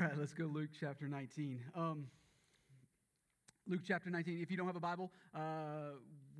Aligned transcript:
Right, 0.00 0.16
let's 0.16 0.32
go 0.32 0.44
Luke 0.44 0.70
chapter 0.80 1.06
19. 1.06 1.60
Um, 1.74 2.06
Luke 3.68 3.82
chapter 3.86 4.08
19. 4.08 4.40
If 4.40 4.50
you 4.50 4.56
don't 4.56 4.66
have 4.66 4.76
a 4.76 4.80
Bible, 4.80 5.12
uh, 5.34 5.90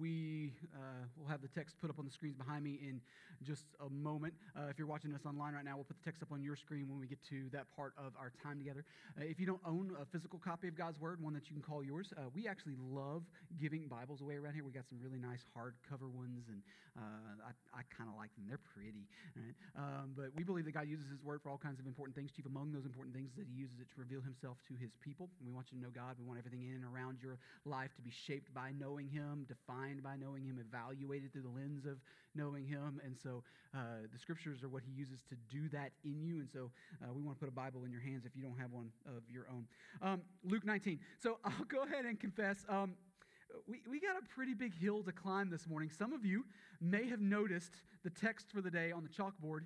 we 0.01 0.53
uh, 0.75 1.05
will 1.19 1.29
have 1.29 1.43
the 1.43 1.49
text 1.49 1.77
put 1.81 1.91
up 1.91 1.99
on 1.99 2.07
the 2.07 2.11
screens 2.11 2.35
behind 2.35 2.65
me 2.65 2.81
in 2.81 3.01
just 3.43 3.67
a 3.85 3.91
moment. 3.91 4.33
Uh, 4.57 4.69
if 4.71 4.79
you're 4.79 4.89
watching 4.89 5.15
us 5.15 5.21
online 5.27 5.55
right 5.55 5.65
now, 5.65 5.77
we'll 5.77 5.85
put 5.85 5.97
the 6.01 6.05
text 6.05 6.23
up 6.23 6.33
on 6.33 6.43
your 6.43 6.57
screen 6.57 6.89
when 6.89 6.99
we 6.99 7.07
get 7.07 7.19
to 7.29 7.49
that 7.53 7.67
part 7.77 7.93
of 7.97 8.13
our 8.19 8.33
time 8.43 8.59
together. 8.59 8.85
Uh, 9.21 9.25
if 9.25 9.39
you 9.39 9.47
don't 9.47 9.61
own 9.67 9.93
a 10.01 10.05
physical 10.07 10.39
copy 10.39 10.69
of 10.69 10.77
God's 10.77 10.99
Word, 11.01 11.21
one 11.21 11.35
that 11.35 11.49
you 11.49 11.55
can 11.55 11.63
call 11.63 11.85
yours, 11.85 12.13
uh, 12.17 12.33
we 12.35 12.49
actually 12.49 12.77
love 12.81 13.23
giving 13.61 13.89
Bibles 13.89 14.21
away 14.21 14.37
around 14.37 14.55
here. 14.55 14.65
We 14.65 14.73
got 14.73 14.89
some 14.89 14.99
really 15.01 15.19
nice 15.19 15.45
hardcover 15.57 16.09
ones, 16.09 16.49
and 16.49 16.63
uh, 16.97 17.53
I, 17.53 17.81
I 17.81 17.83
kind 17.93 18.09
of 18.09 18.17
like 18.17 18.33
them. 18.37 18.49
They're 18.49 18.63
pretty. 18.73 19.05
Right? 19.37 19.57
Um, 19.77 20.17
but 20.17 20.33
we 20.37 20.45
believe 20.45 20.65
that 20.65 20.77
God 20.77 20.89
uses 20.89 21.09
His 21.11 21.21
Word 21.25 21.41
for 21.43 21.51
all 21.51 21.61
kinds 21.61 21.81
of 21.81 21.87
important 21.87 22.17
things. 22.17 22.31
Chief 22.33 22.47
among 22.47 22.73
those 22.73 22.85
important 22.85 23.15
things 23.17 23.33
is 23.33 23.37
that 23.37 23.49
He 23.49 23.57
uses 23.57 23.81
it 23.81 23.89
to 23.93 23.97
reveal 24.01 24.21
Himself 24.21 24.57
to 24.69 24.75
His 24.79 24.93
people. 25.03 25.29
And 25.41 25.49
we 25.49 25.53
want 25.53 25.73
you 25.73 25.81
to 25.81 25.83
know 25.83 25.93
God. 25.93 26.17
We 26.21 26.25
want 26.25 26.39
everything 26.39 26.63
in 26.63 26.81
and 26.81 26.87
around 26.87 27.19
your 27.21 27.41
life 27.65 27.93
to 27.97 28.03
be 28.03 28.13
shaped 28.13 28.53
by 28.55 28.73
knowing 28.79 29.11
Him, 29.11 29.49
defined 29.51 29.90
by 29.99 30.17
knowing 30.17 30.45
Him, 30.45 30.59
evaluated 30.61 31.33
through 31.33 31.43
the 31.43 31.49
lens 31.49 31.87
of 31.87 31.99
knowing 32.35 32.65
Him. 32.65 33.01
And 33.05 33.17
so 33.19 33.43
uh, 33.75 34.07
the 34.13 34.19
scriptures 34.19 34.63
are 34.63 34.69
what 34.69 34.83
He 34.87 34.93
uses 34.93 35.19
to 35.29 35.37
do 35.51 35.69
that 35.71 35.91
in 36.05 36.23
you. 36.23 36.39
And 36.39 36.49
so 36.51 36.71
uh, 37.03 37.13
we 37.13 37.23
want 37.23 37.39
to 37.39 37.41
put 37.41 37.49
a 37.49 37.55
Bible 37.55 37.85
in 37.85 37.91
your 37.91 38.01
hands 38.01 38.25
if 38.25 38.37
you 38.37 38.43
don't 38.43 38.59
have 38.59 38.73
one 38.73 38.91
of 39.07 39.23
your 39.29 39.47
own. 39.51 39.67
Um, 40.01 40.23
Luke 40.45 40.65
19. 40.65 41.01
So 41.19 41.39
I'll 41.45 41.65
go 41.69 41.83
ahead 41.83 42.05
and 42.05 42.19
confess. 42.19 42.65
Um, 42.69 42.95
we, 43.67 43.83
we 43.89 44.01
got 44.01 44.17
a 44.17 44.35
pretty 44.35 44.55
big 44.55 44.79
hill 44.79 45.03
to 45.03 45.13
climb 45.13 45.51
this 45.51 45.67
morning. 45.69 45.91
Some 45.91 46.13
of 46.13 46.25
you 46.25 46.45
may 46.81 47.09
have 47.09 47.21
noticed 47.21 47.75
the 48.05 48.11
text 48.11 48.51
for 48.53 48.61
the 48.61 48.71
day 48.71 48.93
on 48.93 49.03
the 49.03 49.09
chalkboard, 49.09 49.61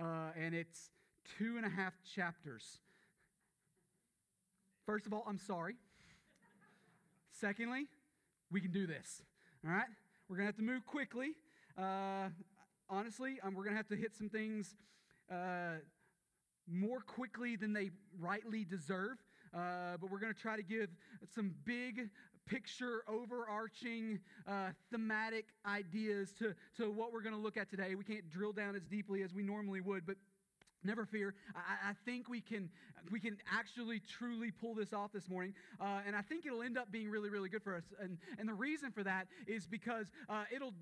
uh, 0.00 0.32
and 0.38 0.54
it's 0.54 0.90
two 1.38 1.56
and 1.56 1.66
a 1.66 1.68
half 1.68 1.92
chapters. 2.14 2.78
First 4.86 5.06
of 5.06 5.12
all, 5.12 5.24
I'm 5.26 5.38
sorry. 5.38 5.74
Secondly, 7.40 7.86
we 8.50 8.60
can 8.60 8.70
do 8.70 8.86
this. 8.86 9.20
All 9.66 9.72
right? 9.72 9.86
We're 10.28 10.36
going 10.36 10.44
to 10.44 10.50
have 10.50 10.56
to 10.56 10.62
move 10.62 10.86
quickly. 10.86 11.32
Uh, 11.76 12.28
honestly, 12.88 13.38
um, 13.42 13.54
we're 13.54 13.64
going 13.64 13.74
to 13.74 13.78
have 13.78 13.88
to 13.88 13.96
hit 13.96 14.14
some 14.16 14.28
things 14.28 14.76
uh, 15.28 15.78
more 16.70 17.00
quickly 17.00 17.56
than 17.56 17.72
they 17.72 17.90
rightly 18.20 18.64
deserve. 18.64 19.16
Uh, 19.52 19.96
but 20.00 20.08
we're 20.08 20.20
going 20.20 20.32
to 20.32 20.40
try 20.40 20.54
to 20.54 20.62
give 20.62 20.90
some 21.34 21.52
big 21.64 22.10
picture, 22.46 23.02
overarching, 23.08 24.20
uh, 24.46 24.68
thematic 24.92 25.46
ideas 25.66 26.32
to, 26.38 26.54
to 26.76 26.88
what 26.88 27.12
we're 27.12 27.22
going 27.22 27.34
to 27.34 27.40
look 27.40 27.56
at 27.56 27.68
today. 27.68 27.96
We 27.96 28.04
can't 28.04 28.30
drill 28.30 28.52
down 28.52 28.76
as 28.76 28.84
deeply 28.84 29.24
as 29.24 29.34
we 29.34 29.42
normally 29.42 29.80
would, 29.80 30.06
but 30.06 30.16
Never 30.86 31.04
fear. 31.04 31.34
I, 31.54 31.90
I, 31.90 31.92
think 32.04 32.28
we 32.28 32.40
can, 32.40 32.70
we 33.10 33.18
can 33.18 33.36
actually 33.52 34.00
truly 34.00 34.52
pull 34.52 34.74
this 34.74 34.92
off 34.92 35.12
this 35.12 35.28
morning. 35.28 35.52
Uh, 35.80 36.00
and 36.06 36.14
I 36.14 36.22
think 36.22 36.46
it'll 36.46 36.62
end 36.62 36.78
up 36.78 36.92
being 36.92 37.10
really, 37.10 37.28
really 37.28 37.48
good 37.48 37.62
for 37.62 37.74
us. 37.74 37.82
And, 38.00 38.18
and 38.38 38.48
the 38.48 38.54
reason 38.54 38.92
for 38.92 39.02
that 39.02 39.26
is 39.48 39.66
because 39.66 40.06
uh, 40.28 40.44
it'll 40.54 40.74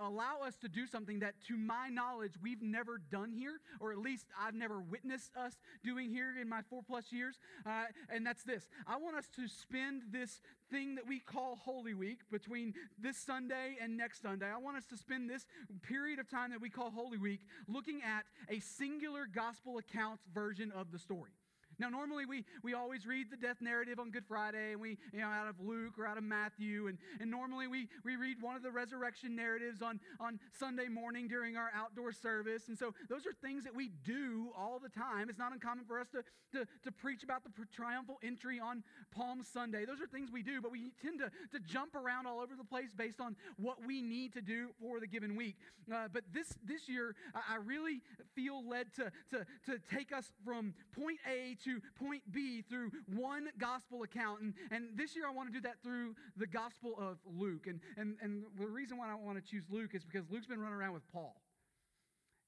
allow 0.00 0.40
us 0.46 0.56
to 0.58 0.68
do 0.68 0.86
something 0.86 1.20
that, 1.20 1.34
to 1.48 1.56
my 1.56 1.88
knowledge, 1.88 2.32
we've 2.42 2.62
never 2.62 2.98
done 3.10 3.32
here, 3.32 3.60
or 3.80 3.92
at 3.92 3.98
least 3.98 4.26
I've 4.40 4.54
never 4.54 4.80
witnessed 4.80 5.30
us 5.36 5.54
doing 5.84 6.10
here 6.10 6.34
in 6.40 6.48
my 6.48 6.62
four 6.62 6.82
plus 6.86 7.12
years. 7.12 7.38
Uh, 7.66 7.84
and 8.12 8.26
that's 8.26 8.42
this 8.42 8.68
I 8.86 8.96
want 8.96 9.16
us 9.16 9.28
to 9.36 9.46
spend 9.48 10.02
this 10.10 10.40
thing 10.70 10.94
that 10.94 11.06
we 11.06 11.18
call 11.18 11.56
Holy 11.56 11.94
Week 11.94 12.20
between 12.30 12.74
this 12.98 13.16
Sunday 13.16 13.76
and 13.80 13.96
next 13.96 14.22
Sunday. 14.22 14.46
I 14.46 14.58
want 14.58 14.76
us 14.76 14.86
to 14.86 14.96
spend 14.96 15.28
this 15.28 15.46
period 15.82 16.18
of 16.18 16.28
time 16.28 16.50
that 16.50 16.60
we 16.60 16.70
call 16.70 16.90
Holy 16.90 17.18
Week 17.18 17.40
looking 17.68 18.00
at 18.02 18.24
a 18.48 18.60
singular 18.60 19.26
gospel 19.32 19.78
account 19.78 20.20
version 20.32 20.72
of 20.72 20.92
the 20.92 20.98
story. 20.98 21.32
Now, 21.80 21.88
normally 21.88 22.26
we, 22.26 22.44
we 22.62 22.74
always 22.74 23.06
read 23.06 23.30
the 23.30 23.38
death 23.38 23.56
narrative 23.62 23.98
on 23.98 24.10
Good 24.10 24.26
Friday, 24.28 24.72
and 24.72 24.80
we, 24.80 24.98
you 25.14 25.20
know, 25.20 25.28
out 25.28 25.48
of 25.48 25.54
Luke 25.58 25.94
or 25.98 26.06
out 26.06 26.18
of 26.18 26.24
Matthew, 26.24 26.88
and, 26.88 26.98
and 27.20 27.30
normally 27.30 27.66
we, 27.66 27.88
we 28.04 28.16
read 28.16 28.36
one 28.42 28.54
of 28.54 28.62
the 28.62 28.70
resurrection 28.70 29.34
narratives 29.34 29.80
on, 29.80 29.98
on 30.20 30.38
Sunday 30.58 30.88
morning 30.88 31.26
during 31.26 31.56
our 31.56 31.70
outdoor 31.74 32.12
service. 32.12 32.68
And 32.68 32.78
so 32.78 32.92
those 33.08 33.26
are 33.26 33.32
things 33.32 33.64
that 33.64 33.74
we 33.74 33.92
do 34.04 34.50
all 34.58 34.78
the 34.78 34.90
time. 34.90 35.30
It's 35.30 35.38
not 35.38 35.52
uncommon 35.52 35.86
for 35.86 35.98
us 35.98 36.08
to, 36.10 36.22
to, 36.52 36.66
to 36.84 36.92
preach 36.92 37.22
about 37.22 37.44
the 37.44 37.50
triumphal 37.74 38.18
entry 38.22 38.60
on 38.60 38.82
Palm 39.10 39.42
Sunday. 39.42 39.86
Those 39.86 40.02
are 40.02 40.06
things 40.06 40.30
we 40.30 40.42
do, 40.42 40.60
but 40.60 40.70
we 40.70 40.92
tend 41.02 41.20
to, 41.20 41.30
to 41.56 41.64
jump 41.64 41.94
around 41.94 42.26
all 42.26 42.40
over 42.40 42.56
the 42.58 42.64
place 42.64 42.92
based 42.94 43.20
on 43.20 43.36
what 43.56 43.78
we 43.86 44.02
need 44.02 44.34
to 44.34 44.42
do 44.42 44.68
for 44.78 45.00
the 45.00 45.06
given 45.06 45.34
week. 45.34 45.56
Uh, 45.90 46.08
but 46.12 46.24
this, 46.32 46.54
this 46.62 46.90
year, 46.90 47.14
I, 47.34 47.56
really 47.56 48.00
feel 48.34 48.66
led 48.68 48.92
to, 48.94 49.12
to, 49.30 49.44
to 49.66 49.78
take 49.94 50.12
us 50.12 50.32
from 50.44 50.74
point 50.92 51.18
A 51.30 51.56
to 51.64 51.69
to 51.70 51.80
point 52.04 52.22
B 52.30 52.62
through 52.62 52.90
one 53.06 53.48
gospel 53.58 54.02
account. 54.02 54.40
And, 54.42 54.54
and 54.70 54.96
this 54.96 55.14
year 55.14 55.26
I 55.28 55.32
want 55.32 55.52
to 55.52 55.52
do 55.52 55.60
that 55.62 55.82
through 55.82 56.14
the 56.36 56.46
gospel 56.46 56.94
of 56.98 57.18
Luke. 57.26 57.66
And, 57.66 57.80
and, 57.96 58.16
and 58.22 58.44
the 58.58 58.66
reason 58.66 58.96
why 58.98 59.10
I 59.10 59.14
want 59.14 59.42
to 59.44 59.50
choose 59.50 59.64
Luke 59.70 59.94
is 59.94 60.04
because 60.04 60.28
Luke's 60.30 60.46
been 60.46 60.60
running 60.60 60.76
around 60.76 60.92
with 60.92 61.10
Paul. 61.12 61.40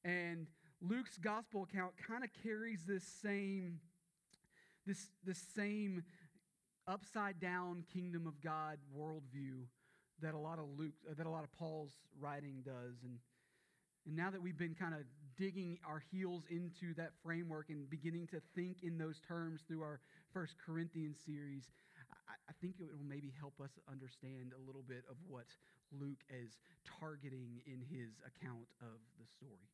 And 0.04 0.46
Luke's 0.80 1.18
gospel 1.18 1.62
account 1.62 1.92
kind 2.08 2.24
of 2.24 2.30
carries 2.42 2.84
this 2.86 3.04
same, 3.04 3.78
this, 4.86 5.08
this 5.24 5.42
same 5.54 6.02
upside 6.88 7.38
down 7.38 7.84
kingdom 7.92 8.26
of 8.26 8.40
God 8.42 8.78
worldview 8.96 9.66
that 10.20 10.34
a 10.34 10.38
lot 10.38 10.58
of 10.58 10.66
Luke, 10.76 10.94
that 11.16 11.26
a 11.26 11.30
lot 11.30 11.44
of 11.44 11.52
Paul's 11.52 11.92
writing 12.20 12.62
does. 12.64 13.02
And, 13.04 13.18
and 14.06 14.16
now 14.16 14.30
that 14.30 14.42
we've 14.42 14.58
been 14.58 14.74
kind 14.74 14.94
of 14.94 15.00
digging 15.36 15.78
our 15.86 16.02
heels 16.10 16.44
into 16.50 16.94
that 16.94 17.12
framework 17.22 17.70
and 17.70 17.88
beginning 17.88 18.26
to 18.28 18.40
think 18.54 18.78
in 18.82 18.98
those 18.98 19.20
terms 19.20 19.62
through 19.66 19.82
our 19.82 20.00
First 20.32 20.56
Corinthians 20.64 21.18
series, 21.24 21.70
I, 22.28 22.34
I 22.48 22.52
think 22.60 22.76
it 22.80 22.90
will 22.92 23.06
maybe 23.06 23.32
help 23.38 23.60
us 23.60 23.78
understand 23.90 24.52
a 24.56 24.66
little 24.66 24.84
bit 24.86 25.04
of 25.10 25.16
what 25.28 25.46
Luke 25.92 26.24
is 26.28 26.58
targeting 27.00 27.60
in 27.66 27.80
his 27.80 28.20
account 28.24 28.68
of 28.80 29.00
the 29.18 29.26
story. 29.26 29.68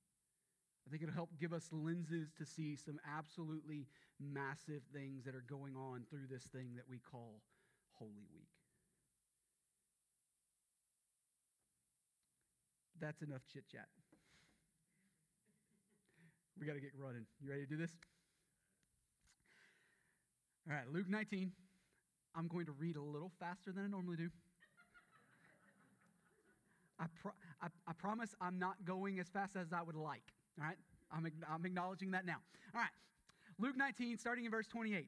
I 0.87 0.91
think 0.91 1.03
it'll 1.03 1.15
help 1.15 1.31
give 1.39 1.53
us 1.53 1.69
lenses 1.71 2.33
to 2.39 2.47
see 2.47 2.75
some 2.75 2.99
absolutely 3.05 3.87
massive 4.19 4.83
things 4.93 5.25
that 5.25 5.35
are 5.35 5.45
going 5.47 5.77
on 5.77 6.05
through 6.09 6.27
this 6.31 6.45
thing 6.45 6.75
that 6.77 6.89
we 6.89 6.99
call 6.99 7.43
Holy 7.99 8.25
Week. 8.33 8.49
That's 13.01 13.23
enough 13.23 13.43
chit 13.53 13.65
chat. 13.71 13.89
We 16.61 16.67
got 16.67 16.75
to 16.75 16.81
get 16.81 16.91
running. 16.99 17.25
You 17.41 17.51
ready 17.51 17.63
to 17.63 17.69
do 17.69 17.77
this? 17.77 17.91
All 20.69 20.75
right, 20.75 20.85
Luke 20.93 21.09
19. 21.09 21.53
I'm 22.35 22.49
going 22.49 22.67
to 22.67 22.73
read 22.73 22.97
a 22.97 23.03
little 23.03 23.31
faster 23.39 23.73
than 23.73 23.85
I 23.85 23.89
normally 23.89 24.17
do. 24.17 24.29
I, 27.01 27.07
pro- 27.23 27.33
I, 27.63 27.69
I, 27.87 27.93
promise 27.93 28.35
I'm 28.41 28.59
not 28.59 28.85
going 28.85 29.21
as 29.21 29.29
fast 29.29 29.55
as 29.55 29.73
I 29.73 29.83
would 29.83 29.95
like. 29.95 30.23
All 30.61 30.67
right? 30.67 30.77
I'm, 31.13 31.31
I'm 31.49 31.65
acknowledging 31.65 32.11
that 32.11 32.27
now. 32.27 32.39
All 32.75 32.81
right. 32.81 32.91
Luke 33.59 33.77
19, 33.77 34.19
starting 34.19 34.45
in 34.45 34.51
verse 34.51 34.67
28. 34.67 35.07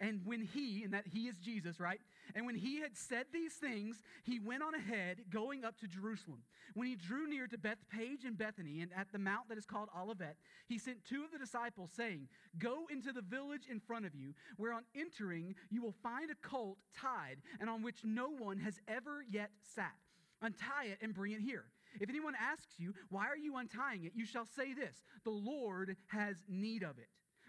And 0.00 0.20
when 0.24 0.42
he, 0.42 0.84
and 0.84 0.92
that 0.92 1.06
he 1.10 1.28
is 1.28 1.38
Jesus, 1.38 1.80
right? 1.80 2.00
And 2.34 2.46
when 2.46 2.54
he 2.54 2.80
had 2.80 2.96
said 2.96 3.26
these 3.32 3.54
things, 3.54 4.02
he 4.24 4.38
went 4.38 4.62
on 4.62 4.74
ahead, 4.74 5.18
going 5.30 5.64
up 5.64 5.78
to 5.80 5.86
Jerusalem. 5.86 6.42
When 6.74 6.86
he 6.86 6.96
drew 6.96 7.28
near 7.28 7.46
to 7.46 7.58
Bethpage 7.58 8.24
and 8.26 8.36
Bethany, 8.36 8.80
and 8.80 8.90
at 8.94 9.10
the 9.12 9.18
mount 9.18 9.48
that 9.48 9.58
is 9.58 9.66
called 9.66 9.88
Olivet, 9.98 10.36
he 10.66 10.78
sent 10.78 11.04
two 11.04 11.24
of 11.24 11.32
the 11.32 11.38
disciples, 11.38 11.90
saying, 11.96 12.28
Go 12.58 12.86
into 12.90 13.12
the 13.12 13.22
village 13.22 13.66
in 13.70 13.80
front 13.80 14.06
of 14.06 14.14
you, 14.14 14.34
where 14.56 14.72
on 14.72 14.82
entering 14.94 15.54
you 15.70 15.82
will 15.82 15.94
find 16.02 16.30
a 16.30 16.34
colt 16.46 16.78
tied, 16.98 17.38
and 17.60 17.70
on 17.70 17.82
which 17.82 18.04
no 18.04 18.28
one 18.30 18.58
has 18.58 18.80
ever 18.86 19.24
yet 19.30 19.50
sat. 19.74 19.94
Untie 20.42 20.86
it 20.86 20.98
and 21.02 21.14
bring 21.14 21.32
it 21.32 21.40
here. 21.40 21.64
If 22.00 22.08
anyone 22.08 22.34
asks 22.40 22.78
you, 22.78 22.94
Why 23.08 23.26
are 23.26 23.36
you 23.36 23.56
untying 23.56 24.04
it? 24.04 24.12
you 24.14 24.24
shall 24.24 24.46
say 24.46 24.74
this 24.74 25.02
The 25.24 25.30
Lord 25.30 25.96
has 26.08 26.36
need 26.48 26.82
of 26.82 26.98
it. 26.98 27.08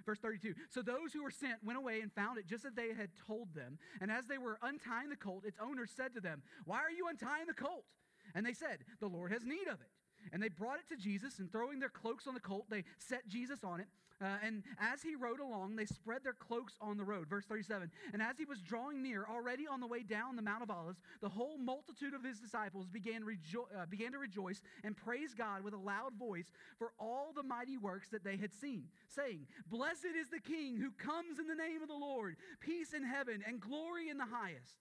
Verse 0.10 0.18
32 0.18 0.56
So 0.72 0.82
those 0.82 1.14
who 1.14 1.22
were 1.22 1.30
sent 1.30 1.64
went 1.64 1.78
away 1.78 2.02
and 2.02 2.12
found 2.12 2.40
it 2.40 2.48
just 2.48 2.66
as 2.66 2.74
they 2.74 2.94
had 2.98 3.10
told 3.28 3.54
them. 3.54 3.78
And 4.02 4.10
as 4.10 4.26
they 4.26 4.40
were 4.40 4.58
untying 4.64 5.10
the 5.10 5.16
colt, 5.16 5.44
its 5.46 5.60
owner 5.62 5.86
said 5.86 6.16
to 6.16 6.20
them, 6.20 6.42
Why 6.66 6.78
are 6.78 6.90
you 6.90 7.08
untying 7.08 7.46
the 7.46 7.54
colt? 7.54 7.86
And 8.34 8.44
they 8.44 8.54
said, 8.54 8.80
The 9.00 9.08
Lord 9.08 9.32
has 9.32 9.46
need 9.46 9.68
of 9.68 9.80
it. 9.82 9.92
And 10.34 10.42
they 10.42 10.50
brought 10.50 10.80
it 10.80 10.90
to 10.90 10.98
Jesus, 10.98 11.38
and 11.38 11.52
throwing 11.52 11.80
their 11.80 11.90
cloaks 11.90 12.26
on 12.26 12.34
the 12.34 12.40
colt, 12.40 12.66
they 12.72 12.86
set 12.98 13.28
Jesus 13.28 13.64
on 13.64 13.80
it. 13.80 13.88
Uh, 14.22 14.38
and 14.44 14.64
as 14.80 15.02
he 15.02 15.16
rode 15.16 15.40
along, 15.40 15.76
they 15.76 15.86
spread 15.86 16.24
their 16.24 16.34
cloaks 16.34 16.74
on 16.82 16.98
the 16.98 17.04
road. 17.04 17.28
Verse 17.28 17.46
37 17.46 17.90
And 18.12 18.22
as 18.22 18.38
he 18.38 18.46
was 18.46 18.60
drawing 18.62 19.02
near, 19.02 19.26
already 19.30 19.66
on 19.66 19.80
the 19.80 19.88
way 19.88 20.04
down 20.04 20.36
the 20.36 20.42
Mount 20.42 20.62
of 20.62 20.70
Olives, 20.70 21.00
the 21.22 21.30
whole 21.30 21.58
multitude 21.58 22.14
of 22.14 22.24
his 22.24 22.40
disciples 22.40 22.88
began, 22.88 23.24
rejo- 23.24 23.68
uh, 23.78 23.86
began 23.86 24.12
to 24.12 24.18
rejoice 24.18 24.62
and 24.84 24.98
praise 24.98 25.34
God 25.34 25.64
with 25.64 25.74
a 25.74 25.78
loud 25.78 26.14
voice 26.20 26.52
for 26.78 26.92
all 27.00 27.32
the 27.34 27.44
mighty 27.44 27.78
works 27.78 28.10
that 28.10 28.24
they 28.24 28.36
had 28.36 28.54
seen, 28.54 28.86
saying, 29.08 29.48
Blessed 29.70 30.16
is 30.20 30.30
the 30.30 30.40
King 30.40 30.78
who 30.78 30.92
comes 30.92 31.40
in 31.40 31.48
the 31.48 31.56
name 31.56 31.82
of 31.82 31.88
the 31.88 31.94
Lord, 31.94 32.36
peace 32.60 32.94
in 32.94 33.04
heaven 33.04 33.42
and 33.48 33.62
glory 33.62 34.10
in 34.10 34.18
the 34.18 34.26
highest. 34.26 34.76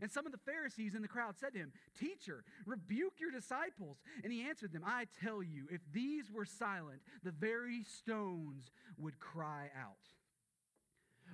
And 0.00 0.10
some 0.10 0.26
of 0.26 0.32
the 0.32 0.38
Pharisees 0.38 0.94
in 0.94 1.02
the 1.02 1.08
crowd 1.08 1.36
said 1.38 1.52
to 1.54 1.58
him, 1.58 1.72
Teacher, 1.98 2.44
rebuke 2.66 3.14
your 3.18 3.30
disciples. 3.30 3.98
And 4.22 4.32
he 4.32 4.42
answered 4.42 4.72
them, 4.72 4.82
I 4.86 5.06
tell 5.22 5.42
you, 5.42 5.66
if 5.70 5.80
these 5.92 6.30
were 6.30 6.44
silent, 6.44 7.00
the 7.24 7.32
very 7.32 7.82
stones 7.82 8.70
would 8.98 9.18
cry 9.18 9.70
out. 9.78 9.96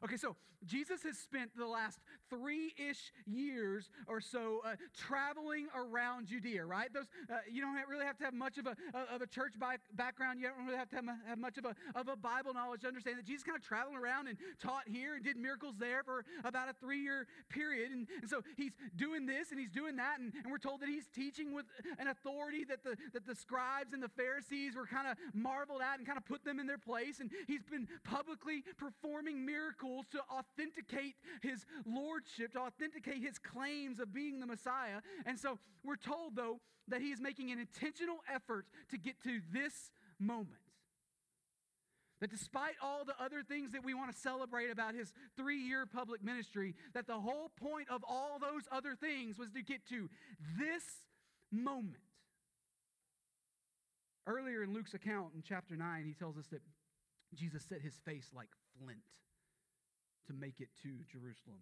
Okay, 0.05 0.17
so 0.17 0.37
Jesus 0.65 1.03
has 1.03 1.19
spent 1.19 1.51
the 1.57 1.67
last 1.67 2.01
three 2.29 2.73
ish 2.77 3.13
years 3.27 3.91
or 4.09 4.21
so 4.21 4.61
uh, 4.65 4.75
traveling 4.97 5.69
around 5.75 6.27
Judea, 6.27 6.65
right? 6.65 6.93
Those 6.93 7.07
uh, 7.31 7.37
you 7.51 7.61
don't 7.61 7.77
really 7.89 8.05
have 8.05 8.19
to 8.19 8.25
have 8.25 8.35
much 8.35 8.59
of 8.59 8.67
a 8.67 8.77
of 9.15 9.23
a 9.23 9.27
church 9.27 9.55
background. 9.95 10.41
You 10.41 10.49
don't 10.49 10.67
really 10.67 10.79
have 10.79 10.89
to 10.91 10.97
have, 10.97 11.05
have 11.27 11.39
much 11.39 11.59
of 11.59 11.65
a 11.65 11.75
of 11.95 12.09
a 12.09 12.17
Bible 12.17 12.55
knowledge 12.55 12.83
to 12.83 12.89
understand 12.89 13.19
that 13.19 13.27
Jesus 13.27 13.45
kind 13.45 13.57
of 13.57 13.63
traveled 13.63 13.97
around 13.97 14.29
and 14.29 14.37
taught 14.61 14.89
here 14.89 15.15
and 15.15 15.25
did 15.25 15.37
miracles 15.37 15.75
there 15.79 16.03
for 16.03 16.25
about 16.45 16.69
a 16.69 16.73
three 16.73 17.01
year 17.01 17.27
period. 17.49 17.93
And, 17.93 18.07
and 18.21 18.31
so 18.31 18.43
he's 18.57 18.73
doing 18.97 19.27
this 19.27 19.51
and 19.51 19.61
he's 19.61 19.71
doing 19.71 19.97
that, 19.97 20.19
and, 20.19 20.33
and 20.43 20.51
we're 20.51 20.59
told 20.59 20.81
that 20.81 20.89
he's 20.89 21.07
teaching 21.15 21.55
with 21.55 21.67
an 21.99 22.09
authority 22.09 22.65
that 22.65 22.83
the 22.83 22.97
that 23.13 23.27
the 23.27 23.35
scribes 23.35 23.93
and 23.93 24.03
the 24.03 24.11
Pharisees 24.11 24.75
were 24.75 24.87
kind 24.87 25.07
of 25.07 25.17
marveled 25.33 25.81
at 25.83 25.99
and 25.99 26.07
kind 26.07 26.19
of 26.19 26.25
put 26.25 26.45
them 26.45 26.59
in 26.59 26.67
their 26.67 26.79
place. 26.79 27.21
And 27.21 27.31
he's 27.47 27.63
been 27.63 27.87
publicly 28.05 28.65
performing 28.79 29.45
miracles 29.45 29.86
miracles 29.87 30.07
to 30.13 30.21
authenticate 30.31 31.15
his 31.43 31.65
lordship, 31.85 32.53
to 32.53 32.61
authenticate 32.61 33.23
his 33.23 33.39
claims 33.39 34.01
of 34.01 34.13
being 34.13 34.41
the 34.41 34.47
Messiah. 34.47 35.01
And 35.25 35.39
so 35.39 35.59
we're 35.85 35.97
told, 35.97 36.37
though, 36.37 36.61
that 36.89 37.01
he 37.01 37.11
is 37.11 37.21
making 37.21 37.51
an 37.51 37.59
intentional 37.59 38.19
effort 38.33 38.67
to 38.91 38.99
get 38.99 39.21
to 39.25 39.41
this 39.53 39.91
moment. 40.19 40.61
That 42.21 42.31
despite 42.31 42.77
all 42.83 43.05
the 43.05 43.15
other 43.23 43.43
things 43.43 43.73
that 43.73 43.85
we 43.85 43.93
want 43.93 44.15
to 44.15 44.19
celebrate 44.19 44.71
about 44.71 44.95
his 44.95 45.13
three 45.37 45.59
year 45.59 45.85
public 45.85 46.25
ministry, 46.25 46.75
that 46.95 47.07
the 47.07 47.21
whole 47.21 47.51
point 47.61 47.91
of 47.91 48.03
all 48.09 48.39
those 48.41 48.63
other 48.73 48.95
things 48.95 49.39
was 49.39 49.51
to 49.51 49.63
get 49.63 49.87
to 49.91 50.09
this 50.59 50.83
moment. 51.53 52.01
Earlier 54.27 54.63
in 54.63 54.73
Luke's 54.73 54.95
account 54.95 55.35
in 55.35 55.43
chapter 55.47 55.77
9, 55.77 56.05
he 56.07 56.15
tells 56.15 56.39
us 56.39 56.47
that 56.51 56.63
Jesus 57.35 57.65
set 57.69 57.81
his 57.83 57.95
face 58.05 58.31
like 58.35 58.49
flint 58.81 59.03
to 60.27 60.33
make 60.33 60.61
it 60.61 60.69
to 60.83 60.91
Jerusalem. 61.11 61.61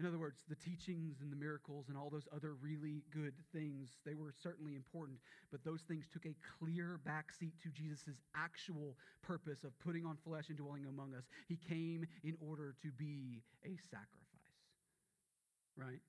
In 0.00 0.06
other 0.06 0.18
words, 0.18 0.42
the 0.48 0.56
teachings 0.56 1.20
and 1.20 1.30
the 1.30 1.36
miracles 1.36 1.86
and 1.88 1.96
all 1.96 2.10
those 2.10 2.26
other 2.34 2.54
really 2.54 3.04
good 3.12 3.34
things, 3.52 3.90
they 4.04 4.14
were 4.14 4.32
certainly 4.42 4.74
important, 4.74 5.18
but 5.50 5.62
those 5.64 5.82
things 5.82 6.08
took 6.12 6.24
a 6.26 6.34
clear 6.58 6.98
backseat 7.06 7.52
to 7.62 7.68
Jesus' 7.70 8.18
actual 8.34 8.96
purpose 9.22 9.62
of 9.64 9.78
putting 9.78 10.06
on 10.06 10.16
flesh 10.24 10.48
and 10.48 10.58
dwelling 10.58 10.86
among 10.86 11.14
us. 11.14 11.24
He 11.46 11.56
came 11.68 12.06
in 12.24 12.34
order 12.40 12.74
to 12.82 12.90
be 12.98 13.42
a 13.64 13.76
sacrifice. 13.90 14.18
Right? 15.76 16.00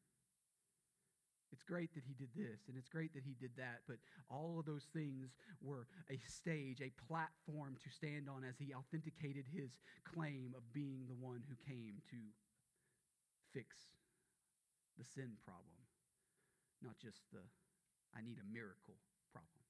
It's 1.54 1.62
great 1.62 1.94
that 1.94 2.02
he 2.02 2.18
did 2.18 2.34
this 2.34 2.66
and 2.66 2.74
it's 2.74 2.90
great 2.90 3.14
that 3.14 3.22
he 3.22 3.38
did 3.38 3.54
that, 3.62 3.86
but 3.86 4.02
all 4.26 4.58
of 4.58 4.66
those 4.66 4.90
things 4.90 5.38
were 5.62 5.86
a 6.10 6.18
stage, 6.26 6.82
a 6.82 6.90
platform 7.06 7.78
to 7.78 7.90
stand 7.94 8.26
on 8.26 8.42
as 8.42 8.58
he 8.58 8.74
authenticated 8.74 9.46
his 9.54 9.78
claim 10.02 10.58
of 10.58 10.66
being 10.74 11.06
the 11.06 11.14
one 11.22 11.46
who 11.46 11.54
came 11.62 12.02
to 12.10 12.18
fix 13.54 13.94
the 14.98 15.06
sin 15.06 15.38
problem, 15.46 15.78
not 16.82 16.98
just 16.98 17.22
the 17.30 17.46
I 18.18 18.22
need 18.26 18.38
a 18.42 18.48
miracle 18.50 18.98
problem. 19.30 19.62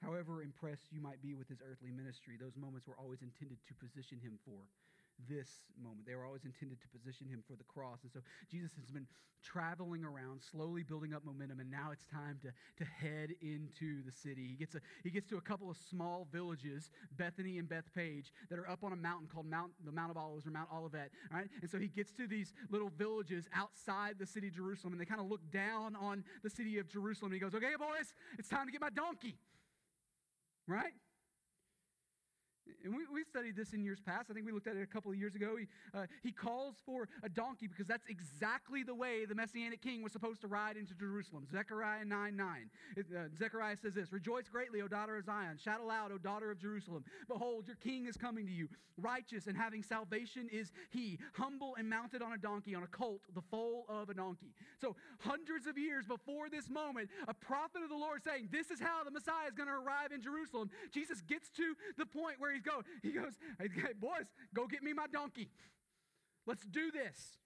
However 0.00 0.42
impressed 0.42 0.92
you 0.92 1.00
might 1.00 1.20
be 1.22 1.32
with 1.32 1.48
his 1.48 1.60
earthly 1.64 1.92
ministry, 1.92 2.36
those 2.36 2.56
moments 2.56 2.88
were 2.88 2.96
always 3.00 3.22
intended 3.22 3.60
to 3.68 3.74
position 3.76 4.20
him 4.20 4.36
for 4.44 4.68
this 5.28 5.48
moment. 5.82 6.06
They 6.06 6.14
were 6.14 6.24
always 6.24 6.44
intended 6.44 6.80
to 6.80 6.88
position 6.88 7.26
him 7.26 7.42
for 7.46 7.56
the 7.56 7.64
cross. 7.64 8.00
And 8.02 8.12
so 8.12 8.20
Jesus 8.50 8.72
has 8.76 8.90
been 8.90 9.06
traveling 9.42 10.04
around, 10.04 10.40
slowly 10.40 10.82
building 10.82 11.12
up 11.12 11.24
momentum, 11.24 11.60
and 11.60 11.70
now 11.70 11.90
it's 11.92 12.06
time 12.06 12.38
to, 12.42 12.52
to 12.78 12.88
head 12.88 13.30
into 13.40 14.02
the 14.04 14.12
city. 14.12 14.46
He 14.48 14.56
gets, 14.56 14.74
a, 14.74 14.80
he 15.02 15.10
gets 15.10 15.28
to 15.28 15.36
a 15.36 15.40
couple 15.40 15.70
of 15.70 15.76
small 15.90 16.28
villages, 16.30 16.90
Bethany 17.16 17.58
and 17.58 17.68
Bethpage, 17.68 18.30
that 18.50 18.58
are 18.58 18.68
up 18.68 18.84
on 18.84 18.92
a 18.92 18.96
mountain 18.96 19.28
called 19.32 19.46
Mount, 19.46 19.72
the 19.84 19.92
Mount 19.92 20.10
of 20.10 20.16
Olives 20.16 20.46
or 20.46 20.50
Mount 20.50 20.68
Olivet. 20.72 21.10
Right? 21.32 21.48
And 21.60 21.70
so 21.70 21.78
he 21.78 21.88
gets 21.88 22.12
to 22.12 22.26
these 22.26 22.52
little 22.70 22.90
villages 22.96 23.48
outside 23.54 24.16
the 24.18 24.26
city 24.26 24.48
of 24.48 24.54
Jerusalem, 24.54 24.92
and 24.92 25.00
they 25.00 25.06
kind 25.06 25.20
of 25.20 25.28
look 25.28 25.50
down 25.50 25.96
on 25.96 26.24
the 26.42 26.50
city 26.50 26.78
of 26.78 26.88
Jerusalem. 26.88 27.32
And 27.32 27.34
he 27.34 27.40
goes, 27.40 27.54
Okay, 27.54 27.74
boys, 27.78 28.14
it's 28.38 28.48
time 28.48 28.66
to 28.66 28.72
get 28.72 28.80
my 28.80 28.90
donkey. 28.90 29.36
Right? 30.68 30.92
And 32.84 32.94
we, 32.94 33.02
we 33.12 33.24
studied 33.24 33.56
this 33.56 33.72
in 33.72 33.82
years 33.82 34.00
past. 34.00 34.30
I 34.30 34.34
think 34.34 34.46
we 34.46 34.52
looked 34.52 34.66
at 34.66 34.76
it 34.76 34.82
a 34.82 34.86
couple 34.86 35.10
of 35.10 35.16
years 35.16 35.34
ago. 35.34 35.56
He, 35.56 35.66
uh, 35.94 36.06
he 36.22 36.32
calls 36.32 36.76
for 36.84 37.08
a 37.22 37.28
donkey 37.28 37.68
because 37.68 37.86
that's 37.86 38.06
exactly 38.08 38.82
the 38.82 38.94
way 38.94 39.24
the 39.24 39.34
Messianic 39.34 39.82
king 39.82 40.02
was 40.02 40.12
supposed 40.12 40.40
to 40.42 40.48
ride 40.48 40.76
into 40.76 40.94
Jerusalem. 40.94 41.46
Zechariah 41.50 42.04
9 42.04 42.36
9. 42.36 42.70
It, 42.96 43.06
uh, 43.14 43.20
Zechariah 43.38 43.76
says 43.80 43.94
this 43.94 44.12
Rejoice 44.12 44.48
greatly, 44.48 44.82
O 44.82 44.88
daughter 44.88 45.16
of 45.16 45.24
Zion. 45.24 45.58
Shout 45.62 45.80
aloud, 45.80 46.12
O 46.12 46.18
daughter 46.18 46.50
of 46.50 46.58
Jerusalem. 46.58 47.04
Behold, 47.28 47.66
your 47.66 47.76
king 47.76 48.06
is 48.06 48.16
coming 48.16 48.46
to 48.46 48.52
you. 48.52 48.68
Righteous 49.00 49.46
and 49.46 49.56
having 49.56 49.82
salvation 49.82 50.48
is 50.52 50.70
he, 50.90 51.18
humble 51.34 51.74
and 51.78 51.88
mounted 51.88 52.22
on 52.22 52.32
a 52.32 52.38
donkey, 52.38 52.74
on 52.74 52.82
a 52.82 52.86
colt, 52.86 53.22
the 53.34 53.40
foal 53.50 53.86
of 53.88 54.10
a 54.10 54.14
donkey. 54.14 54.52
So, 54.80 54.96
hundreds 55.20 55.66
of 55.66 55.78
years 55.78 56.06
before 56.06 56.50
this 56.50 56.68
moment, 56.68 57.08
a 57.26 57.34
prophet 57.34 57.82
of 57.82 57.88
the 57.88 57.96
Lord 57.96 58.22
saying, 58.22 58.48
This 58.52 58.70
is 58.70 58.80
how 58.80 59.04
the 59.04 59.10
Messiah 59.10 59.48
is 59.48 59.54
going 59.54 59.68
to 59.68 59.74
arrive 59.74 60.12
in 60.12 60.20
Jerusalem. 60.20 60.70
Jesus 60.92 61.22
gets 61.22 61.48
to 61.50 61.74
the 61.96 62.06
point 62.06 62.36
where 62.38 62.51
he's 62.52 62.62
going. 62.62 62.82
He 63.02 63.12
goes, 63.12 63.32
hey, 63.58 63.68
boys, 63.98 64.26
go 64.54 64.66
get 64.66 64.82
me 64.82 64.92
my 64.92 65.06
donkey. 65.06 65.48
Let's 66.46 66.64
do 66.64 66.90
this. 66.90 67.38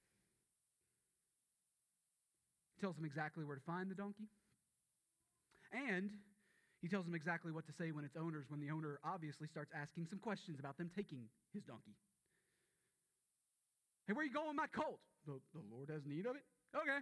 Tells 2.80 2.96
them 2.96 3.04
exactly 3.04 3.44
where 3.44 3.56
to 3.56 3.62
find 3.62 3.90
the 3.90 3.94
donkey. 3.94 4.28
And 5.72 6.10
he 6.82 6.88
tells 6.88 7.04
them 7.04 7.14
exactly 7.14 7.52
what 7.52 7.66
to 7.66 7.72
say 7.72 7.90
when 7.90 8.04
it's 8.04 8.16
owners, 8.16 8.46
when 8.48 8.60
the 8.60 8.70
owner 8.70 9.00
obviously 9.04 9.48
starts 9.48 9.72
asking 9.74 10.06
some 10.06 10.18
questions 10.18 10.58
about 10.58 10.78
them 10.78 10.90
taking 10.94 11.28
his 11.52 11.62
donkey. 11.62 11.96
Hey, 14.06 14.12
where 14.12 14.24
you 14.24 14.32
going, 14.32 14.54
my 14.54 14.66
colt? 14.68 15.00
The, 15.26 15.40
the 15.52 15.62
Lord 15.74 15.90
has 15.90 16.06
need 16.06 16.26
of 16.26 16.36
it? 16.36 16.44
Okay. 16.76 16.98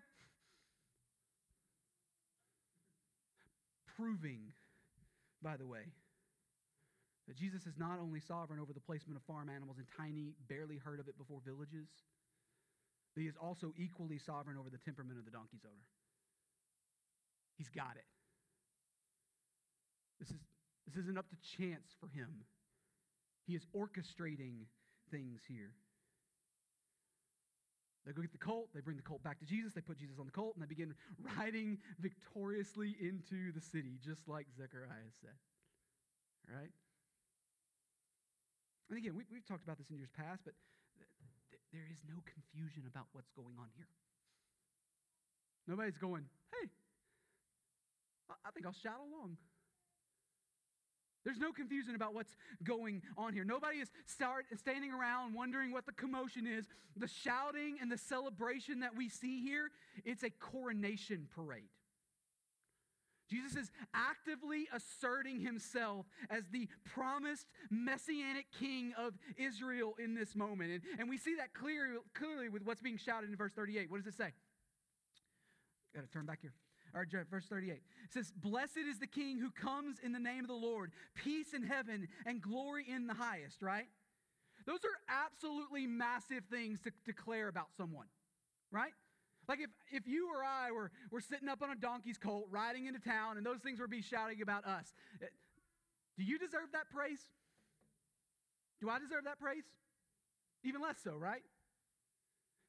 Proving, 3.97 4.53
by 5.43 5.56
the 5.56 5.67
way, 5.67 5.93
that 7.26 7.37
Jesus 7.37 7.67
is 7.67 7.75
not 7.79 7.99
only 8.00 8.21
sovereign 8.21 8.61
over 8.61 8.73
the 8.73 8.81
placement 8.81 9.17
of 9.17 9.23
farm 9.25 9.49
animals 9.49 9.79
in 9.79 9.87
tiny, 9.97 10.35
barely 10.49 10.76
heard 10.76 11.00
of 11.00 11.09
it 11.09 11.17
before 11.17 11.41
villages, 11.44 11.88
but 13.15 13.23
he 13.23 13.29
is 13.29 13.37
also 13.41 13.73
equally 13.76 14.19
sovereign 14.19 14.59
over 14.59 14.69
the 14.69 14.79
temperament 14.79 15.19
of 15.19 15.25
the 15.25 15.31
donkey's 15.31 15.65
owner. 15.65 15.88
He's 17.56 17.71
got 17.71 17.97
it. 17.97 18.05
This, 20.19 20.31
is, 20.31 20.41
this 20.87 20.97
isn't 21.05 21.17
up 21.17 21.27
to 21.31 21.37
chance 21.56 21.94
for 22.01 22.08
him. 22.08 22.44
He 23.46 23.55
is 23.55 23.67
orchestrating 23.75 24.67
things 25.10 25.41
here. 25.46 25.72
They 28.05 28.13
go 28.13 28.20
get 28.20 28.32
the 28.32 28.39
colt, 28.39 28.69
they 28.75 28.81
bring 28.81 28.99
the 28.99 29.03
colt 29.03 29.22
back 29.22 29.39
to 29.39 29.46
Jesus, 29.46 29.72
they 29.72 29.81
put 29.81 29.99
Jesus 29.99 30.19
on 30.19 30.27
the 30.27 30.32
colt, 30.32 30.55
and 30.55 30.63
they 30.63 30.69
begin 30.69 30.94
riding 31.39 31.79
victoriously 32.01 32.96
into 33.01 33.51
the 33.53 33.63
city, 33.63 33.96
just 34.05 34.29
like 34.29 34.46
Zechariah 34.56 35.08
said. 35.22 35.39
All 36.51 36.60
right? 36.60 36.70
And 38.88 38.98
again, 38.98 39.17
we, 39.17 39.24
have 39.24 39.46
talked 39.46 39.64
about 39.64 39.79
this 39.79 39.88
in 39.88 39.96
years 39.96 40.12
past, 40.12 40.44
but 40.44 40.55
th- 41.00 41.08
th- 41.50 41.64
there 41.72 41.88
is 41.88 42.00
no 42.05 42.20
confusion 42.29 42.84
about 42.84 43.08
what's 43.12 43.31
going 43.32 43.56
on 43.58 43.69
here. 43.76 43.88
Nobody's 45.67 45.96
going, 45.96 46.29
hey, 46.53 46.69
I, 48.29 48.34
I 48.44 48.50
think 48.53 48.67
I'll 48.67 48.76
shout 48.76 49.00
along. 49.00 49.36
There's 51.24 51.38
no 51.38 51.53
confusion 51.53 51.94
about 51.94 52.14
what's 52.14 52.36
going 52.62 53.00
on 53.17 53.32
here. 53.32 53.44
Nobody 53.44 53.79
is 53.79 53.88
start, 54.05 54.44
standing 54.58 54.93
around 54.93 55.34
wondering 55.34 55.72
what 55.72 55.86
the 55.86 55.93
commotion 55.93 56.46
is. 56.46 56.67
The 56.96 57.08
shouting 57.08 57.79
and 57.81 57.91
the 57.91 57.96
celebration 57.96 58.81
that 58.81 58.94
we 58.94 59.08
see 59.08 59.41
here, 59.41 59.70
it's 60.05 60.22
a 60.22 60.31
coronation 60.31 61.26
parade. 61.34 61.70
Jesus 63.29 63.57
is 63.57 63.71
actively 63.95 64.69
asserting 64.73 65.41
himself 65.41 66.07
as 66.31 66.45
the 66.53 66.69
promised 66.85 67.47
messianic 67.71 68.47
king 68.59 68.93
of 68.99 69.15
Israel 69.37 69.95
in 69.99 70.15
this 70.15 70.35
moment. 70.35 70.71
And, 70.71 70.83
and 70.99 71.09
we 71.09 71.17
see 71.17 71.37
that 71.37 71.55
clear, 71.55 71.97
clearly 72.15 72.49
with 72.49 72.65
what's 72.65 72.81
being 72.81 72.99
shouted 72.99 73.31
in 73.31 73.37
verse 73.37 73.53
38. 73.53 73.91
What 73.91 73.99
does 74.03 74.13
it 74.13 74.17
say? 74.17 74.33
Got 75.95 76.03
to 76.03 76.11
turn 76.11 76.27
back 76.27 76.41
here. 76.43 76.53
All 76.95 77.01
right, 77.01 77.27
verse 77.29 77.47
38. 77.47 77.73
It 77.73 77.83
says, 78.13 78.33
Blessed 78.37 78.79
is 78.89 79.01
the 79.01 79.07
king 79.07 79.39
who 79.39 79.51
comes 79.51 79.97
in 80.03 80.13
the 80.13 80.21
name 80.21 80.41
of 80.41 80.49
the 80.49 80.55
Lord, 80.55 80.93
peace 81.17 81.53
in 81.53 81.65
heaven 81.65 82.07
and 82.25 82.41
glory 82.41 82.85
in 82.89 83.09
the 83.09 83.15
highest, 83.15 83.63
right? 83.63 83.87
Those 84.65 84.79
are 84.85 85.15
absolutely 85.27 85.87
massive 85.87 86.45
things 86.51 86.81
to 86.83 86.93
declare 87.05 87.49
about 87.49 87.69
someone, 87.77 88.07
right? 88.71 88.93
Like 89.48 89.60
if, 89.60 89.70
if 89.91 90.06
you 90.06 90.29
or 90.29 90.43
I 90.43 90.70
were, 90.72 90.91
were 91.10 91.20
sitting 91.20 91.48
up 91.48 91.63
on 91.63 91.70
a 91.70 91.77
donkey's 91.77 92.19
colt 92.19 92.46
riding 92.51 92.86
into 92.86 93.01
town 93.01 93.36
and 93.36 93.44
those 93.44 93.60
things 93.60 93.81
were 93.81 93.89
be 93.89 94.03
shouting 94.03 94.43
about 94.43 94.65
us, 94.65 94.93
eh, 95.22 95.27
do 96.19 96.24
you 96.24 96.39
deserve 96.39 96.72
that 96.72 96.91
praise? 96.91 97.20
Do 98.81 98.89
I 98.91 98.98
deserve 98.98 99.24
that 99.24 99.39
praise? 99.41 99.65
Even 100.65 100.81
less 100.81 100.96
so, 101.03 101.15
right? 101.17 101.43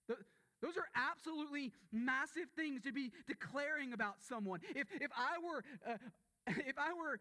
The, 0.08 0.16
those 0.62 0.78
are 0.78 0.88
absolutely 0.96 1.72
massive 1.92 2.50
things 2.56 2.82
to 2.84 2.92
be 2.92 3.12
declaring 3.28 3.94
about 3.94 4.16
someone. 4.22 4.60
If, 4.76 4.88
if 5.00 5.12
I 5.16 5.38
were, 5.46 5.64
uh, 5.88 5.98
if 6.48 6.78
I 6.78 6.94
were 6.94 7.20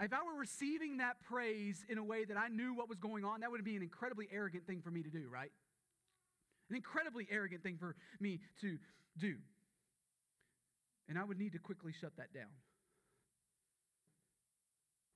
if 0.00 0.12
I 0.12 0.18
were 0.22 0.38
receiving 0.38 0.98
that 0.98 1.16
praise 1.22 1.84
in 1.88 1.98
a 1.98 2.04
way 2.04 2.24
that 2.24 2.36
I 2.36 2.46
knew 2.46 2.72
what 2.72 2.88
was 2.88 2.98
going 2.98 3.24
on, 3.24 3.40
that 3.40 3.50
would 3.50 3.64
be 3.64 3.74
an 3.74 3.82
incredibly 3.82 4.28
arrogant 4.30 4.64
thing 4.64 4.80
for 4.80 4.92
me 4.92 5.02
to 5.02 5.10
do, 5.10 5.26
right? 5.28 5.50
An 6.70 6.76
incredibly 6.76 7.26
arrogant 7.30 7.62
thing 7.62 7.76
for 7.78 7.96
me 8.20 8.40
to 8.60 8.78
do. 9.18 9.36
And 11.08 11.18
I 11.18 11.24
would 11.24 11.38
need 11.38 11.52
to 11.52 11.58
quickly 11.58 11.92
shut 11.98 12.12
that 12.16 12.32
down. 12.34 12.52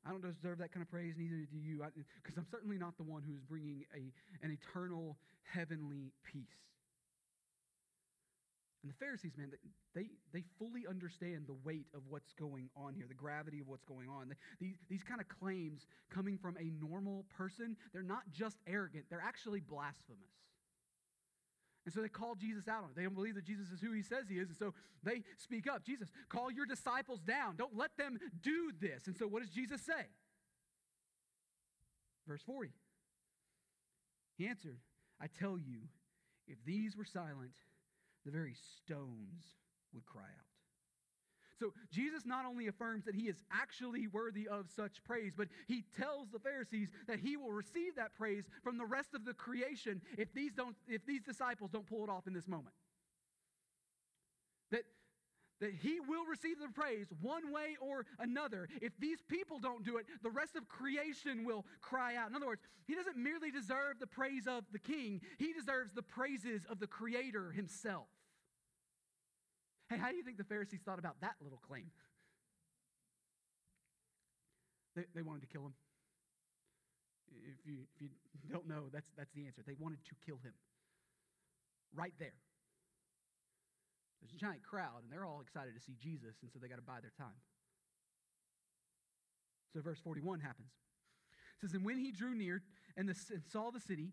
I 0.04 0.11
don't 0.11 0.23
deserve 0.23 0.59
that 0.59 0.73
kind 0.73 0.82
of 0.82 0.90
praise, 0.90 1.14
neither 1.16 1.47
do 1.50 1.59
you, 1.59 1.85
because 2.23 2.37
I'm 2.37 2.47
certainly 2.50 2.76
not 2.76 2.97
the 2.97 3.04
one 3.04 3.23
who 3.23 3.35
is 3.35 3.42
bringing 3.42 3.85
a, 3.94 4.11
an 4.44 4.50
eternal 4.50 5.16
heavenly 5.44 6.12
peace. 6.25 6.59
And 8.82 8.90
the 8.90 8.97
Pharisees, 8.97 9.32
man, 9.38 9.52
they, 9.94 10.09
they 10.32 10.42
fully 10.59 10.88
understand 10.90 11.44
the 11.47 11.54
weight 11.64 11.87
of 11.94 12.02
what's 12.09 12.32
going 12.32 12.68
on 12.76 12.94
here, 12.94 13.06
the 13.06 13.14
gravity 13.14 13.61
of 13.61 13.68
what's 13.68 13.85
going 13.85 14.09
on. 14.09 14.35
These, 14.61 14.75
these 14.90 15.04
kind 15.04 15.21
of 15.21 15.28
claims 15.28 15.87
coming 16.11 16.37
from 16.37 16.56
a 16.56 16.73
normal 16.85 17.25
person, 17.37 17.76
they're 17.92 18.02
not 18.02 18.23
just 18.32 18.56
arrogant, 18.66 19.04
they're 19.09 19.23
actually 19.25 19.61
blasphemous. 19.61 20.35
And 21.84 21.92
so 21.92 22.00
they 22.00 22.08
call 22.08 22.34
Jesus 22.36 22.68
out 22.68 22.84
on 22.84 22.90
it. 22.90 22.96
They 22.96 23.02
don't 23.02 23.14
believe 23.14 23.34
that 23.34 23.44
Jesus 23.44 23.70
is 23.70 23.80
who 23.80 23.92
he 23.92 24.02
says 24.02 24.26
he 24.28 24.36
is. 24.36 24.48
And 24.48 24.56
so 24.56 24.72
they 25.02 25.22
speak 25.36 25.66
up 25.66 25.84
Jesus, 25.84 26.08
call 26.28 26.50
your 26.50 26.66
disciples 26.66 27.20
down. 27.20 27.56
Don't 27.56 27.76
let 27.76 27.96
them 27.96 28.18
do 28.42 28.70
this. 28.80 29.06
And 29.06 29.16
so 29.16 29.26
what 29.26 29.42
does 29.42 29.50
Jesus 29.50 29.82
say? 29.82 30.06
Verse 32.26 32.42
40. 32.42 32.70
He 34.38 34.46
answered, 34.46 34.78
I 35.20 35.26
tell 35.26 35.58
you, 35.58 35.80
if 36.46 36.58
these 36.64 36.96
were 36.96 37.04
silent, 37.04 37.52
the 38.24 38.30
very 38.30 38.54
stones 38.54 39.44
would 39.92 40.06
cry 40.06 40.22
out. 40.22 40.51
So 41.62 41.73
Jesus 41.92 42.26
not 42.26 42.45
only 42.45 42.66
affirms 42.66 43.04
that 43.04 43.14
he 43.14 43.28
is 43.28 43.37
actually 43.52 44.09
worthy 44.09 44.49
of 44.49 44.66
such 44.75 45.04
praise, 45.04 45.33
but 45.37 45.47
he 45.69 45.85
tells 45.97 46.28
the 46.28 46.40
Pharisees 46.40 46.88
that 47.07 47.21
he 47.21 47.37
will 47.37 47.52
receive 47.52 47.95
that 47.95 48.16
praise 48.16 48.42
from 48.64 48.78
the 48.78 48.85
rest 48.85 49.14
of 49.14 49.25
the 49.25 49.33
creation 49.33 50.02
if 50.19 50.35
these, 50.35 50.52
don't, 50.52 50.75
if 50.88 51.07
these 51.07 51.23
disciples 51.23 51.71
don't 51.71 51.87
pull 51.87 52.02
it 52.02 52.11
off 52.11 52.26
in 52.26 52.33
this 52.33 52.49
moment. 52.49 52.75
That, 54.73 54.83
that 55.61 55.71
he 55.73 56.00
will 56.00 56.26
receive 56.26 56.59
the 56.59 56.66
praise 56.75 57.07
one 57.21 57.52
way 57.52 57.76
or 57.81 58.07
another. 58.19 58.69
If 58.81 58.99
these 58.99 59.19
people 59.28 59.61
don't 59.61 59.85
do 59.85 59.99
it, 59.99 60.07
the 60.25 60.31
rest 60.31 60.57
of 60.57 60.66
creation 60.66 61.45
will 61.45 61.64
cry 61.81 62.16
out. 62.16 62.28
In 62.28 62.35
other 62.35 62.49
words, 62.49 62.62
he 62.88 62.97
doesn't 62.97 63.16
merely 63.16 63.52
deserve 63.52 64.00
the 64.00 64.09
praise 64.09 64.49
of 64.49 64.64
the 64.73 64.81
king, 64.81 65.21
he 65.38 65.52
deserves 65.52 65.92
the 65.92 66.02
praises 66.02 66.66
of 66.69 66.81
the 66.81 66.88
creator 66.88 67.52
himself. 67.52 68.09
Hey, 69.92 69.99
how 69.99 70.08
do 70.08 70.16
you 70.16 70.25
think 70.25 70.38
the 70.38 70.49
Pharisees 70.49 70.80
thought 70.80 70.99
about 70.99 71.20
that 71.20 71.37
little 71.42 71.61
claim? 71.68 71.92
They, 74.96 75.04
they 75.14 75.20
wanted 75.20 75.42
to 75.42 75.46
kill 75.52 75.68
him. 75.68 75.75
If 77.28 77.61
you, 77.66 77.84
if 78.00 78.40
you 78.40 78.49
don't 78.50 78.66
know, 78.66 78.88
that's, 78.92 79.08
that's 79.16 79.32
the 79.37 79.44
answer. 79.44 79.61
They 79.66 79.76
wanted 79.78 80.00
to 80.08 80.14
kill 80.25 80.40
him. 80.40 80.52
Right 81.94 82.14
there. 82.18 82.40
There's 84.20 84.32
a 84.32 84.40
giant 84.40 84.62
crowd, 84.62 85.04
and 85.04 85.12
they're 85.12 85.26
all 85.26 85.42
excited 85.42 85.75
to 85.75 85.80
see 85.80 85.96
Jesus, 86.00 86.40
and 86.40 86.50
so 86.50 86.58
they 86.58 86.68
got 86.68 86.76
to 86.76 86.88
buy 86.88 87.00
their 87.04 87.12
time. 87.18 87.37
So, 89.75 89.80
verse 89.80 90.00
41 90.00 90.40
happens. 90.40 90.72
It 91.56 91.68
says, 91.68 91.75
And 91.75 91.84
when 91.84 91.99
he 91.99 92.12
drew 92.12 92.34
near 92.34 92.62
and, 92.96 93.08
the, 93.08 93.16
and 93.30 93.42
saw 93.44 93.70
the 93.70 93.80
city, 93.80 94.12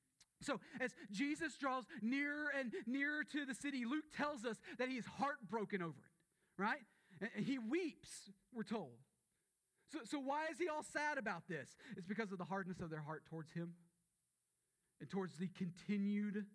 So, 0.41 0.59
as 0.79 0.91
Jesus 1.11 1.55
draws 1.55 1.85
nearer 2.01 2.51
and 2.57 2.73
nearer 2.87 3.23
to 3.31 3.45
the 3.45 3.53
city, 3.53 3.85
Luke 3.85 4.05
tells 4.15 4.43
us 4.43 4.57
that 4.79 4.89
he's 4.89 5.05
heartbroken 5.05 5.81
over 5.81 5.99
it, 5.99 6.61
right? 6.61 6.81
He 7.35 7.59
weeps, 7.59 8.31
we're 8.53 8.63
told. 8.63 8.97
So, 9.91 9.99
so, 10.05 10.19
why 10.19 10.47
is 10.51 10.57
he 10.57 10.67
all 10.67 10.83
sad 10.83 11.17
about 11.17 11.43
this? 11.47 11.69
It's 11.95 12.07
because 12.07 12.31
of 12.31 12.37
the 12.37 12.45
hardness 12.45 12.79
of 12.79 12.89
their 12.89 13.01
heart 13.01 13.23
towards 13.29 13.51
him 13.51 13.73
and 14.99 15.09
towards 15.09 15.35
the 15.35 15.49
continued, 15.57 16.45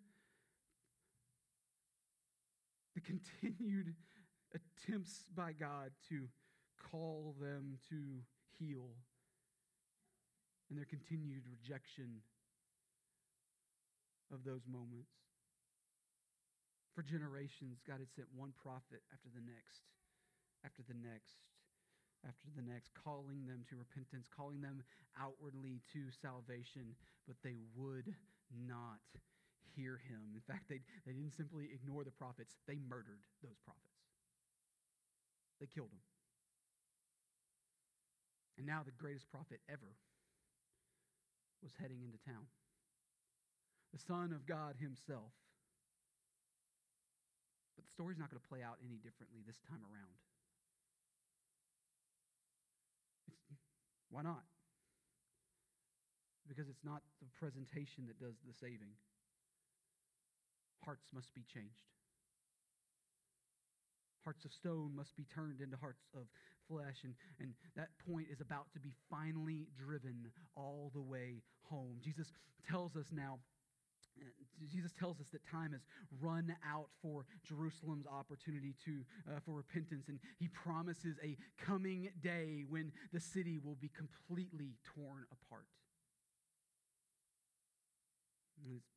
the 2.95 3.01
continued 3.01 3.95
attempts 4.53 5.29
by 5.35 5.53
God 5.53 5.91
to 6.09 6.27
call 6.91 7.35
them 7.39 7.77
to 7.89 7.95
heal 8.59 8.89
and 10.69 10.77
their 10.77 10.85
continued 10.85 11.43
rejection 11.49 12.21
of 14.33 14.43
those 14.43 14.65
moments. 14.67 15.11
For 16.95 17.05
generations, 17.05 17.79
God 17.85 18.01
had 18.01 18.09
sent 18.09 18.27
one 18.33 18.57
prophet 18.57 19.05
after 19.13 19.29
the 19.29 19.43
next, 19.45 19.85
after 20.65 20.81
the 20.81 20.97
next, 20.97 21.37
after 22.25 22.49
the 22.57 22.65
next, 22.65 22.89
calling 22.97 23.45
them 23.45 23.61
to 23.69 23.77
repentance, 23.77 24.25
calling 24.25 24.65
them 24.65 24.81
outwardly 25.13 25.85
to 25.93 26.09
salvation, 26.09 26.97
but 27.29 27.37
they 27.45 27.61
would 27.77 28.09
not 28.49 29.05
hear 29.77 30.01
him. 30.09 30.33
In 30.33 30.41
fact, 30.41 30.65
they, 30.65 30.81
they 31.05 31.13
didn't 31.13 31.37
simply 31.37 31.69
ignore 31.69 32.01
the 32.01 32.15
prophets, 32.17 32.57
they 32.65 32.81
murdered 32.81 33.21
those 33.45 33.61
prophets. 33.61 34.01
They 35.61 35.69
killed 35.69 35.93
them. 35.93 36.05
And 38.57 38.65
now 38.65 38.81
the 38.81 38.97
greatest 38.97 39.29
prophet 39.29 39.61
ever 39.69 39.93
was 41.61 41.77
heading 41.77 42.01
into 42.01 42.17
town 42.25 42.49
the 43.97 44.05
Son 44.05 44.29
of 44.29 44.45
God 44.45 44.77
Himself. 44.77 45.33
But 47.73 47.85
the 47.85 47.93
story's 47.97 48.21
not 48.21 48.29
going 48.29 48.41
to 48.41 48.49
play 48.49 48.61
out 48.61 48.77
any 48.85 49.01
differently 49.01 49.41
this 49.41 49.57
time 49.65 49.81
around. 49.81 50.13
It's, 53.25 53.41
why 54.13 54.21
not? 54.21 54.45
Because 56.45 56.69
it's 56.69 56.85
not 56.85 57.01
the 57.25 57.29
presentation 57.41 58.05
that 58.05 58.21
does 58.21 58.37
the 58.45 58.53
saving. 58.53 58.93
Hearts 60.85 61.09
must 61.09 61.33
be 61.33 61.41
changed. 61.49 61.89
Hearts 64.23 64.45
of 64.45 64.53
stone 64.53 64.93
must 64.93 65.17
be 65.17 65.25
turned 65.25 65.59
into 65.59 65.75
hearts 65.77 66.05
of 66.13 66.29
flesh. 66.69 67.01
And, 67.03 67.17
and 67.41 67.57
that 67.75 67.89
point 68.05 68.27
is 68.29 68.41
about 68.41 68.69
to 68.73 68.79
be 68.79 68.93
finally 69.09 69.67
driven 69.73 70.29
all 70.55 70.91
the 70.93 71.01
way 71.01 71.41
home. 71.65 71.97
Jesus 72.03 72.31
tells 72.69 72.95
us 72.95 73.07
now 73.11 73.39
Jesus 74.65 74.91
tells 74.91 75.21
us 75.21 75.29
that 75.29 75.45
time 75.45 75.71
has 75.71 75.85
run 76.19 76.55
out 76.65 76.89
for 77.01 77.25
Jerusalem's 77.45 78.07
opportunity 78.07 78.73
to, 78.85 79.05
uh, 79.29 79.39
for 79.45 79.53
repentance, 79.53 80.09
and 80.09 80.19
he 80.39 80.47
promises 80.49 81.17
a 81.23 81.37
coming 81.57 82.09
day 82.21 82.65
when 82.67 82.91
the 83.13 83.19
city 83.19 83.59
will 83.59 83.77
be 83.77 83.89
completely 83.89 84.75
torn 84.83 85.25
apart. 85.31 85.69
And 88.65 88.73
it's 88.73 88.89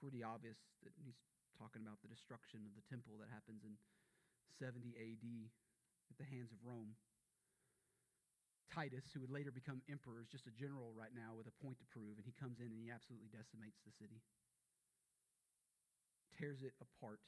pretty 0.00 0.22
obvious 0.22 0.58
that 0.84 0.92
he's 1.00 1.16
talking 1.56 1.82
about 1.82 1.98
the 2.04 2.12
destruction 2.12 2.62
of 2.68 2.76
the 2.76 2.84
temple 2.86 3.16
that 3.18 3.32
happens 3.32 3.64
in 3.64 3.74
70 4.60 4.94
AD 4.94 5.26
at 6.12 6.16
the 6.20 6.28
hands 6.28 6.52
of 6.52 6.60
Rome. 6.62 6.94
Titus, 8.68 9.08
who 9.10 9.24
would 9.24 9.32
later 9.32 9.50
become 9.50 9.80
emperor, 9.88 10.20
is 10.20 10.28
just 10.28 10.46
a 10.46 10.52
general 10.52 10.92
right 10.92 11.16
now 11.16 11.32
with 11.32 11.48
a 11.48 11.56
point 11.64 11.80
to 11.80 11.88
prove, 11.88 12.20
and 12.20 12.28
he 12.28 12.36
comes 12.36 12.60
in 12.60 12.68
and 12.68 12.78
he 12.84 12.92
absolutely 12.92 13.32
decimates 13.32 13.80
the 13.82 13.96
city 13.96 14.20
tears 16.38 16.62
it 16.62 16.72
apart 16.78 17.18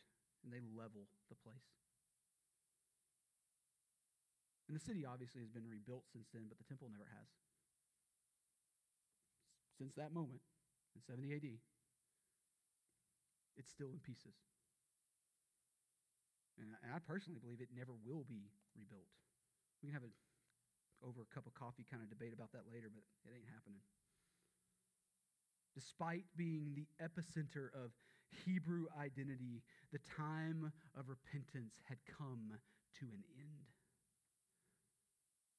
and 0.47 0.55
they 0.55 0.63
level 0.73 1.11
the 1.29 1.37
place. 1.43 1.67
And 4.71 4.79
the 4.79 4.81
city 4.81 5.03
obviously 5.03 5.43
has 5.43 5.51
been 5.51 5.67
rebuilt 5.67 6.07
since 6.07 6.31
then, 6.31 6.47
but 6.47 6.55
the 6.63 6.65
temple 6.71 6.87
never 6.87 7.11
has. 7.11 7.27
Since 9.75 9.99
that 9.99 10.15
moment, 10.15 10.47
in 10.95 11.03
70 11.03 11.27
AD, 11.35 11.49
it's 13.59 13.71
still 13.75 13.91
in 13.91 13.99
pieces. 13.99 14.39
And 16.61 16.71
I 16.87 17.03
personally 17.03 17.43
believe 17.43 17.59
it 17.59 17.75
never 17.75 17.97
will 18.07 18.23
be 18.29 18.53
rebuilt. 18.79 19.11
We 19.83 19.89
can 19.91 19.97
have 19.97 20.07
a 20.07 20.13
over 21.01 21.25
a 21.25 21.31
cup 21.33 21.49
of 21.49 21.57
coffee 21.57 21.89
kind 21.89 22.05
of 22.05 22.13
debate 22.13 22.37
about 22.37 22.53
that 22.53 22.69
later, 22.69 22.93
but 22.93 23.01
it 23.25 23.33
ain't 23.33 23.49
happening. 23.49 23.81
Despite 25.73 26.29
being 26.37 26.77
the 26.77 26.85
epicenter 27.01 27.73
of 27.73 27.97
Hebrew 28.45 28.87
identity, 28.99 29.63
the 29.93 30.01
time 30.17 30.73
of 30.99 31.09
repentance 31.09 31.75
had 31.89 31.99
come 32.07 32.59
to 32.99 33.07
an 33.07 33.25
end. 33.39 33.71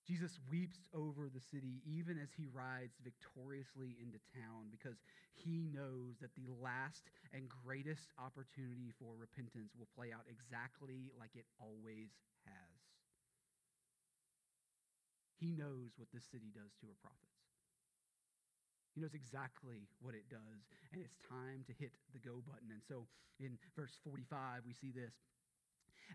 Jesus 0.08 0.40
weeps 0.50 0.90
over 0.92 1.30
the 1.30 1.40
city 1.40 1.80
even 1.86 2.18
as 2.18 2.34
he 2.36 2.50
rides 2.52 2.98
victoriously 3.00 3.96
into 4.02 4.18
town 4.34 4.68
because 4.74 4.98
he 5.32 5.70
knows 5.72 6.18
that 6.20 6.34
the 6.34 6.50
last 6.60 7.08
and 7.32 7.48
greatest 7.48 8.10
opportunity 8.18 8.92
for 8.98 9.14
repentance 9.14 9.72
will 9.78 9.88
play 9.96 10.12
out 10.12 10.26
exactly 10.26 11.14
like 11.16 11.32
it 11.38 11.46
always 11.62 12.10
has. 12.44 12.82
He 15.38 15.54
knows 15.54 15.94
what 15.98 16.10
this 16.14 16.26
city 16.30 16.50
does 16.54 16.74
to 16.82 16.90
her 16.90 16.98
prophets. 17.02 17.41
He 18.94 19.02
knows 19.02 19.16
exactly 19.16 19.88
what 20.02 20.16
it 20.16 20.28
does, 20.30 20.68
and 20.92 21.02
it's 21.02 21.16
time 21.28 21.64
to 21.68 21.74
hit 21.80 21.92
the 22.12 22.20
go 22.20 22.44
button. 22.44 22.72
And 22.72 22.84
so 22.84 23.08
in 23.40 23.58
verse 23.76 23.96
45, 24.04 24.64
we 24.66 24.74
see 24.74 24.92
this. 24.92 25.16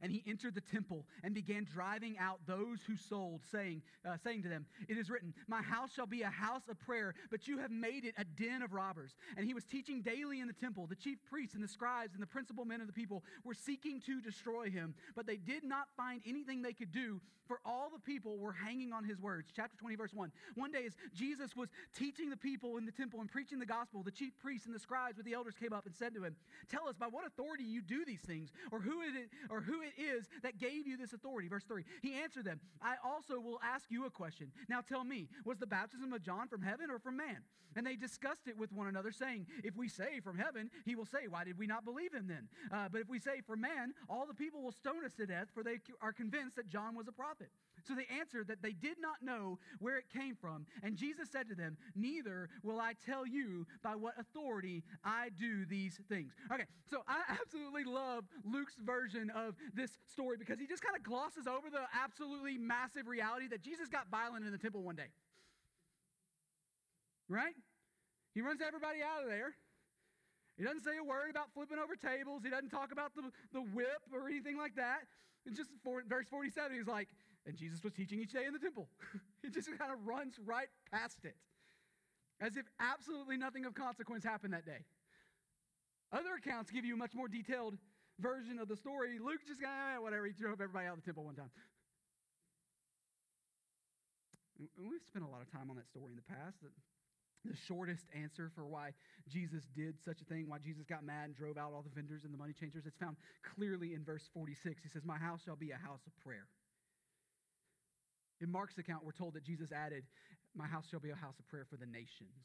And 0.03 0.13
he 0.13 0.23
entered 0.27 0.55
the 0.55 0.61
temple 0.61 1.07
and 1.23 1.35
began 1.35 1.65
driving 1.65 2.17
out 2.19 2.41
those 2.47 2.81
who 2.87 2.97
sold, 2.97 3.43
saying, 3.51 3.83
uh, 4.07 4.17
saying 4.23 4.43
to 4.43 4.49
them, 4.49 4.67
It 4.89 4.99
is 4.99 5.11
written, 5.11 5.35
My 5.49 5.63
house 5.63 5.93
shall 5.95 6.07
be 6.07 6.23
a 6.23 6.31
house 6.31 6.69
of 6.69 6.79
prayer, 6.81 7.15
but 7.31 7.49
you 7.49 7.59
have 7.59 7.71
made 7.71 8.05
it 8.05 8.15
a 8.19 8.25
den 8.25 8.63
of 8.63 8.73
robbers. 8.73 9.15
And 9.37 9.47
he 9.47 9.55
was 9.55 9.65
teaching 9.65 10.03
daily 10.03 10.41
in 10.41 10.47
the 10.47 10.53
temple. 10.53 10.87
The 10.87 10.97
chief 10.97 11.19
priests 11.29 11.55
and 11.55 11.63
the 11.63 11.69
scribes 11.69 12.15
and 12.15 12.23
the 12.23 12.27
principal 12.27 12.65
men 12.65 12.81
of 12.81 12.87
the 12.87 12.93
people 12.93 13.23
were 13.45 13.55
seeking 13.55 14.01
to 14.03 14.21
destroy 14.21 14.71
him, 14.71 14.95
but 15.15 15.27
they 15.27 15.37
did 15.37 15.65
not 15.65 15.87
find 15.97 16.21
anything 16.27 16.63
they 16.63 16.73
could 16.73 16.93
do, 16.93 17.21
for 17.47 17.61
all 17.65 17.91
the 17.93 18.01
people 18.01 18.39
were 18.39 18.53
hanging 18.53 18.93
on 18.93 19.05
his 19.05 19.21
words. 19.21 19.51
Chapter 19.55 19.77
20, 19.77 19.97
verse 19.97 20.13
1. 20.13 20.33
One 20.55 20.73
day, 20.73 20.85
as 20.87 20.97
Jesus 21.15 21.55
was 21.57 21.69
teaching 21.97 22.31
the 22.31 22.37
people 22.37 22.77
in 22.77 22.85
the 22.85 22.93
temple 22.93 23.21
and 23.21 23.31
preaching 23.31 23.59
the 23.59 23.67
gospel, 23.67 24.03
the 24.03 24.11
chief 24.11 24.33
priests 24.39 24.67
and 24.67 24.75
the 24.75 24.81
scribes 24.81 25.17
with 25.17 25.27
the 25.27 25.35
elders 25.35 25.55
came 25.59 25.73
up 25.73 25.87
and 25.87 25.95
said 25.95 26.15
to 26.15 26.25
him, 26.25 26.37
Tell 26.71 26.89
us 26.89 26.97
by 26.97 27.07
what 27.07 27.27
authority 27.27 27.65
you 27.65 27.83
do 27.83 28.05
these 28.05 28.21
things, 28.21 28.51
or 28.73 28.81
who 28.81 29.03
it, 29.03 29.29
or 29.51 29.61
who 29.61 29.83
it 29.87 30.01
is 30.01 30.29
that 30.43 30.59
gave 30.59 30.87
you 30.87 30.97
this 30.97 31.13
authority. 31.13 31.49
Verse 31.49 31.65
3 31.65 31.85
He 32.03 32.15
answered 32.15 32.45
them, 32.45 32.61
I 32.83 32.97
also 33.05 33.41
will 33.41 33.61
ask 33.63 33.87
you 33.91 34.07
a 34.07 34.11
question. 34.11 34.51
Now 34.69 34.81
tell 34.81 35.05
me, 35.05 35.29
was 35.45 35.59
the 35.59 35.67
baptism 35.67 36.13
of 36.13 36.23
John 36.23 36.49
from 36.49 36.63
heaven 36.63 36.91
or 36.91 36.99
from 36.99 37.17
man? 37.17 37.39
And 37.77 37.87
they 37.87 37.95
discussed 37.95 38.49
it 38.49 38.57
with 38.57 38.73
one 38.73 38.89
another, 38.89 39.13
saying, 39.13 39.47
If 39.63 39.77
we 39.77 39.89
say 39.89 40.21
from 40.21 40.39
heaven, 40.39 40.71
he 40.87 40.95
will 40.95 41.05
say, 41.05 41.29
Why 41.29 41.45
did 41.45 41.59
we 41.59 41.67
not 41.67 41.85
believe 41.85 42.13
him 42.13 42.27
then? 42.27 42.49
Uh, 42.73 42.89
but 42.91 43.03
if 43.03 43.09
we 43.09 43.19
say 43.19 43.43
from 43.47 43.61
man, 43.61 43.93
all 44.09 44.27
the 44.27 44.35
people 44.35 44.63
will 44.63 44.73
stone 44.73 45.05
us 45.05 45.13
to 45.15 45.27
death, 45.27 45.49
for 45.53 45.63
they 45.63 45.79
are 46.01 46.13
convinced 46.13 46.57
that 46.57 46.69
John 46.69 46.97
was 46.97 47.07
a 47.07 47.13
prophet. 47.13 47.51
So 47.87 47.95
they 47.95 48.07
answered 48.19 48.49
that 48.49 48.63
they 48.63 48.73
did 48.73 48.97
not 49.01 49.23
know 49.23 49.59
where 49.79 49.97
it 49.97 50.05
came 50.13 50.35
from. 50.35 50.67
And 50.83 50.97
Jesus 50.97 51.29
said 51.31 51.49
to 51.49 51.55
them, 51.55 51.77
Neither 51.95 52.49
will 52.63 52.81
I 52.81 52.95
tell 53.05 53.27
you 53.27 53.67
by 53.83 53.95
what 53.95 54.15
authority 54.19 54.83
I 55.05 55.31
do 55.39 55.65
these 55.67 56.01
things. 56.09 56.33
Okay, 56.53 56.65
so 56.91 57.03
I 57.07 57.23
absolutely 57.41 57.85
love 57.85 58.25
Luke's 58.45 58.77
version 58.85 59.31
of 59.31 59.55
this 59.75 59.99
story 60.11 60.37
because 60.37 60.59
he 60.59 60.67
just 60.67 60.83
kind 60.83 60.97
of 60.97 61.03
glosses 61.03 61.47
over 61.47 61.71
the 61.71 61.87
absolutely 62.03 62.59
massive 62.59 63.07
reality 63.07 63.47
that 63.49 63.63
Jesus 63.63 63.89
got 63.89 64.09
violent 64.11 64.45
in 64.45 64.53
the 64.53 64.59
temple 64.59 64.83
one 64.83 64.97
day. 64.97 65.11
Right? 67.29 67.55
He 68.35 68.41
runs 68.41 68.61
everybody 68.67 68.99
out 69.03 69.25
of 69.25 69.31
there. 69.31 69.55
He 70.57 70.65
doesn't 70.65 70.85
say 70.85 70.97
a 70.97 71.05
word 71.05 71.31
about 71.31 71.53
flipping 71.53 71.79
over 71.79 71.97
tables. 71.97 72.43
He 72.43 72.51
doesn't 72.51 72.71
talk 72.71 72.91
about 72.93 73.15
the, 73.15 73.31
the 73.53 73.61
whip 73.61 74.01
or 74.13 74.29
anything 74.29 74.57
like 74.57 74.75
that. 74.77 75.05
It's 75.45 75.57
just 75.57 75.71
for, 75.85 76.03
verse 76.09 76.27
47, 76.29 76.77
he's 76.77 76.87
like, 76.87 77.09
and 77.47 77.57
Jesus 77.57 77.83
was 77.83 77.93
teaching 77.93 78.21
each 78.21 78.33
day 78.33 78.45
in 78.45 78.53
the 78.53 78.59
temple. 78.59 78.89
he 79.43 79.51
just 79.51 79.71
kind 79.79 79.93
of 79.93 80.05
runs 80.05 80.35
right 80.45 80.69
past 80.91 81.19
it, 81.25 81.37
as 82.41 82.57
if 82.57 82.67
absolutely 82.81 83.37
nothing 83.37 83.65
of 83.65 83.75
consequence 83.75 84.25
happened 84.25 84.53
that 84.53 84.67
day. 84.67 84.85
Other 86.13 86.35
accounts 86.39 86.71
give 86.71 86.85
you 86.85 86.95
a 86.95 86.97
much 86.97 87.15
more 87.15 87.29
detailed 87.29 87.79
version 88.19 88.59
of 88.59 88.69
the 88.69 88.77
story. 88.77 89.19
Luke 89.19 89.41
just 89.47 89.61
got, 89.61 89.71
eh, 89.71 89.99
whatever, 89.99 90.27
he 90.27 90.33
drove 90.33 90.61
everybody 90.61 90.87
out 90.87 90.99
of 90.99 91.01
the 91.01 91.07
temple 91.07 91.25
one 91.25 91.35
time. 91.35 91.51
And 94.59 94.89
we've 94.89 95.05
spent 95.07 95.25
a 95.25 95.29
lot 95.29 95.43
of 95.43 95.51
time 95.53 95.69
on 95.71 95.77
that 95.77 95.87
story 95.87 96.11
in 96.11 96.17
the 96.17 96.35
past. 96.35 96.57
The 97.45 97.55
shortest 97.69 98.07
answer 98.17 98.51
for 98.55 98.67
why 98.67 98.91
Jesus 99.29 99.69
did 99.77 99.95
such 100.03 100.21
a 100.21 100.25
thing, 100.25 100.49
why 100.49 100.59
Jesus 100.59 100.85
got 100.89 101.05
mad 101.05 101.27
and 101.27 101.37
drove 101.37 101.59
out 101.59 101.73
all 101.73 101.83
the 101.83 101.95
vendors 101.95 102.25
and 102.25 102.33
the 102.33 102.39
money 102.39 102.53
changers, 102.53 102.87
it's 102.87 102.97
found 102.97 103.17
clearly 103.55 103.95
in 103.95 104.03
verse 104.03 104.29
46. 104.33 104.83
He 104.83 104.89
says, 104.89 105.05
My 105.05 105.19
house 105.19 105.43
shall 105.45 105.55
be 105.55 105.71
a 105.71 105.77
house 105.77 106.01
of 106.07 106.17
prayer. 106.25 106.49
In 108.41 108.51
Mark's 108.51 108.77
account, 108.79 109.05
we're 109.05 109.13
told 109.17 109.35
that 109.35 109.45
Jesus 109.45 109.73
added, 109.73 110.05
My 110.55 110.67
house 110.67 110.85
shall 110.91 111.01
be 111.01 111.11
a 111.11 111.17
house 111.17 111.39
of 111.39 111.47
prayer 111.49 111.67
for 111.69 111.77
the 111.77 111.87
nations. 111.87 112.37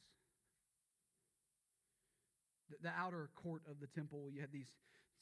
The, 2.70 2.78
the 2.84 2.94
outer 2.96 3.30
court 3.36 3.64
of 3.70 3.80
the 3.80 3.88
temple, 3.88 4.32
you 4.32 4.40
had 4.40 4.52
these 4.52 4.72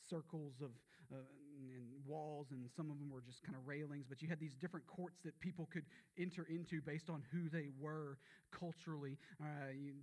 circles 0.10 0.54
of 0.62 0.72
uh, 1.12 1.26
and 1.74 1.86
walls, 2.06 2.48
and 2.52 2.70
some 2.76 2.90
of 2.90 3.00
them 3.00 3.10
were 3.10 3.22
just 3.22 3.44
kind 3.44 3.56
of 3.56 3.68
railings, 3.68 4.06
but 4.08 4.22
you 4.22 4.28
had 4.28 4.40
these 4.40 4.56
different 4.56 4.88
courts 4.88 5.20
that 5.24 5.40
people 5.40 5.68
could 5.72 5.86
enter 6.18 6.46
into 6.50 6.82
based 6.82 7.10
on 7.10 7.24
who 7.32 7.50
they 7.50 7.70
were 7.80 8.18
culturally 8.52 9.18
uh, 9.42 9.46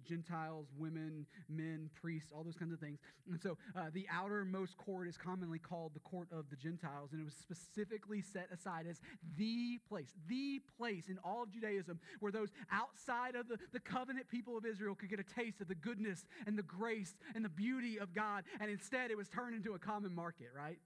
Gentiles, 0.05 0.66
women, 0.79 1.27
men, 1.49 1.90
priests, 2.01 2.31
all 2.35 2.45
those 2.45 2.57
kinds 2.57 2.73
of 2.73 2.79
things. 2.79 2.99
And 3.31 3.40
so 3.40 3.57
uh, 3.77 3.87
the 3.92 4.07
outermost 4.12 4.77
court 4.77 5.09
is 5.09 5.16
commonly 5.16 5.59
called 5.59 5.95
the 5.95 6.01
court 6.01 6.29
of 6.33 6.49
the 6.51 6.57
Gentiles, 6.57 7.11
and 7.12 7.21
it 7.21 7.25
was 7.25 7.35
specifically 7.35 8.23
set 8.23 8.49
aside 8.53 8.87
as 8.88 9.01
the 9.37 9.79
place, 9.88 10.12
the 10.29 10.61
place 10.79 11.09
in 11.09 11.19
all 11.25 11.42
of 11.42 11.51
Judaism 11.51 11.99
where 12.21 12.33
those 12.33 12.51
outside 12.71 13.35
of 13.35 13.49
the, 13.49 13.59
the 13.73 13.81
covenant 13.81 14.29
people 14.29 14.57
of 14.57 14.64
Israel 14.64 14.95
could 14.95 15.11
get 15.11 15.21
a 15.21 15.25
taste 15.25 15.61
of 15.61 15.69
the 15.69 15.75
goodness 15.75 16.25
and 16.47 16.59
the 16.59 16.62
grace 16.62 17.14
and 17.35 17.45
the 17.45 17.49
beauty 17.49 17.99
of 17.99 18.14
God. 18.14 18.45
And 18.61 18.71
instead, 18.71 19.11
it 19.11 19.16
was 19.16 19.29
turned 19.29 19.55
into 19.55 19.75
a 19.75 19.79
common 19.79 20.14
market, 20.14 20.49
right? 20.57 20.79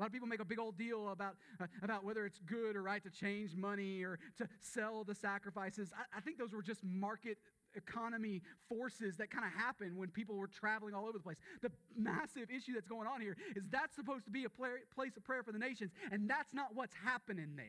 A 0.00 0.02
lot 0.02 0.06
of 0.06 0.12
people 0.14 0.28
make 0.28 0.40
a 0.40 0.46
big 0.46 0.58
old 0.58 0.78
deal 0.78 1.10
about, 1.10 1.34
uh, 1.60 1.66
about 1.82 2.04
whether 2.04 2.24
it's 2.24 2.38
good 2.38 2.74
or 2.74 2.82
right 2.82 3.02
to 3.02 3.10
change 3.10 3.54
money 3.54 4.02
or 4.02 4.18
to 4.38 4.48
sell 4.58 5.04
the 5.04 5.14
sacrifices. 5.14 5.92
I, 5.94 6.16
I 6.16 6.20
think 6.22 6.38
those 6.38 6.54
were 6.54 6.62
just 6.62 6.82
market 6.82 7.36
economy 7.74 8.40
forces 8.66 9.18
that 9.18 9.30
kind 9.30 9.44
of 9.44 9.52
happened 9.52 9.98
when 9.98 10.08
people 10.08 10.36
were 10.36 10.46
traveling 10.46 10.94
all 10.94 11.02
over 11.02 11.18
the 11.18 11.22
place. 11.22 11.36
The 11.60 11.70
massive 11.94 12.48
issue 12.50 12.72
that's 12.72 12.88
going 12.88 13.06
on 13.06 13.20
here 13.20 13.36
is 13.54 13.64
that's 13.70 13.94
supposed 13.94 14.24
to 14.24 14.30
be 14.30 14.46
a 14.46 14.48
place 14.48 15.18
of 15.18 15.22
prayer 15.22 15.42
for 15.42 15.52
the 15.52 15.58
nations, 15.58 15.90
and 16.10 16.30
that's 16.30 16.54
not 16.54 16.68
what's 16.72 16.94
happening 17.04 17.50
there. 17.56 17.66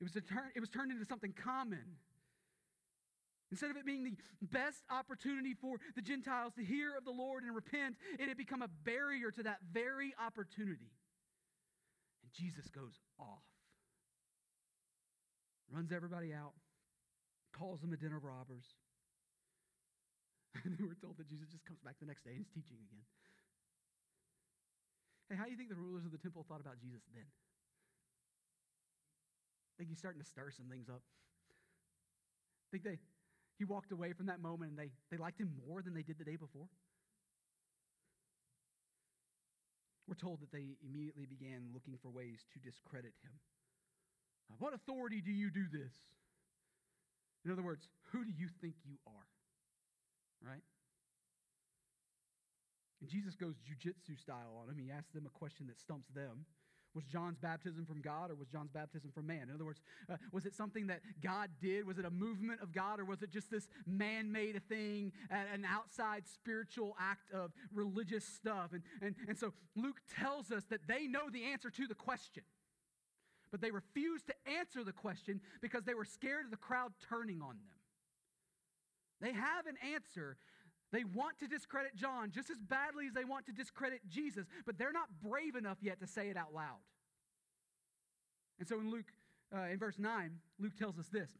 It 0.00 0.02
was, 0.02 0.12
turn, 0.28 0.50
it 0.56 0.60
was 0.60 0.70
turned 0.70 0.90
into 0.90 1.04
something 1.04 1.32
common. 1.32 1.84
Instead 3.50 3.70
of 3.70 3.76
it 3.76 3.84
being 3.84 4.04
the 4.04 4.16
best 4.46 4.84
opportunity 4.90 5.54
for 5.54 5.78
the 5.96 6.02
Gentiles 6.02 6.54
to 6.54 6.64
hear 6.64 6.96
of 6.96 7.04
the 7.04 7.10
Lord 7.10 7.42
and 7.42 7.54
repent, 7.54 7.96
it 8.18 8.28
had 8.28 8.36
become 8.36 8.62
a 8.62 8.68
barrier 8.84 9.30
to 9.32 9.42
that 9.42 9.58
very 9.72 10.14
opportunity. 10.24 10.94
And 12.22 12.30
Jesus 12.32 12.70
goes 12.70 12.94
off, 13.18 13.42
runs 15.68 15.90
everybody 15.90 16.32
out, 16.32 16.54
calls 17.52 17.80
them 17.80 17.92
a 17.92 17.96
den 17.96 18.12
of 18.12 18.24
robbers. 18.24 18.66
And 20.64 20.74
then 20.76 20.90
we're 20.90 20.98
told 20.98 21.16
that 21.18 21.30
Jesus 21.30 21.46
just 21.46 21.64
comes 21.64 21.78
back 21.78 21.94
the 22.02 22.10
next 22.10 22.26
day 22.26 22.34
and 22.34 22.42
is 22.42 22.50
teaching 22.50 22.76
again. 22.82 23.06
Hey, 25.30 25.38
how 25.38 25.46
do 25.46 25.54
you 25.54 25.56
think 25.56 25.70
the 25.70 25.78
rulers 25.78 26.04
of 26.04 26.10
the 26.10 26.18
temple 26.18 26.42
thought 26.42 26.58
about 26.58 26.82
Jesus 26.82 27.06
then? 27.14 27.22
Think 29.78 29.94
he's 29.94 30.02
starting 30.02 30.20
to 30.20 30.26
stir 30.26 30.50
some 30.50 30.66
things 30.66 30.90
up? 30.90 31.06
Think 32.74 32.82
they 32.82 32.98
he 33.60 33.68
walked 33.68 33.92
away 33.92 34.14
from 34.16 34.32
that 34.32 34.40
moment 34.40 34.72
and 34.72 34.78
they, 34.80 34.88
they 35.12 35.20
liked 35.20 35.38
him 35.38 35.52
more 35.68 35.82
than 35.82 35.92
they 35.92 36.00
did 36.00 36.16
the 36.16 36.24
day 36.24 36.36
before. 36.36 36.64
We're 40.08 40.16
told 40.16 40.40
that 40.40 40.50
they 40.50 40.80
immediately 40.80 41.26
began 41.28 41.68
looking 41.76 42.00
for 42.00 42.08
ways 42.08 42.40
to 42.56 42.58
discredit 42.58 43.12
him. 43.20 43.36
What 44.58 44.72
authority 44.72 45.20
do 45.20 45.30
you 45.30 45.50
do 45.52 45.68
this? 45.70 45.92
In 47.44 47.52
other 47.52 47.62
words, 47.62 47.86
who 48.16 48.24
do 48.24 48.32
you 48.32 48.48
think 48.62 48.76
you 48.88 48.96
are? 49.06 49.28
Right? 50.40 50.64
And 53.02 53.10
Jesus 53.10 53.36
goes 53.36 53.60
jujitsu 53.60 54.18
style 54.18 54.56
on 54.56 54.70
him. 54.72 54.80
He 54.80 54.90
asks 54.90 55.12
them 55.12 55.26
a 55.28 55.38
question 55.38 55.66
that 55.68 55.78
stumps 55.78 56.08
them. 56.16 56.46
Was 56.94 57.04
John's 57.04 57.38
baptism 57.38 57.86
from 57.86 58.00
God 58.00 58.30
or 58.30 58.34
was 58.34 58.48
John's 58.48 58.72
baptism 58.72 59.12
from 59.14 59.26
man? 59.26 59.48
In 59.48 59.54
other 59.54 59.64
words, 59.64 59.80
uh, 60.10 60.16
was 60.32 60.44
it 60.44 60.54
something 60.54 60.88
that 60.88 61.00
God 61.22 61.50
did? 61.60 61.86
Was 61.86 61.98
it 61.98 62.04
a 62.04 62.10
movement 62.10 62.60
of 62.62 62.72
God 62.72 62.98
or 62.98 63.04
was 63.04 63.22
it 63.22 63.30
just 63.30 63.50
this 63.50 63.68
man 63.86 64.32
made 64.32 64.60
thing, 64.68 65.12
an 65.30 65.64
outside 65.64 66.24
spiritual 66.26 66.96
act 66.98 67.30
of 67.32 67.52
religious 67.72 68.24
stuff? 68.24 68.72
And, 68.72 68.82
and, 69.00 69.14
and 69.28 69.38
so 69.38 69.52
Luke 69.76 70.00
tells 70.18 70.50
us 70.50 70.64
that 70.70 70.88
they 70.88 71.06
know 71.06 71.30
the 71.30 71.44
answer 71.44 71.70
to 71.70 71.86
the 71.86 71.94
question, 71.94 72.42
but 73.52 73.60
they 73.60 73.70
refused 73.70 74.26
to 74.26 74.34
answer 74.58 74.82
the 74.82 74.92
question 74.92 75.40
because 75.62 75.84
they 75.84 75.94
were 75.94 76.04
scared 76.04 76.44
of 76.44 76.50
the 76.50 76.56
crowd 76.56 76.92
turning 77.08 77.40
on 77.40 77.50
them. 77.50 77.80
They 79.20 79.32
have 79.32 79.66
an 79.66 79.76
answer, 79.94 80.38
they 80.92 81.04
want 81.04 81.38
to 81.38 81.46
discredit 81.46 81.94
John 81.94 82.30
just 82.30 82.50
as 82.50 82.58
badly 82.58 83.06
as 83.06 83.14
they 83.14 83.24
want 83.24 83.46
to 83.46 83.52
discredit 83.52 84.00
Jesus, 84.08 84.46
but 84.66 84.78
they're 84.78 84.92
not 84.92 85.08
brave 85.22 85.54
enough 85.54 85.78
yet 85.80 86.00
to 86.00 86.06
say 86.06 86.28
it 86.28 86.36
out 86.36 86.52
loud. 86.54 86.78
And 88.58 88.68
so 88.68 88.80
in 88.80 88.90
Luke, 88.90 89.12
uh, 89.54 89.62
in 89.72 89.78
verse 89.78 89.98
9, 89.98 90.30
Luke 90.58 90.76
tells 90.76 90.98
us 90.98 91.08
this. 91.08 91.30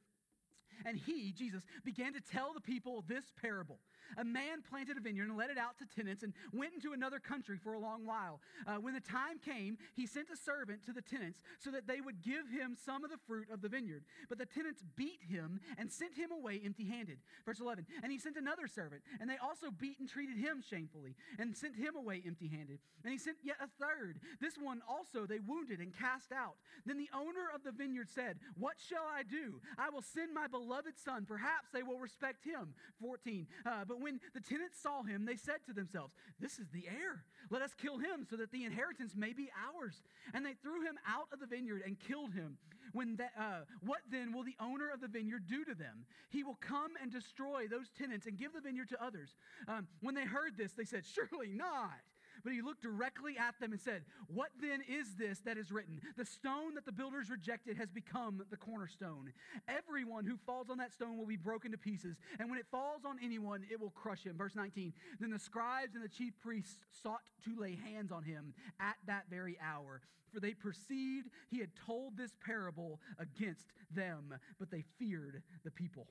And 0.84 0.96
he, 0.96 1.32
Jesus, 1.32 1.64
began 1.84 2.12
to 2.14 2.20
tell 2.20 2.52
the 2.52 2.60
people 2.60 3.04
this 3.06 3.24
parable. 3.40 3.78
A 4.18 4.24
man 4.24 4.62
planted 4.68 4.96
a 4.96 5.00
vineyard 5.00 5.28
and 5.28 5.36
let 5.36 5.50
it 5.50 5.58
out 5.58 5.78
to 5.78 5.86
tenants 5.86 6.22
and 6.22 6.32
went 6.52 6.74
into 6.74 6.92
another 6.92 7.18
country 7.18 7.58
for 7.62 7.74
a 7.74 7.78
long 7.78 8.06
while. 8.06 8.40
Uh, 8.66 8.76
when 8.76 8.94
the 8.94 9.00
time 9.00 9.38
came, 9.38 9.78
he 9.94 10.06
sent 10.06 10.30
a 10.30 10.36
servant 10.36 10.84
to 10.86 10.92
the 10.92 11.02
tenants 11.02 11.42
so 11.58 11.70
that 11.70 11.86
they 11.86 12.00
would 12.00 12.22
give 12.22 12.48
him 12.48 12.76
some 12.84 13.04
of 13.04 13.10
the 13.10 13.18
fruit 13.26 13.46
of 13.52 13.62
the 13.62 13.68
vineyard. 13.68 14.04
But 14.28 14.38
the 14.38 14.46
tenants 14.46 14.82
beat 14.96 15.20
him 15.28 15.60
and 15.78 15.90
sent 15.90 16.14
him 16.14 16.32
away 16.32 16.60
empty 16.64 16.84
handed. 16.84 17.18
Verse 17.46 17.60
11 17.60 17.86
And 18.02 18.10
he 18.10 18.18
sent 18.18 18.36
another 18.36 18.66
servant, 18.66 19.02
and 19.20 19.28
they 19.28 19.36
also 19.36 19.70
beat 19.70 19.98
and 20.00 20.08
treated 20.08 20.36
him 20.36 20.62
shamefully 20.68 21.14
and 21.38 21.56
sent 21.56 21.76
him 21.76 21.96
away 21.96 22.22
empty 22.26 22.48
handed. 22.48 22.78
And 23.04 23.12
he 23.12 23.18
sent 23.18 23.36
yet 23.42 23.56
a 23.60 23.68
third. 23.82 24.20
This 24.40 24.56
one 24.58 24.82
also 24.88 25.26
they 25.26 25.38
wounded 25.38 25.80
and 25.80 25.96
cast 25.96 26.32
out. 26.32 26.56
Then 26.84 26.98
the 26.98 27.10
owner 27.14 27.48
of 27.54 27.62
the 27.62 27.72
vineyard 27.72 28.08
said, 28.08 28.38
What 28.58 28.74
shall 28.78 29.06
I 29.14 29.22
do? 29.22 29.60
I 29.78 29.90
will 29.90 30.02
send 30.02 30.34
my 30.34 30.46
beloved 30.48 30.69
son. 31.04 31.24
Perhaps 31.26 31.68
they 31.72 31.82
will 31.82 31.98
respect 31.98 32.44
him. 32.44 32.74
14. 33.00 33.46
Uh, 33.64 33.84
but 33.86 34.00
when 34.00 34.20
the 34.34 34.40
tenants 34.40 34.80
saw 34.80 35.02
him, 35.02 35.24
they 35.24 35.36
said 35.36 35.64
to 35.66 35.72
themselves, 35.72 36.14
This 36.38 36.58
is 36.58 36.68
the 36.72 36.84
heir. 36.88 37.24
Let 37.50 37.62
us 37.62 37.72
kill 37.74 37.98
him 37.98 38.26
so 38.28 38.36
that 38.36 38.52
the 38.52 38.64
inheritance 38.64 39.14
may 39.16 39.32
be 39.32 39.50
ours. 39.74 40.02
And 40.34 40.44
they 40.44 40.54
threw 40.62 40.82
him 40.82 40.98
out 41.06 41.26
of 41.32 41.40
the 41.40 41.46
vineyard 41.46 41.82
and 41.84 41.98
killed 41.98 42.32
him. 42.32 42.58
When 42.92 43.16
that, 43.16 43.32
uh, 43.38 43.64
what 43.84 44.00
then 44.10 44.32
will 44.32 44.42
the 44.42 44.56
owner 44.60 44.90
of 44.92 45.00
the 45.00 45.08
vineyard 45.08 45.44
do 45.48 45.64
to 45.64 45.74
them? 45.74 46.06
He 46.28 46.42
will 46.42 46.58
come 46.60 46.92
and 47.00 47.10
destroy 47.10 47.66
those 47.68 47.90
tenants 47.96 48.26
and 48.26 48.36
give 48.36 48.52
the 48.52 48.60
vineyard 48.60 48.88
to 48.90 49.04
others. 49.04 49.36
Um, 49.68 49.86
when 50.00 50.14
they 50.14 50.24
heard 50.24 50.56
this, 50.56 50.72
they 50.72 50.84
said, 50.84 51.04
Surely 51.04 51.52
not. 51.52 52.00
But 52.42 52.52
he 52.52 52.62
looked 52.62 52.82
directly 52.82 53.36
at 53.38 53.58
them 53.60 53.72
and 53.72 53.80
said, 53.80 54.02
What 54.28 54.50
then 54.60 54.82
is 54.88 55.14
this 55.16 55.40
that 55.40 55.58
is 55.58 55.70
written? 55.70 56.00
The 56.16 56.24
stone 56.24 56.74
that 56.74 56.86
the 56.86 56.92
builders 56.92 57.30
rejected 57.30 57.76
has 57.76 57.90
become 57.90 58.42
the 58.50 58.56
cornerstone. 58.56 59.32
Everyone 59.68 60.24
who 60.24 60.36
falls 60.46 60.70
on 60.70 60.78
that 60.78 60.92
stone 60.92 61.18
will 61.18 61.26
be 61.26 61.36
broken 61.36 61.72
to 61.72 61.78
pieces, 61.78 62.16
and 62.38 62.50
when 62.50 62.58
it 62.58 62.66
falls 62.70 63.04
on 63.04 63.18
anyone, 63.22 63.64
it 63.70 63.80
will 63.80 63.90
crush 63.90 64.24
him. 64.24 64.36
Verse 64.36 64.54
19 64.54 64.92
Then 65.18 65.30
the 65.30 65.38
scribes 65.38 65.94
and 65.94 66.04
the 66.04 66.08
chief 66.08 66.34
priests 66.40 66.78
sought 67.02 67.20
to 67.44 67.60
lay 67.60 67.76
hands 67.76 68.12
on 68.12 68.22
him 68.22 68.54
at 68.80 68.96
that 69.06 69.24
very 69.30 69.58
hour, 69.62 70.00
for 70.32 70.40
they 70.40 70.54
perceived 70.54 71.28
he 71.50 71.58
had 71.58 71.70
told 71.86 72.16
this 72.16 72.32
parable 72.44 73.00
against 73.18 73.66
them, 73.90 74.34
but 74.58 74.70
they 74.70 74.84
feared 74.98 75.42
the 75.64 75.70
people. 75.70 76.06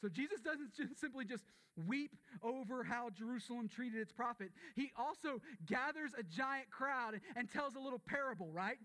So 0.00 0.08
Jesus 0.08 0.40
doesn't 0.40 0.74
just 0.76 1.00
simply 1.00 1.24
just 1.24 1.44
weep 1.86 2.16
over 2.42 2.84
how 2.84 3.10
Jerusalem 3.10 3.68
treated 3.68 4.00
its 4.00 4.12
prophet. 4.12 4.50
He 4.74 4.90
also 4.96 5.40
gathers 5.66 6.12
a 6.18 6.22
giant 6.22 6.70
crowd 6.70 7.20
and 7.36 7.50
tells 7.50 7.74
a 7.74 7.80
little 7.80 8.00
parable, 8.06 8.50
right? 8.52 8.78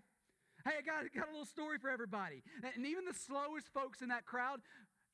Hey, 0.64 0.72
I 0.78 0.82
got, 0.82 1.12
got 1.14 1.28
a 1.28 1.32
little 1.32 1.46
story 1.46 1.78
for 1.78 1.90
everybody. 1.90 2.42
And 2.74 2.86
even 2.86 3.04
the 3.04 3.14
slowest 3.14 3.68
folks 3.72 4.00
in 4.00 4.08
that 4.08 4.24
crowd 4.24 4.60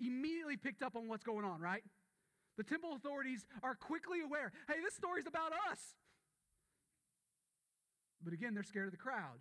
immediately 0.00 0.56
picked 0.56 0.82
up 0.82 0.96
on 0.96 1.08
what's 1.08 1.24
going 1.24 1.44
on, 1.44 1.61
right? 1.61 1.82
The 2.56 2.64
temple 2.64 2.94
authorities 2.94 3.46
are 3.62 3.74
quickly 3.74 4.20
aware 4.20 4.52
hey, 4.66 4.80
this 4.84 4.94
story's 4.94 5.26
about 5.26 5.52
us. 5.70 5.78
But 8.22 8.32
again, 8.32 8.54
they're 8.54 8.64
scared 8.64 8.87
of 8.87 8.92
the 8.92 8.98
crowd. 8.98 9.38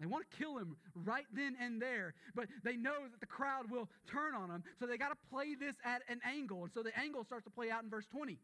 They 0.00 0.06
want 0.06 0.24
to 0.30 0.36
kill 0.36 0.58
him 0.58 0.76
right 0.94 1.24
then 1.32 1.56
and 1.60 1.80
there, 1.80 2.14
but 2.34 2.48
they 2.62 2.76
know 2.76 3.08
that 3.10 3.20
the 3.20 3.26
crowd 3.26 3.70
will 3.70 3.88
turn 4.06 4.34
on 4.34 4.50
him. 4.50 4.62
So 4.78 4.86
they 4.86 4.98
got 4.98 5.08
to 5.08 5.28
play 5.30 5.54
this 5.54 5.76
at 5.84 6.02
an 6.08 6.20
angle. 6.24 6.64
And 6.64 6.72
so 6.72 6.82
the 6.82 6.96
angle 6.98 7.24
starts 7.24 7.44
to 7.44 7.50
play 7.50 7.70
out 7.70 7.82
in 7.82 7.88
verse 7.88 8.06
20. 8.06 8.38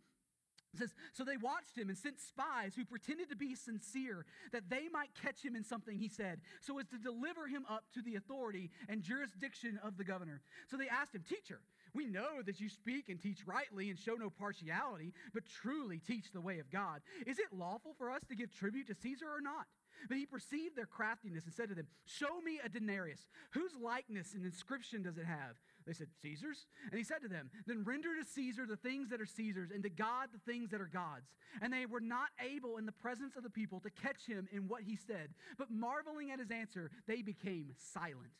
It 0.74 0.78
says, 0.78 0.94
So 1.12 1.24
they 1.24 1.36
watched 1.36 1.76
him 1.76 1.90
and 1.90 1.98
sent 1.98 2.18
spies 2.20 2.72
who 2.74 2.84
pretended 2.86 3.28
to 3.28 3.36
be 3.36 3.54
sincere 3.54 4.24
that 4.52 4.70
they 4.70 4.88
might 4.90 5.10
catch 5.22 5.44
him 5.44 5.54
in 5.54 5.64
something 5.64 5.98
he 5.98 6.08
said, 6.08 6.40
so 6.60 6.78
as 6.78 6.86
to 6.88 6.98
deliver 6.98 7.46
him 7.46 7.66
up 7.68 7.84
to 7.94 8.02
the 8.02 8.16
authority 8.16 8.70
and 8.88 9.02
jurisdiction 9.02 9.78
of 9.84 9.98
the 9.98 10.04
governor. 10.04 10.40
So 10.70 10.78
they 10.78 10.88
asked 10.88 11.14
him, 11.14 11.24
Teacher, 11.28 11.60
we 11.92 12.06
know 12.06 12.40
that 12.46 12.60
you 12.60 12.70
speak 12.70 13.10
and 13.10 13.20
teach 13.20 13.46
rightly 13.46 13.90
and 13.90 13.98
show 13.98 14.14
no 14.14 14.30
partiality, 14.30 15.12
but 15.34 15.44
truly 15.44 15.98
teach 15.98 16.32
the 16.32 16.40
way 16.40 16.58
of 16.58 16.70
God. 16.70 17.02
Is 17.26 17.38
it 17.38 17.52
lawful 17.52 17.94
for 17.98 18.10
us 18.10 18.22
to 18.30 18.34
give 18.34 18.50
tribute 18.50 18.86
to 18.86 18.94
Caesar 18.94 19.26
or 19.26 19.42
not? 19.42 19.66
But 20.08 20.16
he 20.16 20.26
perceived 20.26 20.76
their 20.76 20.86
craftiness 20.86 21.44
and 21.44 21.52
said 21.52 21.68
to 21.68 21.74
them, 21.74 21.86
Show 22.04 22.40
me 22.44 22.60
a 22.64 22.68
denarius. 22.68 23.26
Whose 23.52 23.72
likeness 23.80 24.34
and 24.34 24.44
inscription 24.44 25.02
does 25.02 25.18
it 25.18 25.26
have? 25.26 25.56
They 25.86 25.92
said, 25.92 26.08
Caesar's. 26.22 26.66
And 26.90 26.98
he 26.98 27.04
said 27.04 27.22
to 27.22 27.28
them, 27.28 27.50
Then 27.66 27.84
render 27.84 28.08
to 28.14 28.24
Caesar 28.24 28.66
the 28.66 28.76
things 28.76 29.10
that 29.10 29.20
are 29.20 29.26
Caesar's, 29.26 29.70
and 29.70 29.82
to 29.82 29.90
God 29.90 30.28
the 30.32 30.52
things 30.52 30.70
that 30.70 30.80
are 30.80 30.90
God's. 30.92 31.34
And 31.60 31.72
they 31.72 31.86
were 31.86 32.00
not 32.00 32.28
able 32.40 32.76
in 32.76 32.86
the 32.86 32.92
presence 32.92 33.36
of 33.36 33.42
the 33.42 33.50
people 33.50 33.80
to 33.80 33.90
catch 33.90 34.26
him 34.26 34.48
in 34.52 34.68
what 34.68 34.82
he 34.82 34.96
said, 34.96 35.30
but 35.58 35.70
marveling 35.70 36.30
at 36.30 36.38
his 36.38 36.50
answer, 36.50 36.90
they 37.06 37.22
became 37.22 37.72
silent. 37.76 38.32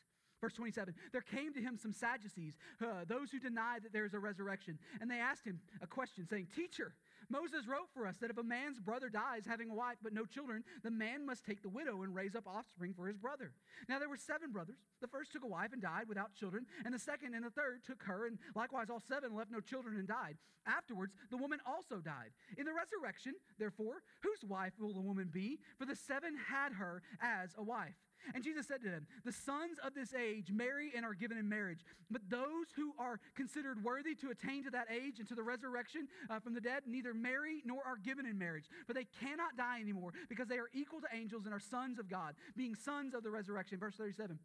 Verse 0.43 0.53
27 0.53 0.93
There 1.13 1.21
came 1.21 1.53
to 1.53 1.61
him 1.61 1.77
some 1.77 1.93
Sadducees, 1.93 2.57
uh, 2.81 3.05
those 3.07 3.31
who 3.31 3.39
deny 3.39 3.79
that 3.81 3.93
there 3.93 4.03
is 4.03 4.13
a 4.13 4.19
resurrection. 4.19 4.77
And 4.99 5.09
they 5.09 5.19
asked 5.19 5.45
him 5.45 5.61
a 5.81 5.87
question, 5.87 6.27
saying, 6.29 6.47
Teacher, 6.53 6.93
Moses 7.29 7.67
wrote 7.67 7.89
for 7.93 8.07
us 8.07 8.17
that 8.17 8.29
if 8.29 8.37
a 8.37 8.43
man's 8.43 8.79
brother 8.79 9.09
dies 9.09 9.43
having 9.47 9.69
a 9.69 9.75
wife 9.75 9.97
but 10.01 10.13
no 10.13 10.25
children, 10.25 10.63
the 10.83 10.91
man 10.91 11.25
must 11.25 11.45
take 11.45 11.61
the 11.61 11.69
widow 11.69 12.03
and 12.03 12.15
raise 12.15 12.35
up 12.35 12.47
offspring 12.47 12.93
for 12.93 13.07
his 13.07 13.17
brother. 13.17 13.53
Now 13.89 13.99
there 13.99 14.09
were 14.09 14.17
seven 14.17 14.51
brothers. 14.51 14.77
The 15.01 15.07
first 15.07 15.31
took 15.31 15.43
a 15.43 15.47
wife 15.47 15.73
and 15.73 15.81
died 15.81 16.07
without 16.07 16.35
children, 16.35 16.65
and 16.85 16.93
the 16.93 16.99
second 16.99 17.33
and 17.33 17.45
the 17.45 17.49
third 17.49 17.83
took 17.85 18.03
her, 18.03 18.27
and 18.27 18.37
likewise 18.55 18.89
all 18.89 19.01
seven 19.01 19.35
left 19.35 19.51
no 19.51 19.59
children 19.59 19.97
and 19.97 20.07
died. 20.07 20.37
Afterwards, 20.65 21.13
the 21.29 21.37
woman 21.37 21.59
also 21.65 21.97
died. 21.97 22.31
In 22.57 22.65
the 22.65 22.73
resurrection, 22.73 23.33
therefore, 23.59 24.03
whose 24.21 24.49
wife 24.49 24.73
will 24.79 24.93
the 24.93 25.01
woman 25.01 25.29
be? 25.31 25.59
For 25.77 25.85
the 25.85 25.95
seven 25.95 26.35
had 26.37 26.73
her 26.73 27.01
as 27.21 27.53
a 27.57 27.63
wife. 27.63 27.95
And 28.33 28.43
Jesus 28.43 28.67
said 28.67 28.81
to 28.83 28.89
them, 28.89 29.07
The 29.25 29.31
sons 29.31 29.77
of 29.85 29.93
this 29.93 30.13
age 30.13 30.51
marry 30.51 30.91
and 30.95 31.05
are 31.05 31.13
given 31.13 31.37
in 31.37 31.47
marriage, 31.47 31.85
but 32.09 32.21
those 32.29 32.67
who 32.75 32.93
are 32.97 33.19
considered 33.35 33.83
worthy 33.83 34.15
to 34.15 34.29
attain 34.29 34.63
to 34.63 34.71
that 34.71 34.87
age 34.91 35.19
and 35.19 35.27
to 35.27 35.35
the 35.35 35.43
resurrection 35.43 36.07
uh, 36.29 36.39
from 36.39 36.53
the 36.53 36.61
dead 36.61 36.83
neither 36.85 37.13
marry 37.13 37.61
nor 37.65 37.81
are 37.85 37.97
given 37.97 38.25
in 38.25 38.37
marriage, 38.37 38.65
for 38.85 38.93
they 38.93 39.07
cannot 39.19 39.57
die 39.57 39.79
anymore 39.81 40.11
because 40.29 40.47
they 40.47 40.57
are 40.57 40.69
equal 40.73 41.01
to 41.01 41.07
angels 41.13 41.45
and 41.45 41.53
are 41.53 41.59
sons 41.59 41.99
of 41.99 42.09
God, 42.09 42.35
being 42.55 42.75
sons 42.75 43.13
of 43.13 43.23
the 43.23 43.31
resurrection. 43.31 43.79
Verse 43.79 43.95
37 43.95 44.39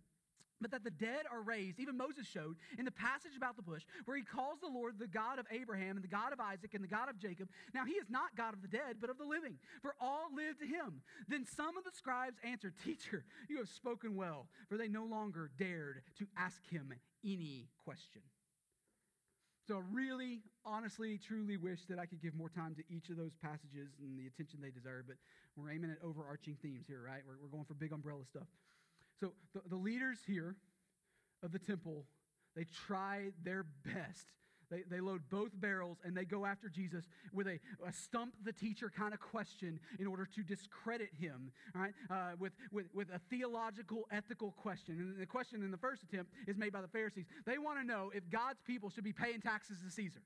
but 0.61 0.71
that 0.71 0.85
the 0.85 0.91
dead 0.91 1.25
are 1.31 1.43
raised, 1.43 1.79
even 1.79 1.97
Moses 1.97 2.27
showed 2.27 2.57
in 2.79 2.85
the 2.85 2.91
passage 2.91 3.37
about 3.37 3.57
the 3.57 3.63
bush, 3.63 3.83
where 4.05 4.17
he 4.17 4.23
calls 4.23 4.59
the 4.61 4.69
Lord 4.69 4.99
the 4.99 5.07
God 5.07 5.39
of 5.39 5.47
Abraham 5.51 5.97
and 5.97 6.05
the 6.05 6.09
God 6.09 6.33
of 6.33 6.41
Isaac 6.41 6.75
and 6.75 6.83
the 6.83 6.89
God 6.89 7.09
of 7.09 7.19
Jacob. 7.19 7.49
Now 7.75 7.85
he 7.85 7.93
is 7.93 8.11
not 8.11 8.37
God 8.37 8.55
of 8.55 8.63
the 8.63 8.69
dead, 8.69 8.97
but 9.01 9.11
of 9.11 9.19
the 9.19 9.25
living, 9.25 9.59
for 9.83 9.95
all 10.01 10.29
live 10.35 10.59
to 10.59 10.67
him. 10.67 11.03
Then 11.29 11.47
some 11.57 11.77
of 11.77 11.85
the 11.85 11.93
scribes 11.93 12.39
answered, 12.45 12.75
Teacher, 12.85 13.25
you 13.49 13.59
have 13.59 13.69
spoken 13.69 14.17
well, 14.17 14.49
for 14.69 14.77
they 14.77 14.89
no 14.89 15.05
longer 15.05 15.51
dared 15.59 16.03
to 16.19 16.27
ask 16.37 16.61
him 16.71 16.93
any 17.25 17.69
question. 17.85 18.23
So 19.67 19.77
I 19.77 19.83
really, 19.93 20.41
honestly, 20.65 21.21
truly 21.21 21.59
wish 21.59 21.85
that 21.91 21.99
I 21.99 22.07
could 22.07 22.23
give 22.23 22.35
more 22.35 22.49
time 22.49 22.75
to 22.77 22.83
each 22.89 23.11
of 23.11 23.19
those 23.19 23.37
passages 23.43 23.93
and 24.01 24.19
the 24.19 24.27
attention 24.27 24.61
they 24.63 24.71
deserve, 24.71 25.05
but 25.07 25.17
we're 25.57 25.71
aiming 25.71 25.91
at 25.91 25.99
overarching 26.03 26.57
themes 26.63 26.87
here, 26.89 27.05
right? 27.05 27.21
We're, 27.27 27.37
we're 27.43 27.53
going 27.53 27.67
for 27.67 27.75
big 27.75 27.93
umbrella 27.93 28.25
stuff. 28.25 28.49
So 29.21 29.33
the, 29.55 29.61
the 29.69 29.77
leaders 29.77 30.19
here 30.27 30.57
of 31.43 31.53
the 31.53 31.59
temple, 31.59 32.05
they 32.57 32.65
try 32.87 33.31
their 33.43 33.67
best. 33.85 34.33
They, 34.71 34.83
they 34.91 35.01
load 35.01 35.23
both 35.31 35.59
barrels 35.59 35.99
and 36.05 36.17
they 36.17 36.25
go 36.25 36.45
after 36.45 36.69
Jesus 36.69 37.05
with 37.33 37.47
a, 37.47 37.59
a 37.87 37.93
stump 37.93 38.35
the 38.45 38.53
teacher 38.53 38.93
kind 38.95 39.15
of 39.15 39.21
question 39.21 39.81
in 39.99 40.07
order 40.07 40.29
to 40.35 40.43
discredit 40.43 41.09
him, 41.19 41.51
all 41.75 41.81
right? 41.81 41.95
Uh, 42.11 42.37
with, 42.39 42.53
with, 42.71 42.87
with 42.95 43.09
a 43.15 43.19
theological, 43.31 44.07
ethical 44.11 44.53
question. 44.53 44.97
And 44.99 45.21
the 45.21 45.27
question 45.27 45.63
in 45.63 45.71
the 45.71 45.79
first 45.79 46.03
attempt 46.03 46.33
is 46.47 46.59
made 46.59 46.73
by 46.73 46.83
the 46.83 46.89
Pharisees. 46.89 47.25
They 47.47 47.59
want 47.59 47.81
to 47.81 47.87
know 47.87 48.11
if 48.15 48.29
God's 48.29 48.61
people 48.67 48.91
should 48.91 49.05
be 49.05 49.13
paying 49.13 49.41
taxes 49.41 49.79
to 49.85 49.91
Caesar. 49.91 50.21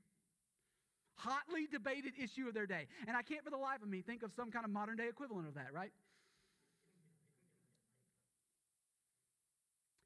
Hotly 1.14 1.68
debated 1.70 2.14
issue 2.20 2.48
of 2.48 2.54
their 2.54 2.66
day. 2.66 2.88
And 3.06 3.16
I 3.16 3.22
can't 3.22 3.44
for 3.44 3.50
the 3.50 3.56
life 3.56 3.82
of 3.82 3.88
me 3.88 4.02
think 4.02 4.24
of 4.24 4.32
some 4.34 4.50
kind 4.50 4.64
of 4.64 4.72
modern 4.72 4.96
day 4.96 5.08
equivalent 5.08 5.46
of 5.46 5.54
that, 5.54 5.72
right? 5.72 5.92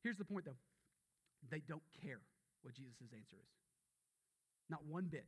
Here's 0.07 0.23
the 0.23 0.25
point, 0.25 0.45
though 0.45 0.55
they 1.51 1.59
don't 1.67 1.83
care 2.01 2.23
what 2.63 2.75
Jesus' 2.75 3.11
answer 3.11 3.35
is. 3.35 3.51
Not 4.71 4.87
one 4.87 5.11
bit. 5.11 5.27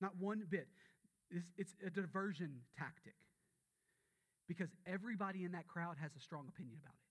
Not 0.00 0.14
one 0.16 0.46
bit. 0.48 0.68
It's, 1.28 1.50
it's 1.58 1.74
a 1.84 1.90
diversion 1.90 2.62
tactic 2.78 3.18
because 4.46 4.68
everybody 4.86 5.42
in 5.42 5.50
that 5.58 5.66
crowd 5.66 5.96
has 6.00 6.14
a 6.14 6.20
strong 6.20 6.46
opinion 6.46 6.78
about 6.78 6.94
it. 6.94 7.10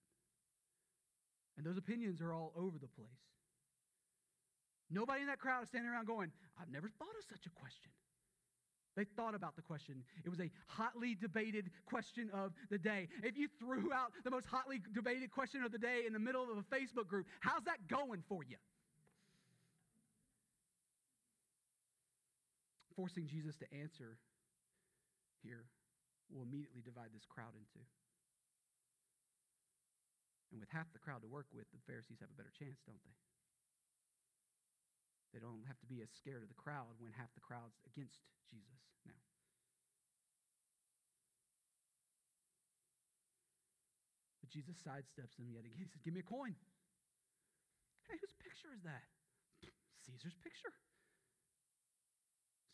And 1.57 1.67
those 1.67 1.77
opinions 1.77 2.21
are 2.21 2.33
all 2.33 2.53
over 2.55 2.79
the 2.79 2.87
place. 2.87 3.27
Nobody 4.89 5.23
in 5.23 5.27
that 5.27 5.39
crowd 5.39 5.63
is 5.63 5.67
standing 5.67 5.91
around 5.91 6.07
going, 6.07 6.31
I've 6.55 6.71
never 6.71 6.87
thought 6.97 7.11
of 7.19 7.25
such 7.27 7.45
a 7.45 7.59
question. 7.59 7.91
They 8.95 9.05
thought 9.15 9.35
about 9.35 9.55
the 9.55 9.61
question. 9.61 10.03
It 10.25 10.29
was 10.29 10.39
a 10.39 10.51
hotly 10.67 11.15
debated 11.15 11.71
question 11.85 12.29
of 12.33 12.51
the 12.69 12.77
day. 12.77 13.07
If 13.23 13.37
you 13.37 13.47
threw 13.59 13.93
out 13.93 14.11
the 14.23 14.31
most 14.31 14.45
hotly 14.45 14.81
debated 14.93 15.31
question 15.31 15.63
of 15.63 15.71
the 15.71 15.77
day 15.77 16.03
in 16.05 16.11
the 16.13 16.19
middle 16.19 16.43
of 16.43 16.57
a 16.57 16.63
Facebook 16.63 17.07
group, 17.07 17.25
how's 17.39 17.63
that 17.63 17.87
going 17.87 18.23
for 18.27 18.43
you? 18.43 18.57
Forcing 22.95 23.27
Jesus 23.27 23.55
to 23.57 23.65
answer 23.73 24.17
here 25.41 25.63
will 26.29 26.43
immediately 26.43 26.81
divide 26.83 27.09
this 27.13 27.23
crowd 27.25 27.55
into. 27.55 27.79
And 30.51 30.59
with 30.59 30.69
half 30.69 30.91
the 30.91 30.99
crowd 30.99 31.23
to 31.23 31.31
work 31.31 31.47
with, 31.55 31.63
the 31.71 31.79
Pharisees 31.87 32.19
have 32.19 32.29
a 32.29 32.35
better 32.35 32.51
chance, 32.59 32.83
don't 32.85 32.99
they? 33.07 33.15
They 35.31 35.39
don't 35.39 35.63
have 35.67 35.79
to 35.79 35.87
be 35.87 36.03
as 36.03 36.11
scared 36.11 36.43
of 36.43 36.51
the 36.51 36.59
crowd 36.59 36.99
when 36.99 37.15
half 37.15 37.31
the 37.33 37.43
crowd's 37.43 37.79
against 37.87 38.19
Jesus 38.51 38.83
now. 39.07 39.15
But 44.43 44.51
Jesus 44.51 44.75
sidesteps 44.83 45.39
them 45.39 45.47
yet 45.55 45.63
again. 45.63 45.79
He 45.79 45.87
says, 45.87 46.03
Give 46.03 46.11
me 46.11 46.19
a 46.19 46.27
coin. 46.27 46.51
Hey, 48.11 48.19
whose 48.19 48.35
picture 48.43 48.75
is 48.75 48.83
that? 48.83 49.07
Caesar's 50.03 50.35
picture. 50.43 50.75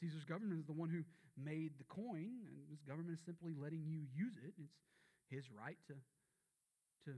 Caesar's 0.01 0.25
government 0.25 0.57
is 0.57 0.65
the 0.65 0.77
one 0.77 0.89
who 0.89 1.05
made 1.37 1.77
the 1.77 1.85
coin, 1.85 2.41
and 2.49 2.57
his 2.69 2.81
government 2.81 3.13
is 3.13 3.21
simply 3.25 3.53
letting 3.53 3.85
you 3.85 4.09
use 4.13 4.37
it. 4.41 4.57
It's 4.57 4.73
his 5.29 5.45
right 5.53 5.77
to, 5.89 5.95
to 7.05 7.17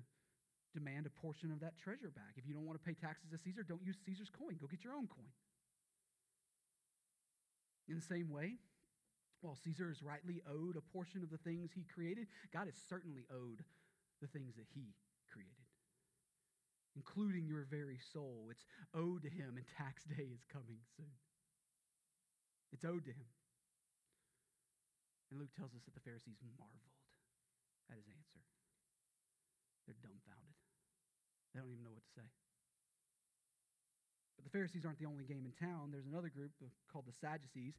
demand 0.74 1.06
a 1.06 1.14
portion 1.22 1.52
of 1.52 1.60
that 1.62 1.78
treasure 1.78 2.12
back. 2.14 2.38
If 2.38 2.46
you 2.46 2.54
don't 2.54 2.66
want 2.66 2.78
to 2.80 2.86
pay 2.86 2.94
taxes 2.94 3.30
to 3.32 3.38
Caesar, 3.38 3.64
don't 3.64 3.84
use 3.84 3.98
Caesar's 4.06 4.30
coin. 4.30 4.58
Go 4.60 4.68
get 4.68 4.84
your 4.84 4.94
own 4.94 5.08
coin. 5.08 5.32
In 7.90 7.96
the 7.96 8.06
same 8.06 8.30
way, 8.30 8.62
while 9.42 9.58
Caesar 9.64 9.90
is 9.90 10.04
rightly 10.04 10.42
owed 10.46 10.78
a 10.78 10.86
portion 10.94 11.24
of 11.24 11.32
the 11.32 11.42
things 11.42 11.72
he 11.74 11.88
created, 11.90 12.28
God 12.54 12.68
is 12.68 12.76
certainly 12.90 13.26
owed 13.34 13.64
the 14.22 14.28
things 14.28 14.56
that 14.60 14.68
he 14.76 14.94
created, 15.32 15.66
including 16.96 17.48
your 17.48 17.66
very 17.66 17.98
soul. 18.14 18.52
It's 18.52 18.66
owed 18.94 19.24
to 19.24 19.32
him, 19.32 19.56
and 19.58 19.66
tax 19.78 20.04
day 20.04 20.30
is 20.30 20.44
coming 20.52 20.84
soon. 20.98 21.18
It's 22.74 22.86
owed 22.86 23.06
to 23.06 23.16
him. 23.16 23.32
And 25.32 25.40
Luke 25.40 25.54
tells 25.58 25.74
us 25.74 25.82
that 25.86 25.94
the 25.94 26.06
Pharisees 26.06 26.38
marveled 26.42 26.86
at 27.90 27.98
his 27.98 28.10
answer. 28.10 28.42
They're 29.86 29.98
dumbfounded. 30.02 30.49
They 31.60 31.68
don't 31.68 31.76
even 31.76 31.84
know 31.84 31.92
what 31.92 32.08
to 32.08 32.16
say. 32.16 32.28
But 34.40 34.48
the 34.48 34.56
Pharisees 34.56 34.88
aren't 34.88 35.00
the 35.00 35.12
only 35.12 35.28
game 35.28 35.44
in 35.44 35.52
town. 35.60 35.92
There's 35.92 36.08
another 36.08 36.32
group 36.32 36.52
called 36.88 37.04
the 37.04 37.12
Sadducees, 37.20 37.76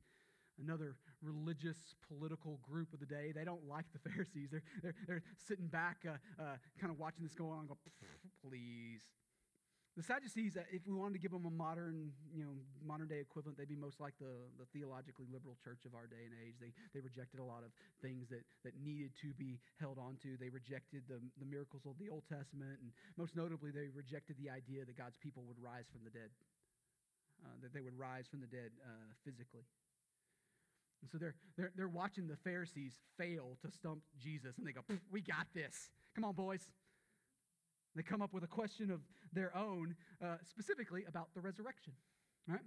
another 0.60 0.96
religious, 1.24 1.96
political 2.04 2.60
group 2.60 2.92
of 2.92 3.00
the 3.00 3.08
day. 3.08 3.32
They 3.32 3.44
don't 3.44 3.64
like 3.64 3.86
the 3.96 4.04
Pharisees. 4.10 4.52
They're, 4.52 4.62
they're, 4.82 4.94
they're 5.08 5.22
sitting 5.48 5.68
back, 5.68 6.04
uh, 6.04 6.20
uh, 6.36 6.60
kind 6.76 6.92
of 6.92 6.98
watching 7.00 7.24
this 7.24 7.32
go 7.32 7.48
on, 7.48 7.66
go, 7.66 7.78
please. 8.44 9.00
The 9.98 10.06
Sadducees, 10.06 10.54
uh, 10.54 10.62
if 10.70 10.86
we 10.86 10.94
wanted 10.94 11.18
to 11.18 11.22
give 11.22 11.34
them 11.34 11.44
a 11.44 11.50
modern, 11.50 12.14
you 12.30 12.46
know, 12.46 12.54
modern 12.78 13.10
day 13.10 13.18
equivalent, 13.18 13.58
they'd 13.58 13.68
be 13.68 13.74
most 13.74 13.98
like 13.98 14.14
the, 14.22 14.46
the 14.54 14.62
theologically 14.70 15.26
liberal 15.26 15.58
church 15.58 15.82
of 15.82 15.98
our 15.98 16.06
day 16.06 16.22
and 16.22 16.34
age. 16.38 16.62
They, 16.62 16.70
they 16.94 17.02
rejected 17.02 17.42
a 17.42 17.44
lot 17.44 17.66
of 17.66 17.74
things 17.98 18.30
that, 18.30 18.46
that 18.62 18.78
needed 18.78 19.10
to 19.26 19.34
be 19.34 19.58
held 19.82 19.98
onto. 19.98 20.38
They 20.38 20.48
rejected 20.48 21.10
the, 21.10 21.18
the 21.42 21.48
miracles 21.48 21.90
of 21.90 21.98
the 21.98 22.06
Old 22.06 22.22
Testament, 22.30 22.78
and 22.78 22.94
most 23.18 23.34
notably, 23.34 23.74
they 23.74 23.90
rejected 23.90 24.38
the 24.38 24.46
idea 24.46 24.86
that 24.86 24.94
God's 24.94 25.18
people 25.18 25.42
would 25.50 25.58
rise 25.58 25.90
from 25.90 26.06
the 26.06 26.14
dead, 26.14 26.30
uh, 27.42 27.58
that 27.58 27.74
they 27.74 27.82
would 27.82 27.98
rise 27.98 28.30
from 28.30 28.38
the 28.38 28.50
dead 28.50 28.70
uh, 28.86 29.10
physically. 29.26 29.66
And 31.02 31.10
so 31.10 31.18
they're, 31.18 31.34
they're, 31.58 31.72
they're 31.74 31.90
watching 31.90 32.30
the 32.30 32.38
Pharisees 32.46 32.94
fail 33.18 33.58
to 33.66 33.70
stump 33.74 34.06
Jesus, 34.22 34.54
and 34.58 34.66
they 34.66 34.72
go, 34.72 34.86
We 35.10 35.20
got 35.20 35.50
this. 35.50 35.90
Come 36.14 36.24
on, 36.24 36.34
boys. 36.34 36.70
They 37.96 38.02
come 38.02 38.22
up 38.22 38.32
with 38.32 38.44
a 38.44 38.48
question 38.48 38.90
of 38.90 39.00
their 39.32 39.56
own, 39.56 39.96
uh, 40.22 40.36
specifically 40.48 41.04
about 41.08 41.28
the 41.34 41.40
resurrection, 41.40 41.92
right? 42.46 42.60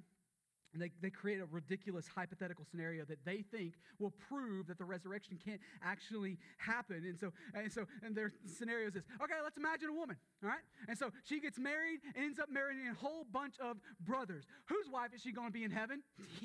And 0.74 0.82
they, 0.82 0.90
they 1.02 1.12
create 1.12 1.40
a 1.40 1.46
ridiculous 1.46 2.08
hypothetical 2.08 2.66
scenario 2.66 3.06
that 3.06 3.24
they 3.24 3.44
think 3.44 3.76
will 4.00 4.14
prove 4.28 4.66
that 4.68 4.80
the 4.80 4.86
resurrection 4.86 5.38
can't 5.44 5.62
actually 5.84 6.40
happen. 6.58 7.04
And 7.06 7.18
so, 7.20 7.32
and 7.54 7.72
so, 7.72 7.86
and 8.04 8.16
their 8.16 8.32
scenario 8.46 8.88
is 8.88 8.94
this 8.96 9.04
okay, 9.22 9.36
let's 9.44 9.58
imagine 9.58 9.90
a 9.90 9.94
woman, 9.94 10.18
all 10.44 10.50
right? 10.50 10.64
And 10.90 10.98
so 10.98 11.12
she 11.24 11.40
gets 11.40 11.60
married 11.60 12.00
and 12.16 12.26
ends 12.26 12.40
up 12.40 12.50
marrying 12.50 12.88
a 12.88 12.96
whole 12.96 13.26
bunch 13.32 13.54
of 13.60 13.78
brothers. 14.00 14.46
Whose 14.66 14.90
wife 14.92 15.14
is 15.14 15.22
she 15.22 15.32
going 15.32 15.50
to 15.50 15.54
be 15.54 15.64
in 15.64 15.72
heaven? 15.72 16.02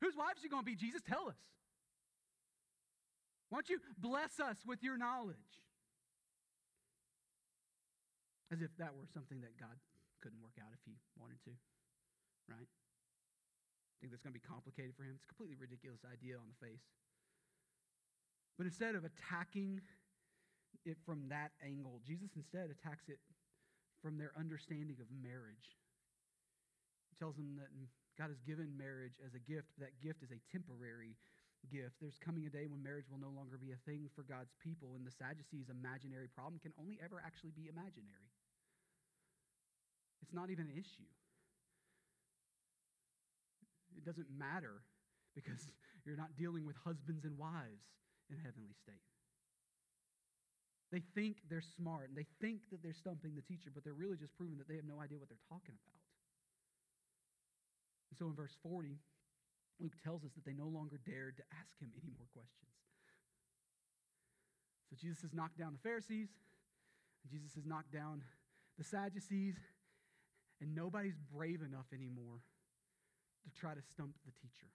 Whose 0.00 0.16
wife 0.16 0.36
is 0.36 0.42
she 0.42 0.48
going 0.48 0.62
to 0.62 0.66
be? 0.66 0.74
Jesus, 0.74 1.02
tell 1.06 1.28
us. 1.28 1.36
Why 3.50 3.56
don't 3.56 3.68
you 3.68 3.78
bless 3.98 4.40
us 4.40 4.56
with 4.66 4.82
your 4.82 4.96
knowledge? 4.96 5.36
As 8.52 8.60
if 8.60 8.68
that 8.76 8.92
were 8.92 9.08
something 9.08 9.40
that 9.40 9.56
God 9.56 9.72
couldn't 10.20 10.44
work 10.44 10.60
out 10.60 10.68
if 10.76 10.84
he 10.84 10.92
wanted 11.16 11.40
to, 11.48 11.56
right? 12.52 12.68
Think 14.04 14.12
that's 14.12 14.20
going 14.20 14.36
to 14.36 14.40
be 14.42 14.44
complicated 14.44 14.92
for 14.92 15.08
him? 15.08 15.16
It's 15.16 15.24
a 15.24 15.32
completely 15.32 15.56
ridiculous 15.56 16.04
idea 16.04 16.36
on 16.36 16.44
the 16.52 16.58
face. 16.60 16.84
But 18.60 18.68
instead 18.68 18.92
of 18.92 19.08
attacking 19.08 19.80
it 20.84 21.00
from 21.06 21.32
that 21.32 21.56
angle, 21.64 22.04
Jesus 22.04 22.34
instead 22.36 22.68
attacks 22.68 23.08
it 23.08 23.22
from 24.04 24.18
their 24.18 24.36
understanding 24.36 24.98
of 25.00 25.08
marriage. 25.08 25.80
He 27.08 27.16
tells 27.16 27.38
them 27.38 27.56
that 27.56 27.72
God 28.18 28.28
has 28.28 28.42
given 28.44 28.74
marriage 28.76 29.16
as 29.24 29.32
a 29.32 29.40
gift, 29.40 29.70
but 29.78 29.86
that 29.88 29.96
gift 30.02 30.20
is 30.20 30.34
a 30.34 30.42
temporary 30.50 31.14
gift. 31.70 32.02
There's 32.02 32.18
coming 32.18 32.44
a 32.44 32.52
day 32.52 32.66
when 32.66 32.82
marriage 32.82 33.06
will 33.06 33.22
no 33.22 33.30
longer 33.30 33.54
be 33.56 33.70
a 33.70 33.80
thing 33.86 34.10
for 34.12 34.26
God's 34.26 34.52
people, 34.58 34.98
and 34.98 35.06
the 35.06 35.14
Sadducees' 35.14 35.70
imaginary 35.70 36.26
problem 36.26 36.58
can 36.58 36.74
only 36.74 36.98
ever 36.98 37.22
actually 37.22 37.54
be 37.54 37.70
imaginary. 37.70 38.31
It's 40.22 40.32
not 40.32 40.50
even 40.50 40.70
an 40.70 40.78
issue. 40.78 41.10
It 43.96 44.04
doesn't 44.04 44.30
matter 44.30 44.82
because 45.34 45.68
you're 46.06 46.16
not 46.16 46.34
dealing 46.38 46.64
with 46.66 46.76
husbands 46.84 47.24
and 47.24 47.36
wives 47.36 47.84
in 48.30 48.38
heavenly 48.38 48.74
state. 48.80 49.02
They 50.92 51.02
think 51.16 51.40
they're 51.48 51.64
smart 51.64 52.12
and 52.12 52.16
they 52.16 52.28
think 52.40 52.68
that 52.70 52.82
they're 52.82 52.92
stumping 52.92 53.34
the 53.34 53.42
teacher, 53.42 53.72
but 53.72 53.82
they're 53.82 53.96
really 53.96 54.20
just 54.20 54.36
proving 54.36 54.58
that 54.58 54.68
they 54.68 54.76
have 54.76 54.84
no 54.84 55.00
idea 55.00 55.18
what 55.18 55.28
they're 55.28 55.48
talking 55.48 55.72
about. 55.72 56.04
And 58.12 58.20
so 58.20 58.28
in 58.28 58.36
verse 58.36 58.52
40, 58.62 59.00
Luke 59.80 59.96
tells 60.04 60.22
us 60.22 60.36
that 60.36 60.44
they 60.44 60.52
no 60.52 60.68
longer 60.68 61.00
dared 61.00 61.40
to 61.40 61.44
ask 61.56 61.80
him 61.80 61.88
any 61.96 62.12
more 62.12 62.28
questions. 62.36 62.76
So 64.92 65.00
Jesus 65.00 65.22
has 65.24 65.32
knocked 65.32 65.56
down 65.56 65.72
the 65.72 65.80
Pharisees, 65.80 66.28
Jesus 67.24 67.54
has 67.56 67.64
knocked 67.64 67.90
down 67.90 68.20
the 68.76 68.84
Sadducees, 68.84 69.56
and 70.62 70.78
nobody's 70.78 71.18
brave 71.18 71.60
enough 71.60 71.90
anymore 71.90 72.38
to 73.42 73.50
try 73.50 73.74
to 73.74 73.82
stump 73.82 74.14
the 74.22 74.30
teacher. 74.38 74.70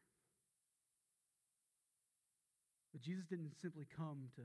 But 2.91 2.99
Jesus 2.99 3.23
didn't 3.25 3.55
simply 3.55 3.87
come 3.87 4.27
to 4.35 4.43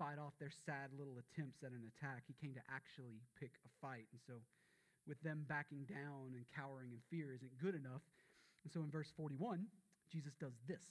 fight 0.00 0.16
off 0.16 0.32
their 0.40 0.50
sad 0.64 0.96
little 0.96 1.20
attempts 1.20 1.60
at 1.60 1.76
an 1.76 1.84
attack. 1.84 2.24
He 2.24 2.34
came 2.40 2.54
to 2.56 2.64
actually 2.72 3.20
pick 3.36 3.52
a 3.66 3.70
fight. 3.84 4.08
And 4.12 4.20
so, 4.24 4.40
with 5.06 5.20
them 5.20 5.44
backing 5.48 5.84
down 5.84 6.32
and 6.32 6.48
cowering 6.56 6.96
in 6.96 7.00
fear 7.12 7.34
isn't 7.34 7.60
good 7.60 7.74
enough. 7.74 8.02
And 8.64 8.72
so, 8.72 8.80
in 8.80 8.90
verse 8.90 9.12
41, 9.16 9.66
Jesus 10.10 10.32
does 10.40 10.56
this. 10.66 10.84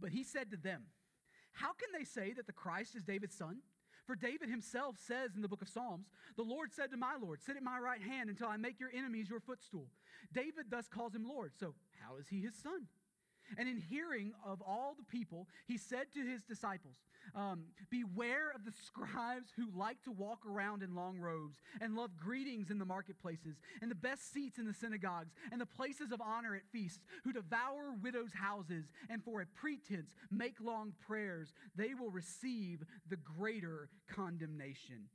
But 0.00 0.10
he 0.10 0.24
said 0.24 0.50
to 0.52 0.56
them, 0.56 0.84
How 1.52 1.72
can 1.76 1.92
they 1.92 2.04
say 2.04 2.32
that 2.32 2.46
the 2.46 2.56
Christ 2.56 2.96
is 2.96 3.02
David's 3.02 3.36
son? 3.36 3.60
For 4.08 4.16
David 4.16 4.48
himself 4.48 4.96
says 4.96 5.36
in 5.36 5.42
the 5.42 5.48
book 5.48 5.60
of 5.60 5.68
Psalms, 5.68 6.06
The 6.38 6.42
Lord 6.42 6.72
said 6.72 6.90
to 6.92 6.96
my 6.96 7.16
Lord, 7.20 7.42
Sit 7.42 7.58
at 7.58 7.62
my 7.62 7.78
right 7.78 8.00
hand 8.00 8.30
until 8.30 8.48
I 8.48 8.56
make 8.56 8.80
your 8.80 8.88
enemies 8.96 9.28
your 9.28 9.38
footstool. 9.38 9.90
David 10.32 10.70
thus 10.70 10.88
calls 10.88 11.14
him 11.14 11.28
Lord. 11.28 11.52
So, 11.60 11.74
how 12.00 12.16
is 12.16 12.26
he 12.26 12.40
his 12.40 12.54
son? 12.54 12.86
And 13.56 13.68
in 13.68 13.78
hearing 13.78 14.32
of 14.44 14.60
all 14.60 14.94
the 14.98 15.04
people, 15.04 15.46
he 15.66 15.78
said 15.78 16.06
to 16.14 16.20
his 16.20 16.42
disciples, 16.42 16.96
um, 17.34 17.64
Beware 17.90 18.50
of 18.54 18.64
the 18.64 18.72
scribes 18.86 19.50
who 19.56 19.68
like 19.74 20.02
to 20.02 20.12
walk 20.12 20.40
around 20.48 20.82
in 20.82 20.94
long 20.94 21.18
robes 21.18 21.58
and 21.80 21.94
love 21.94 22.10
greetings 22.16 22.70
in 22.70 22.78
the 22.78 22.84
marketplaces 22.84 23.56
and 23.80 23.90
the 23.90 23.94
best 23.94 24.32
seats 24.32 24.58
in 24.58 24.66
the 24.66 24.74
synagogues 24.74 25.32
and 25.52 25.60
the 25.60 25.66
places 25.66 26.12
of 26.12 26.20
honor 26.20 26.54
at 26.54 26.62
feasts, 26.72 27.04
who 27.24 27.32
devour 27.32 27.94
widows' 28.02 28.32
houses 28.32 28.86
and 29.08 29.22
for 29.22 29.40
a 29.40 29.46
pretense 29.46 30.14
make 30.30 30.54
long 30.60 30.92
prayers. 31.06 31.52
They 31.76 31.94
will 31.94 32.10
receive 32.10 32.84
the 33.08 33.16
greater 33.16 33.88
condemnation. 34.08 35.08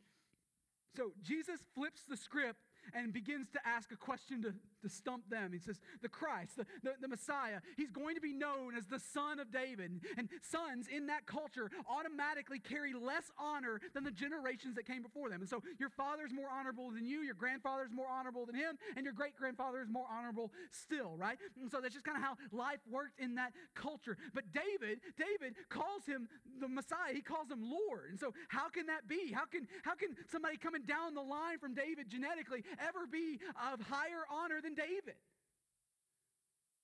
So 0.96 1.12
Jesus 1.24 1.60
flips 1.74 2.02
the 2.08 2.17
script 2.17 2.60
and 2.93 3.13
begins 3.13 3.50
to 3.52 3.60
ask 3.65 3.91
a 3.91 3.96
question 3.96 4.41
to, 4.43 4.54
to 4.82 4.89
stump 4.89 5.30
them. 5.30 5.52
He 5.54 5.60
says, 5.60 5.80
The 6.02 6.10
Christ, 6.10 6.58
the, 6.58 6.65
the, 6.84 6.91
the, 7.02 7.08
Messiah, 7.08 7.60
he's 7.78 7.91
going 7.91 8.15
to 8.15 8.22
be 8.22 8.34
known 8.34 8.76
as 8.76 8.86
the 8.86 9.00
Son 9.00 9.39
of 9.39 9.52
David. 9.52 10.02
And 10.17 10.30
sons 10.41 10.88
in 10.88 11.08
that 11.08 11.26
culture 11.26 11.69
automatically 11.89 12.60
carry 12.60 12.93
less 12.93 13.32
honor 13.38 13.80
than 13.93 14.04
the 14.04 14.12
generations 14.12 14.76
that 14.76 14.86
came 14.86 15.02
before 15.02 15.30
them. 15.30 15.41
And 15.41 15.50
so 15.50 15.63
your 15.80 15.89
father's 15.89 16.34
more 16.34 16.50
honorable 16.50 16.91
than 16.91 17.06
you, 17.06 17.22
your 17.22 17.36
grandfather's 17.36 17.91
more 17.91 18.08
honorable 18.10 18.46
than 18.46 18.56
him, 18.56 18.78
and 18.96 19.04
your 19.06 19.13
great 19.13 19.36
grandfather 19.36 19.82
is 19.82 19.89
more 19.89 20.06
honorable 20.12 20.52
still, 20.72 21.15
right? 21.17 21.38
And 21.62 21.72
so 21.72 21.80
that's 21.82 21.93
just 21.93 22.06
kind 22.06 22.17
of 22.17 22.24
how 22.24 22.36
life 22.52 22.80
worked 22.89 23.19
in 23.19 23.36
that 23.36 23.54
culture. 23.76 24.17
But 24.34 24.46
David, 24.52 25.00
David 25.17 25.56
calls 25.69 26.06
him 26.06 26.28
the 26.60 26.67
Messiah. 26.67 27.13
He 27.13 27.22
calls 27.22 27.50
him 27.50 27.62
Lord. 27.62 28.10
And 28.10 28.19
so 28.19 28.34
how 28.48 28.69
can 28.69 28.88
that 28.88 29.08
be? 29.08 29.32
How 29.32 29.46
can, 29.46 29.67
how 29.84 29.96
can 29.96 30.15
somebody 30.32 30.58
coming 30.58 30.84
down 30.84 31.13
the 31.13 31.22
line 31.22 31.60
from 31.60 31.74
David 31.74 32.10
genetically 32.10 32.63
ever 32.79 33.07
be 33.12 33.39
of 33.71 33.81
higher 33.81 34.23
honor 34.31 34.62
than 34.62 34.75
David? 34.75 35.15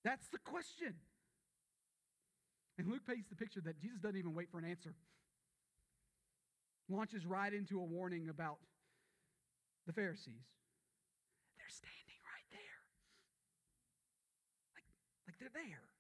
That's 0.04 0.28
the 0.30 0.40
question. 0.40 0.96
And 2.78 2.88
Luke 2.88 3.04
paints 3.08 3.28
the 3.30 3.36
picture 3.36 3.60
that 3.62 3.78
Jesus 3.80 4.00
doesn't 4.00 4.18
even 4.18 4.34
wait 4.34 4.50
for 4.52 4.58
an 4.60 4.66
answer. 4.66 4.96
launches 6.88 7.26
right 7.26 7.54
into 7.54 7.80
a 7.80 7.84
warning 7.84 8.30
about 8.30 8.58
the 9.86 9.94
Pharisees. 9.94 10.48
They're 11.58 11.70
standing 11.70 12.20
right 12.24 12.48
there. 12.50 12.80
Like, 14.74 14.88
like 15.28 15.36
they're 15.40 15.64
there. 15.64 15.84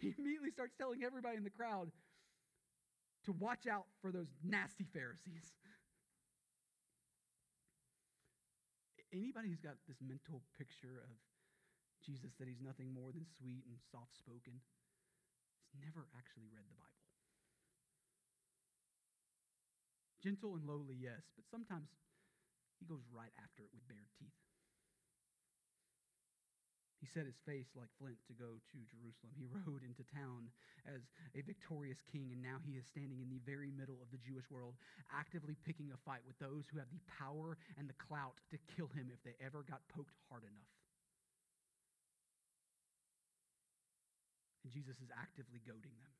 He 0.00 0.14
immediately 0.16 0.52
starts 0.52 0.74
telling 0.78 1.02
everybody 1.02 1.36
in 1.36 1.42
the 1.42 1.50
crowd 1.50 1.90
to 3.24 3.32
watch 3.32 3.66
out 3.66 3.86
for 4.00 4.12
those 4.12 4.28
nasty 4.44 4.86
Pharisees. 4.92 5.52
Anybody 9.12 9.48
who's 9.48 9.64
got 9.64 9.80
this 9.88 10.00
mental 10.04 10.44
picture 10.60 11.00
of 11.00 11.16
Jesus 12.04 12.36
that 12.38 12.48
he's 12.48 12.60
nothing 12.60 12.92
more 12.92 13.10
than 13.10 13.24
sweet 13.24 13.64
and 13.66 13.80
soft 13.90 14.14
spoken 14.14 14.60
has 14.60 15.72
never 15.80 16.06
actually 16.16 16.48
read 16.52 16.64
the 16.68 16.76
Bible. 16.76 17.04
Gentle 20.22 20.56
and 20.56 20.66
lowly, 20.66 20.98
yes, 20.98 21.24
but 21.36 21.46
sometimes 21.48 21.88
he 22.78 22.86
goes 22.86 23.06
right 23.10 23.32
after 23.40 23.64
it 23.64 23.72
with 23.72 23.86
bared 23.88 24.10
teeth. 24.18 24.37
Set 27.16 27.24
his 27.24 27.40
face 27.48 27.72
like 27.72 27.88
flint 27.96 28.20
to 28.28 28.36
go 28.36 28.60
to 28.60 28.76
Jerusalem. 28.84 29.32
He 29.32 29.48
rode 29.64 29.80
into 29.80 30.04
town 30.12 30.52
as 30.84 31.00
a 31.32 31.40
victorious 31.40 31.98
king, 32.04 32.30
and 32.36 32.40
now 32.44 32.60
he 32.62 32.76
is 32.76 32.84
standing 32.92 33.24
in 33.24 33.32
the 33.32 33.40
very 33.48 33.72
middle 33.72 33.96
of 34.04 34.12
the 34.12 34.20
Jewish 34.20 34.44
world, 34.52 34.76
actively 35.08 35.56
picking 35.64 35.88
a 35.94 35.98
fight 36.04 36.20
with 36.28 36.36
those 36.36 36.68
who 36.68 36.76
have 36.78 36.90
the 36.92 37.00
power 37.08 37.56
and 37.80 37.88
the 37.88 37.96
clout 37.96 38.36
to 38.52 38.60
kill 38.76 38.92
him 38.92 39.08
if 39.08 39.20
they 39.24 39.34
ever 39.40 39.64
got 39.64 39.80
poked 39.88 40.14
hard 40.28 40.44
enough. 40.44 40.72
And 44.64 44.72
Jesus 44.72 45.00
is 45.00 45.08
actively 45.16 45.64
goading 45.64 45.96
them. 46.04 46.17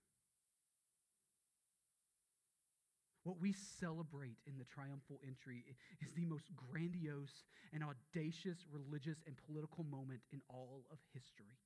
What 3.28 3.42
we 3.42 3.52
celebrate 3.78 4.38
in 4.46 4.56
the 4.56 4.64
triumphal 4.64 5.20
entry 5.22 5.62
is 6.00 6.12
the 6.16 6.24
most 6.24 6.46
grandiose 6.56 7.44
and 7.74 7.84
audacious 7.84 8.64
religious 8.72 9.18
and 9.26 9.36
political 9.46 9.84
moment 9.84 10.20
in 10.32 10.40
all 10.48 10.86
of 10.90 10.96
history. 11.12 11.58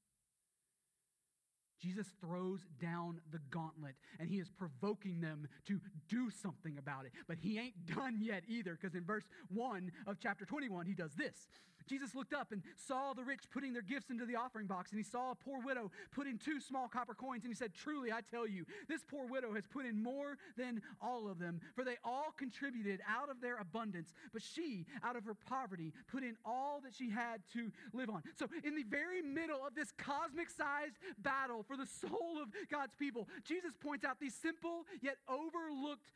Jesus 1.81 2.09
throws 2.20 2.62
down 2.81 3.20
the 3.31 3.38
gauntlet 3.51 3.94
and 4.18 4.29
he 4.29 4.40
is 4.40 4.51
provoking 4.51 5.20
them 5.20 5.46
to 5.68 5.81
do 6.09 6.31
something 6.31 6.79
about 6.79 7.07
it. 7.07 7.12
But 7.29 7.38
he 7.38 7.61
ain't 7.61 7.87
done 7.87 8.18
yet 8.20 8.42
either, 8.48 8.77
because 8.81 8.96
in 8.96 9.05
verse 9.05 9.29
1 9.48 9.92
of 10.09 10.16
chapter 10.20 10.44
21, 10.44 10.87
he 10.87 10.94
does 10.94 11.14
this 11.14 11.46
Jesus 11.87 12.14
looked 12.14 12.33
up 12.33 12.53
and 12.53 12.62
saw 12.77 13.12
the 13.12 13.23
rich 13.23 13.42
putting 13.53 13.73
their 13.73 13.83
gifts 13.83 14.11
into 14.11 14.27
the 14.27 14.37
offering 14.37 14.66
box, 14.66 14.90
and 14.90 14.99
he 14.99 15.05
saw 15.05 15.33
a 15.33 15.35
poor 15.35 15.61
widow 15.61 15.90
put 16.12 16.27
in 16.27 16.38
two 16.38 16.61
small 16.61 16.88
copper 16.88 17.14
coins, 17.14 17.45
and 17.45 17.51
he 17.51 17.57
said, 17.57 17.73
Truly, 17.75 18.12
I 18.12 18.21
tell 18.21 18.47
you, 18.47 18.64
this 18.88 19.03
poor 19.09 19.27
widow 19.27 19.55
has 19.55 19.64
put 19.66 19.87
in 19.87 20.03
more 20.03 20.37
than 20.57 20.83
all 21.01 21.29
of 21.29 21.38
them, 21.38 21.61
for 21.75 21.85
they 21.85 21.97
all 22.05 22.33
contributed 22.37 23.01
out 23.09 23.31
of 23.31 23.40
their 23.40 23.59
abundance, 23.59 24.12
but 24.33 24.42
she, 24.42 24.87
out 25.03 25.16
of 25.16 25.25
her 25.25 25.35
poverty, 25.35 25.92
put 26.11 26.23
in 26.23 26.37
all 26.45 26.81
that 26.85 26.95
she 26.95 27.11
had 27.11 27.42
to 27.53 27.71
live 27.92 28.11
on. 28.11 28.23
So, 28.38 28.47
in 28.64 28.75
the 28.75 28.85
very 28.85 29.23
middle 29.23 29.66
of 29.66 29.75
this 29.75 29.92
cosmic 29.92 30.51
sized 30.51 30.97
battle 31.18 31.62
for 31.62 31.77
the 31.77 31.87
soul 31.87 32.38
of 32.42 32.49
God's 32.71 32.95
people, 32.99 33.29
Jesus 33.45 33.73
points 33.81 34.05
out 34.05 34.21
the 34.21 34.31
simple 34.31 34.85
yet 35.01 35.16
overlooked 35.29 36.11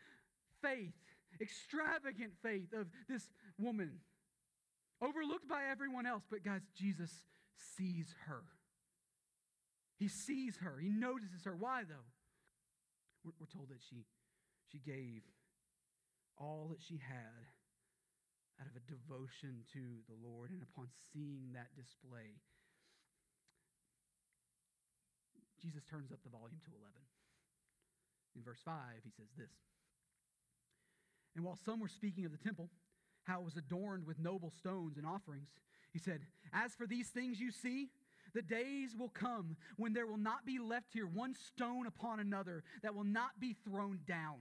faith, 0.63 0.95
extravagant 1.41 2.33
faith 2.43 2.73
of 2.73 2.87
this 3.09 3.29
woman 3.59 4.01
overlooked 5.03 5.49
by 5.49 5.63
everyone 5.71 6.07
else. 6.07 6.25
But, 6.31 6.45
guys, 6.45 6.63
Jesus 6.77 7.11
sees 7.77 8.15
her. 8.27 8.43
He 9.99 10.09
sees 10.09 10.59
her, 10.61 10.77
he 10.79 10.91
notices 10.93 11.45
her. 11.45 11.57
Why, 11.57 11.85
though? 11.89 12.09
We're, 13.25 13.33
we're 13.41 13.53
told 13.53 13.71
that 13.71 13.81
she, 13.81 14.05
she 14.71 14.79
gave 14.79 15.25
all 16.37 16.69
that 16.71 16.85
she 16.85 17.01
had 17.01 17.49
out 18.61 18.69
of 18.69 18.77
a 18.77 18.85
devotion 18.85 19.65
to 19.73 20.05
the 20.09 20.17
Lord. 20.21 20.53
And 20.53 20.61
upon 20.61 20.89
seeing 21.13 21.57
that 21.57 21.73
display, 21.77 22.37
Jesus 25.61 25.85
turns 25.89 26.13
up 26.13 26.21
the 26.25 26.33
volume 26.33 26.61
to 26.65 26.73
11. 26.77 26.93
In 28.37 28.45
verse 28.45 28.61
5, 28.65 28.77
he 29.01 29.11
says 29.17 29.33
this 29.37 29.53
And 31.35 31.45
while 31.45 31.57
some 31.57 31.81
were 31.81 31.89
speaking 31.89 32.29
of 32.29 32.33
the 32.33 32.43
temple, 32.45 32.69
how 33.27 33.41
it 33.41 33.45
was 33.45 33.57
adorned 33.57 34.07
with 34.07 34.19
noble 34.19 34.51
stones 34.51 34.97
and 34.97 35.07
offerings. 35.07 35.49
He 35.93 35.99
said, 35.99 36.21
As 36.53 36.75
for 36.75 36.87
these 36.87 37.09
things 37.09 37.41
you 37.41 37.51
see, 37.51 37.89
the 38.35 38.43
days 38.43 38.95
will 38.99 39.09
come 39.09 39.57
when 39.77 39.93
there 39.93 40.07
will 40.07 40.17
not 40.17 40.47
be 40.47 40.59
left 40.59 40.93
here 40.93 41.07
one 41.07 41.35
stone 41.35 41.87
upon 41.87 42.21
another 42.21 42.63
that 42.83 42.95
will 42.95 43.05
not 43.05 43.41
be 43.41 43.57
thrown 43.65 44.01
down. 44.07 44.37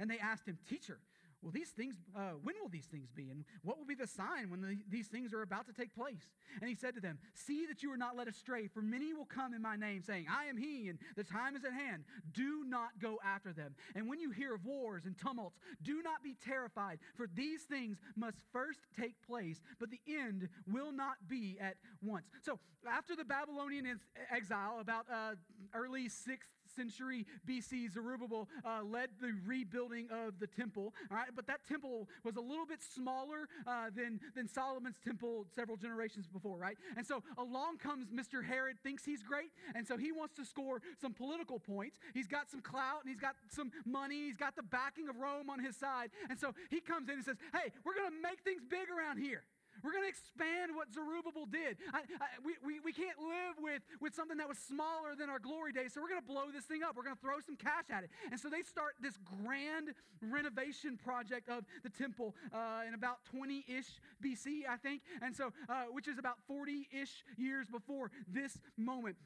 And 0.00 0.10
they 0.10 0.18
asked 0.18 0.46
him, 0.46 0.58
Teacher, 0.68 0.98
Will 1.42 1.50
these 1.50 1.70
things, 1.70 1.96
uh, 2.16 2.32
when 2.42 2.54
will 2.62 2.68
these 2.68 2.86
things 2.86 3.10
be? 3.10 3.30
And 3.30 3.44
what 3.62 3.76
will 3.76 3.84
be 3.84 3.96
the 3.96 4.06
sign 4.06 4.48
when 4.48 4.60
the, 4.60 4.78
these 4.88 5.08
things 5.08 5.34
are 5.34 5.42
about 5.42 5.66
to 5.66 5.72
take 5.72 5.94
place? 5.94 6.30
And 6.60 6.68
he 6.68 6.76
said 6.76 6.94
to 6.94 7.00
them, 7.00 7.18
See 7.34 7.66
that 7.66 7.82
you 7.82 7.92
are 7.92 7.96
not 7.96 8.16
led 8.16 8.28
astray, 8.28 8.68
for 8.68 8.80
many 8.80 9.12
will 9.12 9.24
come 9.24 9.52
in 9.52 9.60
my 9.60 9.74
name, 9.74 10.02
saying, 10.02 10.26
I 10.30 10.44
am 10.44 10.56
he, 10.56 10.88
and 10.88 10.98
the 11.16 11.24
time 11.24 11.56
is 11.56 11.64
at 11.64 11.72
hand. 11.72 12.04
Do 12.32 12.64
not 12.64 12.90
go 13.00 13.18
after 13.24 13.52
them. 13.52 13.74
And 13.96 14.08
when 14.08 14.20
you 14.20 14.30
hear 14.30 14.54
of 14.54 14.64
wars 14.64 15.04
and 15.04 15.18
tumults, 15.18 15.58
do 15.82 16.00
not 16.02 16.22
be 16.22 16.36
terrified, 16.44 17.00
for 17.16 17.26
these 17.34 17.62
things 17.62 17.98
must 18.16 18.38
first 18.52 18.80
take 18.98 19.14
place, 19.26 19.60
but 19.80 19.90
the 19.90 20.00
end 20.08 20.48
will 20.70 20.92
not 20.92 21.16
be 21.28 21.58
at 21.60 21.74
once. 22.02 22.26
So 22.42 22.60
after 22.88 23.16
the 23.16 23.24
Babylonian 23.24 24.00
exile, 24.30 24.78
about 24.80 25.06
uh, 25.12 25.34
early 25.74 26.06
6th 26.06 26.50
century 26.74 27.26
BC, 27.48 27.92
Zerubbabel 27.92 28.48
uh, 28.64 28.82
led 28.84 29.10
the 29.20 29.32
rebuilding 29.46 30.08
of 30.10 30.38
the 30.38 30.46
temple. 30.46 30.94
All 31.10 31.16
right, 31.16 31.28
but 31.34 31.46
that 31.46 31.66
temple 31.68 32.08
was 32.24 32.36
a 32.36 32.40
little 32.40 32.66
bit 32.66 32.80
smaller 32.82 33.48
uh, 33.66 33.90
than, 33.94 34.20
than 34.34 34.48
Solomon's 34.48 34.98
temple 35.04 35.46
several 35.54 35.76
generations 35.76 36.26
before, 36.26 36.58
right? 36.58 36.76
And 36.96 37.06
so 37.06 37.22
along 37.38 37.78
comes 37.78 38.08
Mr. 38.08 38.44
Herod, 38.44 38.76
thinks 38.82 39.04
he's 39.04 39.22
great, 39.22 39.50
and 39.74 39.86
so 39.86 39.96
he 39.96 40.12
wants 40.12 40.34
to 40.36 40.44
score 40.44 40.80
some 41.00 41.12
political 41.12 41.58
points. 41.58 41.98
He's 42.14 42.28
got 42.28 42.50
some 42.50 42.60
clout 42.60 43.00
and 43.02 43.10
he's 43.10 43.20
got 43.20 43.36
some 43.48 43.70
money, 43.84 44.26
he's 44.26 44.36
got 44.36 44.56
the 44.56 44.62
backing 44.62 45.08
of 45.08 45.16
Rome 45.16 45.50
on 45.50 45.62
his 45.62 45.76
side. 45.76 46.10
And 46.30 46.38
so 46.38 46.54
he 46.70 46.80
comes 46.80 47.08
in 47.08 47.16
and 47.16 47.24
says, 47.24 47.36
Hey, 47.52 47.72
we're 47.84 47.94
going 47.94 48.10
to 48.10 48.22
make 48.22 48.42
things 48.42 48.62
big 48.68 48.88
around 48.90 49.18
here. 49.18 49.44
We're 49.82 49.92
going 49.92 50.04
to 50.04 50.08
expand 50.08 50.74
what 50.74 50.92
Zerubbabel 50.92 51.46
did. 51.46 51.78
I, 51.92 52.06
I, 52.20 52.26
we, 52.44 52.54
we, 52.64 52.80
we 52.80 52.92
can't 52.92 53.18
live 53.18 53.58
with, 53.60 53.82
with 54.00 54.14
something 54.14 54.38
that 54.38 54.48
was 54.48 54.58
smaller 54.58 55.14
than 55.18 55.28
our 55.28 55.38
glory 55.38 55.72
days, 55.72 55.92
so 55.94 56.00
we're 56.00 56.08
going 56.08 56.20
to 56.22 56.26
blow 56.26 56.50
this 56.54 56.64
thing 56.64 56.82
up. 56.82 56.96
We're 56.96 57.04
going 57.04 57.16
to 57.16 57.22
throw 57.22 57.40
some 57.44 57.56
cash 57.56 57.90
at 57.90 58.04
it. 58.04 58.10
And 58.30 58.38
so 58.38 58.48
they 58.48 58.62
start 58.62 58.94
this 59.00 59.18
grand 59.42 59.94
renovation 60.22 60.96
project 60.96 61.48
of 61.48 61.64
the 61.82 61.90
temple 61.90 62.34
uh, 62.52 62.86
in 62.86 62.94
about 62.94 63.24
20 63.30 63.64
ish 63.68 63.98
BC, 64.22 64.68
I 64.68 64.76
think. 64.76 65.02
And 65.20 65.34
so, 65.34 65.52
uh, 65.68 65.90
which 65.90 66.08
is 66.08 66.18
about 66.18 66.38
40 66.46 66.88
ish 66.92 67.24
years 67.36 67.66
before 67.66 68.10
this 68.28 68.58
moment. 68.76 69.16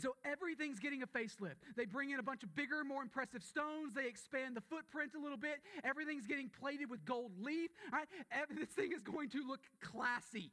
So 0.00 0.16
everything's 0.24 0.80
getting 0.80 1.02
a 1.02 1.06
facelift. 1.06 1.56
They 1.76 1.84
bring 1.84 2.10
in 2.10 2.18
a 2.18 2.22
bunch 2.22 2.42
of 2.42 2.54
bigger, 2.54 2.82
more 2.84 3.02
impressive 3.02 3.42
stones. 3.42 3.94
They 3.94 4.06
expand 4.06 4.56
the 4.56 4.60
footprint 4.60 5.12
a 5.16 5.22
little 5.22 5.36
bit. 5.36 5.60
Everything's 5.84 6.26
getting 6.26 6.50
plated 6.60 6.90
with 6.90 7.04
gold 7.04 7.32
leaf. 7.40 7.70
Right? 7.92 8.06
This 8.54 8.68
thing 8.68 8.92
is 8.92 9.02
going 9.02 9.30
to 9.30 9.46
look 9.46 9.60
classy. 9.80 10.50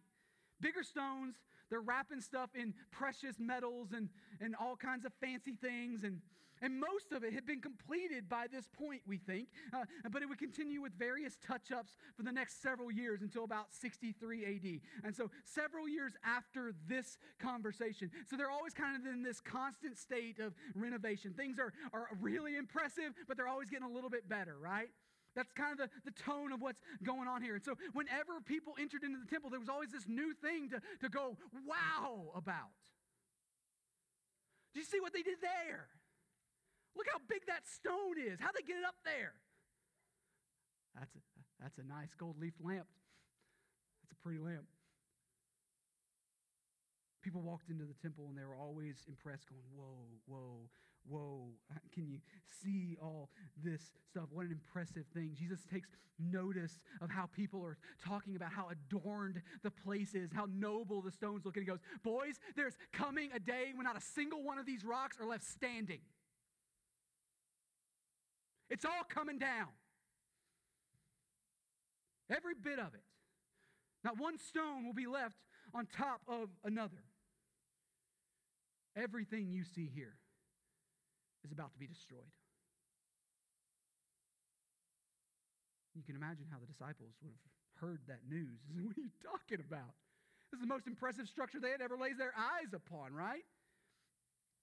Bigger 0.60 0.84
stones. 0.84 1.36
They're 1.70 1.82
wrapping 1.82 2.22
stuff 2.22 2.50
in 2.56 2.74
precious 2.92 3.36
metals 3.40 3.90
and, 3.96 4.10
and 4.40 4.56
all 4.56 4.76
kinds 4.76 5.06
of 5.06 5.14
fancy 5.22 5.56
things. 5.56 6.04
And 6.04 6.20
and 6.62 6.80
most 6.80 7.12
of 7.12 7.24
it 7.24 7.34
had 7.34 7.46
been 7.46 7.60
completed 7.60 8.30
by 8.30 8.46
this 8.52 8.66
point, 8.68 9.02
we 9.08 9.18
think, 9.18 9.50
uh, 9.74 9.86
but 10.12 10.22
it 10.22 10.30
would 10.30 10.38
continue 10.38 10.82
with 10.82 10.94
various 10.94 11.38
touch 11.46 11.72
ups 11.72 11.98
for 12.16 12.24
the 12.24 12.32
next 12.32 12.62
several 12.62 12.92
years 12.92 13.22
until 13.22 13.44
about 13.44 13.74
63 13.74 14.46
AD. 14.46 15.06
And 15.06 15.16
so, 15.16 15.32
several 15.44 15.90
years 15.90 16.14
after 16.24 16.74
this 16.88 17.18
conversation. 17.40 18.12
So, 18.30 18.38
they're 18.38 18.52
always 18.52 18.74
kind 18.74 18.96
of 18.96 19.12
in 19.12 19.24
this 19.24 19.40
constant 19.42 19.98
state 19.98 20.40
of 20.40 20.54
renovation. 20.76 21.34
Things 21.34 21.58
are, 21.60 21.74
are 21.94 22.08
really 22.20 22.56
impressive, 22.56 23.14
but 23.28 23.38
they're 23.38 23.48
always 23.48 23.70
getting 23.70 23.88
a 23.88 23.92
little 23.92 24.10
bit 24.10 24.30
better, 24.30 24.56
right? 24.62 24.90
That's 25.36 25.52
kind 25.54 25.72
of 25.72 25.78
the, 25.78 26.12
the 26.12 26.12
tone 26.12 26.52
of 26.52 26.62
what's 26.62 26.82
going 27.04 27.28
on 27.28 27.42
here. 27.42 27.56
And 27.56 27.64
so, 27.64 27.76
whenever 27.94 28.40
people 28.46 28.74
entered 28.80 29.04
into 29.04 29.18
the 29.18 29.30
temple, 29.30 29.50
there 29.50 29.60
was 29.60 29.70
always 29.70 29.92
this 29.92 30.08
new 30.08 30.34
thing 30.34 30.70
to, 30.70 30.82
to 31.02 31.10
go 31.10 31.38
wow 31.66 32.32
about. 32.36 32.76
Do 34.74 34.80
you 34.80 34.86
see 34.86 35.00
what 35.00 35.14
they 35.14 35.22
did 35.22 35.38
there? 35.42 35.88
Look 36.96 37.08
how 37.12 37.20
big 37.28 37.46
that 37.48 37.64
stone 37.68 38.20
is. 38.20 38.40
How'd 38.40 38.56
they 38.56 38.66
get 38.66 38.78
it 38.78 38.86
up 38.86 38.96
there? 39.06 39.34
That's 40.98 41.16
a, 41.16 41.20
that's 41.62 41.78
a 41.78 41.84
nice 41.84 42.14
gold 42.18 42.36
leaf 42.40 42.54
lamp. 42.62 42.88
That's 44.04 44.12
a 44.12 44.20
pretty 44.24 44.40
lamp. 44.40 44.66
People 47.22 47.42
walked 47.42 47.70
into 47.70 47.86
the 47.86 47.94
temple 48.02 48.26
and 48.30 48.38
they 48.38 48.44
were 48.44 48.58
always 48.58 49.06
impressed, 49.08 49.48
going, 49.48 49.62
Whoa, 49.76 50.10
whoa, 50.26 50.70
whoa. 51.08 51.50
Can 51.94 52.08
you 52.08 52.18
see 52.62 52.98
all 53.02 53.30
this 53.64 53.82
stuff? 54.10 54.26
What 54.32 54.48
an 54.48 54.52
impressive 54.52 55.06
thing. 55.14 55.36
Jesus 55.38 55.60
takes 55.72 55.90
notice 56.20 56.80
of 57.02 57.10
how 57.10 57.28
people 57.28 57.64
are 57.64 57.78
talking 58.04 58.36
about 58.36 58.52
how 58.52 58.70
adorned 58.70 59.42
the 59.64 59.72
place 59.72 60.14
is, 60.14 60.32
how 60.34 60.48
noble 60.52 61.02
the 61.02 61.12
stones 61.12 61.46
look. 61.46 61.56
And 61.58 61.64
he 61.64 61.70
goes, 61.70 61.80
Boys, 62.04 62.40
there's 62.56 62.76
coming 62.92 63.30
a 63.36 63.40
day 63.40 63.72
when 63.76 63.86
not 63.86 63.98
a 63.98 64.02
single 64.02 64.44
one 64.44 64.58
of 64.58 64.66
these 64.66 64.84
rocks 64.84 65.18
are 65.20 65.28
left 65.28 65.44
standing. 65.44 66.00
It's 68.72 68.86
all 68.86 69.04
coming 69.10 69.38
down. 69.38 69.68
Every 72.32 72.56
bit 72.56 72.80
of 72.80 72.96
it. 72.96 73.04
Not 74.02 74.18
one 74.18 74.40
stone 74.40 74.86
will 74.86 74.96
be 74.96 75.08
left 75.08 75.36
on 75.76 75.86
top 75.86 76.22
of 76.26 76.48
another. 76.64 77.04
Everything 78.96 79.52
you 79.52 79.64
see 79.66 79.92
here 79.94 80.16
is 81.44 81.52
about 81.52 81.74
to 81.74 81.80
be 81.80 81.86
destroyed. 81.86 82.32
You 85.94 86.04
can 86.04 86.16
imagine 86.16 86.46
how 86.50 86.58
the 86.58 86.72
disciples 86.72 87.12
would 87.22 87.36
have 87.36 87.90
heard 87.90 88.00
that 88.08 88.24
news. 88.30 88.64
What 88.72 88.96
are 88.96 89.02
you 89.04 89.12
talking 89.20 89.60
about? 89.60 89.92
This 90.50 90.60
is 90.60 90.62
the 90.62 90.74
most 90.74 90.88
impressive 90.88 91.28
structure 91.28 91.60
they 91.60 91.72
had 91.72 91.82
ever 91.82 91.98
laid 91.98 92.18
their 92.18 92.34
eyes 92.40 92.72
upon, 92.72 93.14
right? 93.14 93.44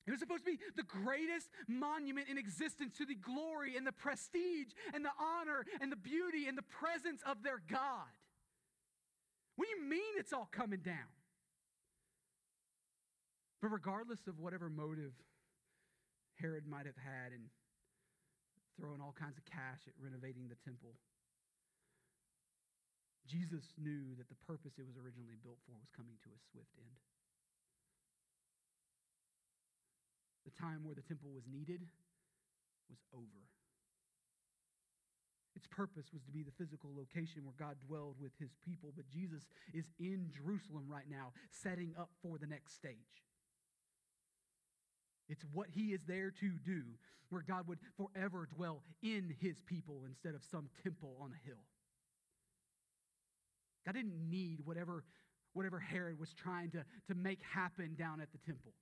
It 0.09 0.17
was 0.17 0.25
supposed 0.25 0.49
to 0.49 0.57
be 0.57 0.59
the 0.73 0.89
greatest 0.89 1.53
monument 1.69 2.33
in 2.33 2.41
existence 2.41 2.97
to 2.97 3.05
the 3.05 3.15
glory 3.15 3.77
and 3.77 3.85
the 3.85 3.93
prestige 3.93 4.73
and 4.97 5.05
the 5.05 5.13
honor 5.21 5.69
and 5.85 5.93
the 5.93 6.01
beauty 6.01 6.49
and 6.49 6.57
the 6.57 6.65
presence 6.65 7.21
of 7.29 7.45
their 7.45 7.61
God. 7.69 8.09
What 9.61 9.69
do 9.69 9.77
you 9.77 9.85
mean 9.85 10.17
it's 10.17 10.33
all 10.33 10.49
coming 10.51 10.81
down? 10.81 11.13
But 13.61 13.69
regardless 13.69 14.25
of 14.27 14.41
whatever 14.41 14.71
motive 14.71 15.13
Herod 16.41 16.65
might 16.67 16.87
have 16.87 16.97
had 16.97 17.37
in 17.37 17.53
throwing 18.81 19.05
all 19.05 19.13
kinds 19.13 19.37
of 19.37 19.45
cash 19.45 19.85
at 19.85 19.93
renovating 20.01 20.49
the 20.49 20.57
temple, 20.65 20.97
Jesus 23.29 23.77
knew 23.77 24.17
that 24.17 24.33
the 24.33 24.41
purpose 24.49 24.81
it 24.81 24.89
was 24.89 24.97
originally 24.97 25.37
built 25.45 25.61
for 25.69 25.77
was 25.77 25.93
coming 25.93 26.17
to 26.25 26.33
a 26.33 26.41
swift 26.49 26.73
end. 26.81 26.97
The 30.49 30.57
time 30.57 30.81
where 30.83 30.95
the 30.95 31.05
temple 31.05 31.29
was 31.35 31.45
needed 31.45 31.85
was 32.89 33.05
over. 33.13 33.45
Its 35.55 35.67
purpose 35.67 36.07
was 36.13 36.23
to 36.23 36.33
be 36.33 36.43
the 36.43 36.57
physical 36.57 36.89
location 36.97 37.45
where 37.45 37.59
God 37.59 37.77
dwelled 37.87 38.17
with 38.19 38.33
his 38.39 38.57
people, 38.65 38.95
but 38.97 39.11
Jesus 39.11 39.43
is 39.75 39.85
in 39.99 40.31
Jerusalem 40.35 40.85
right 40.89 41.05
now, 41.11 41.33
setting 41.51 41.93
up 41.99 42.09
for 42.23 42.39
the 42.39 42.47
next 42.47 42.75
stage. 42.77 43.27
It's 45.29 45.45
what 45.53 45.69
he 45.69 45.93
is 45.93 46.01
there 46.07 46.31
to 46.31 46.51
do, 46.65 46.83
where 47.29 47.43
God 47.43 47.69
would 47.69 47.81
forever 47.99 48.49
dwell 48.57 48.83
in 49.03 49.35
his 49.41 49.61
people 49.61 50.05
instead 50.07 50.35
of 50.35 50.43
some 50.51 50.71
temple 50.83 51.17
on 51.21 51.33
a 51.33 51.47
hill. 51.47 51.65
God 53.85 53.97
didn't 53.97 54.31
need 54.31 54.61
whatever, 54.65 55.05
whatever 55.53 55.79
Herod 55.79 56.19
was 56.19 56.33
trying 56.33 56.71
to, 56.71 56.85
to 57.09 57.15
make 57.15 57.41
happen 57.43 57.97
down 57.99 58.23
at 58.23 58.33
the 58.33 58.39
temple. 58.47 58.73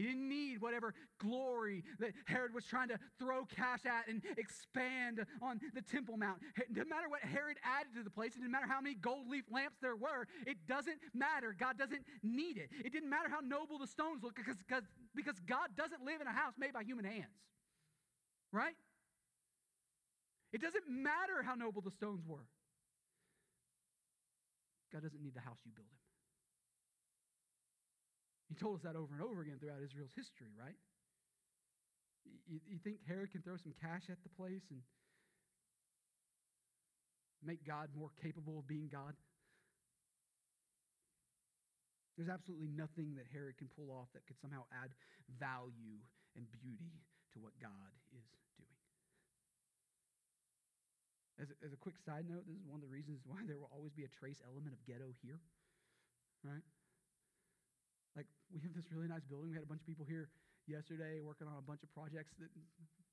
He 0.00 0.06
didn't 0.06 0.30
need 0.30 0.62
whatever 0.62 0.94
glory 1.18 1.84
that 1.98 2.12
Herod 2.24 2.54
was 2.54 2.64
trying 2.64 2.88
to 2.88 2.98
throw 3.18 3.44
cash 3.44 3.84
at 3.84 4.08
and 4.08 4.22
expand 4.38 5.26
on 5.42 5.60
the 5.74 5.82
Temple 5.82 6.16
Mount. 6.16 6.38
It 6.56 6.72
didn't 6.72 6.88
matter 6.88 7.10
what 7.10 7.20
Herod 7.20 7.58
added 7.62 7.92
to 7.96 8.02
the 8.02 8.08
place. 8.08 8.32
It 8.32 8.40
didn't 8.40 8.52
matter 8.52 8.66
how 8.66 8.80
many 8.80 8.94
gold 8.94 9.28
leaf 9.28 9.44
lamps 9.50 9.76
there 9.82 9.96
were. 9.96 10.26
It 10.46 10.56
doesn't 10.66 10.96
matter. 11.12 11.52
God 11.52 11.76
doesn't 11.76 12.00
need 12.22 12.56
it. 12.56 12.70
It 12.82 12.94
didn't 12.94 13.10
matter 13.10 13.28
how 13.28 13.40
noble 13.40 13.76
the 13.76 13.86
stones 13.86 14.22
look 14.22 14.34
because, 14.34 14.56
because, 14.56 14.84
because 15.14 15.38
God 15.40 15.68
doesn't 15.76 16.02
live 16.02 16.22
in 16.22 16.26
a 16.26 16.32
house 16.32 16.54
made 16.58 16.72
by 16.72 16.82
human 16.82 17.04
hands. 17.04 17.36
Right? 18.52 18.76
It 20.54 20.62
doesn't 20.62 20.88
matter 20.88 21.42
how 21.44 21.56
noble 21.56 21.82
the 21.82 21.90
stones 21.90 22.22
were. 22.26 22.48
God 24.94 25.02
doesn't 25.02 25.20
need 25.20 25.34
the 25.34 25.40
house 25.40 25.58
you 25.66 25.72
build 25.76 25.88
him. 25.92 26.09
He 28.50 28.58
told 28.58 28.82
us 28.82 28.82
that 28.82 28.98
over 28.98 29.14
and 29.14 29.22
over 29.22 29.46
again 29.46 29.62
throughout 29.62 29.78
Israel's 29.78 30.10
history, 30.18 30.50
right? 30.58 30.74
You, 32.50 32.58
you 32.66 32.82
think 32.82 32.98
Herod 33.06 33.30
can 33.30 33.46
throw 33.46 33.54
some 33.54 33.72
cash 33.78 34.10
at 34.10 34.18
the 34.26 34.32
place 34.34 34.66
and 34.74 34.82
make 37.46 37.62
God 37.62 37.94
more 37.94 38.10
capable 38.18 38.58
of 38.58 38.66
being 38.66 38.90
God? 38.90 39.14
There's 42.18 42.28
absolutely 42.28 42.68
nothing 42.74 43.14
that 43.16 43.30
Herod 43.30 43.54
can 43.56 43.70
pull 43.70 43.94
off 43.94 44.10
that 44.18 44.26
could 44.26 44.36
somehow 44.42 44.66
add 44.74 44.90
value 45.38 46.02
and 46.34 46.44
beauty 46.50 46.98
to 47.32 47.38
what 47.38 47.54
God 47.62 47.94
is 48.10 48.26
doing. 48.58 48.82
As 51.38 51.48
a, 51.54 51.56
as 51.64 51.72
a 51.72 51.78
quick 51.78 51.96
side 52.02 52.26
note, 52.26 52.44
this 52.50 52.58
is 52.58 52.66
one 52.66 52.82
of 52.82 52.84
the 52.84 52.92
reasons 52.92 53.22
why 53.24 53.46
there 53.46 53.56
will 53.56 53.70
always 53.70 53.94
be 53.94 54.02
a 54.02 54.10
trace 54.10 54.42
element 54.42 54.74
of 54.74 54.82
ghetto 54.84 55.14
here, 55.22 55.38
right? 56.42 56.66
Like, 58.16 58.26
we 58.50 58.58
have 58.66 58.74
this 58.74 58.90
really 58.90 59.06
nice 59.06 59.22
building. 59.26 59.50
We 59.50 59.56
had 59.56 59.66
a 59.66 59.70
bunch 59.70 59.82
of 59.82 59.88
people 59.88 60.04
here 60.04 60.30
yesterday 60.66 61.22
working 61.22 61.46
on 61.46 61.58
a 61.58 61.64
bunch 61.64 61.82
of 61.82 61.90
projects 61.94 62.34
that 62.42 62.50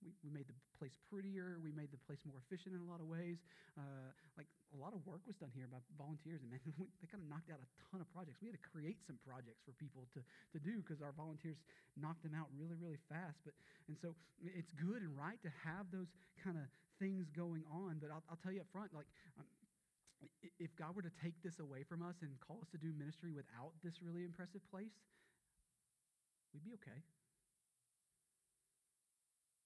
we, 0.01 0.13
we 0.21 0.29
made 0.29 0.45
the 0.45 0.57
place 0.77 0.93
prettier. 1.09 1.57
We 1.61 1.73
made 1.73 1.89
the 1.89 2.01
place 2.05 2.21
more 2.25 2.37
efficient 2.45 2.77
in 2.77 2.81
a 2.81 2.89
lot 2.89 3.01
of 3.01 3.09
ways. 3.09 3.41
Uh, 3.77 4.13
like, 4.37 4.49
a 4.73 4.77
lot 4.77 4.93
of 4.93 5.05
work 5.05 5.21
was 5.25 5.37
done 5.37 5.53
here 5.53 5.69
by 5.69 5.81
volunteers, 5.97 6.41
and 6.41 6.49
man, 6.49 6.61
we, 6.81 6.89
they 7.01 7.07
kind 7.09 7.21
of 7.21 7.29
knocked 7.29 7.49
out 7.49 7.61
a 7.61 7.69
ton 7.89 8.01
of 8.01 8.09
projects. 8.13 8.41
We 8.41 8.49
had 8.49 8.57
to 8.57 8.65
create 8.65 9.01
some 9.05 9.17
projects 9.21 9.61
for 9.65 9.73
people 9.77 10.05
to, 10.17 10.21
to 10.25 10.57
do 10.61 10.81
because 10.81 11.01
our 11.01 11.13
volunteers 11.13 11.57
knocked 11.97 12.25
them 12.25 12.33
out 12.33 12.49
really, 12.57 12.77
really 12.77 12.99
fast. 13.09 13.37
But, 13.45 13.53
and 13.89 13.95
so 13.97 14.17
it's 14.41 14.73
good 14.77 15.01
and 15.05 15.13
right 15.13 15.39
to 15.45 15.51
have 15.65 15.89
those 15.93 16.09
kind 16.41 16.57
of 16.57 16.65
things 16.97 17.29
going 17.33 17.63
on. 17.69 18.01
But 18.01 18.09
I'll, 18.09 18.25
I'll 18.29 18.41
tell 18.41 18.53
you 18.53 18.61
up 18.65 18.69
front, 18.73 18.93
like, 18.93 19.09
um, 19.37 19.45
if 20.59 20.73
God 20.75 20.95
were 20.95 21.05
to 21.05 21.13
take 21.21 21.37
this 21.45 21.59
away 21.59 21.83
from 21.85 22.01
us 22.01 22.15
and 22.21 22.33
call 22.41 22.57
us 22.61 22.69
to 22.73 22.79
do 22.81 22.93
ministry 22.93 23.29
without 23.29 23.73
this 23.83 24.01
really 24.01 24.25
impressive 24.25 24.61
place, 24.69 24.93
we'd 26.53 26.65
be 26.65 26.73
okay. 26.81 27.01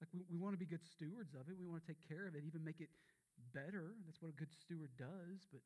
Like, 0.01 0.09
we, 0.11 0.25
we 0.27 0.37
want 0.41 0.57
to 0.57 0.61
be 0.61 0.65
good 0.65 0.83
stewards 0.83 1.37
of 1.37 1.45
it. 1.47 1.55
We 1.55 1.69
want 1.69 1.85
to 1.85 1.87
take 1.87 2.01
care 2.09 2.25
of 2.25 2.33
it, 2.33 2.41
even 2.43 2.65
make 2.65 2.81
it 2.81 2.89
better. 3.53 3.93
That's 4.09 4.17
what 4.19 4.33
a 4.33 4.37
good 4.37 4.49
steward 4.49 4.89
does. 4.97 5.45
But, 5.53 5.61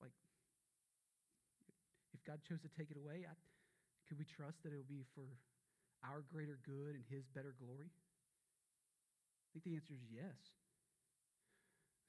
like, 0.00 0.14
if 2.14 2.22
God 2.22 2.38
chose 2.46 2.62
to 2.62 2.70
take 2.78 2.94
it 2.94 2.96
away, 2.96 3.26
I, 3.26 3.34
could 4.06 4.16
we 4.16 4.24
trust 4.24 4.62
that 4.62 4.70
it 4.70 4.78
will 4.78 4.88
be 4.88 5.02
for 5.18 5.26
our 6.06 6.22
greater 6.30 6.62
good 6.62 6.94
and 6.94 7.02
His 7.10 7.26
better 7.34 7.58
glory? 7.58 7.90
I 7.90 9.46
think 9.50 9.66
the 9.66 9.74
answer 9.74 9.98
is 9.98 10.06
yes. 10.06 10.38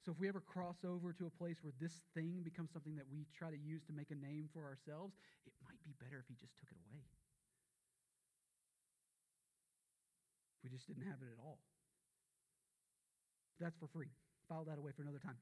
So 0.00 0.12
if 0.12 0.18
we 0.18 0.28
ever 0.28 0.40
cross 0.40 0.80
over 0.84 1.12
to 1.12 1.26
a 1.26 1.34
place 1.36 1.60
where 1.60 1.76
this 1.76 2.00
thing 2.16 2.40
becomes 2.42 2.72
something 2.72 2.96
that 2.96 3.04
we 3.12 3.26
try 3.36 3.50
to 3.50 3.60
use 3.60 3.84
to 3.84 3.92
make 3.92 4.10
a 4.10 4.16
name 4.16 4.48
for 4.52 4.64
ourselves, 4.64 5.12
it 5.44 5.52
might 5.60 5.76
be 5.84 5.92
better 6.00 6.16
if 6.16 6.26
he 6.28 6.34
just 6.40 6.56
took 6.56 6.72
it 6.72 6.80
away. 6.88 7.04
If 10.56 10.64
we 10.64 10.70
just 10.72 10.88
didn't 10.88 11.04
have 11.04 11.20
it 11.20 11.28
at 11.28 11.40
all. 11.44 11.60
That's 13.60 13.76
for 13.76 13.88
free. 13.88 14.08
File 14.48 14.64
that 14.64 14.78
away 14.78 14.92
for 14.96 15.02
another 15.02 15.20
time. 15.20 15.36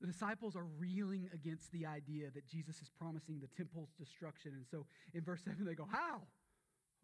The 0.00 0.06
disciples 0.06 0.56
are 0.56 0.64
reeling 0.78 1.28
against 1.34 1.70
the 1.72 1.84
idea 1.84 2.30
that 2.32 2.48
Jesus 2.48 2.80
is 2.80 2.88
promising 2.88 3.38
the 3.38 3.52
temple's 3.52 3.92
destruction. 3.98 4.52
And 4.56 4.64
so 4.64 4.86
in 5.12 5.22
verse 5.22 5.44
7, 5.44 5.62
they 5.64 5.74
go, 5.74 5.86
How? 5.90 6.22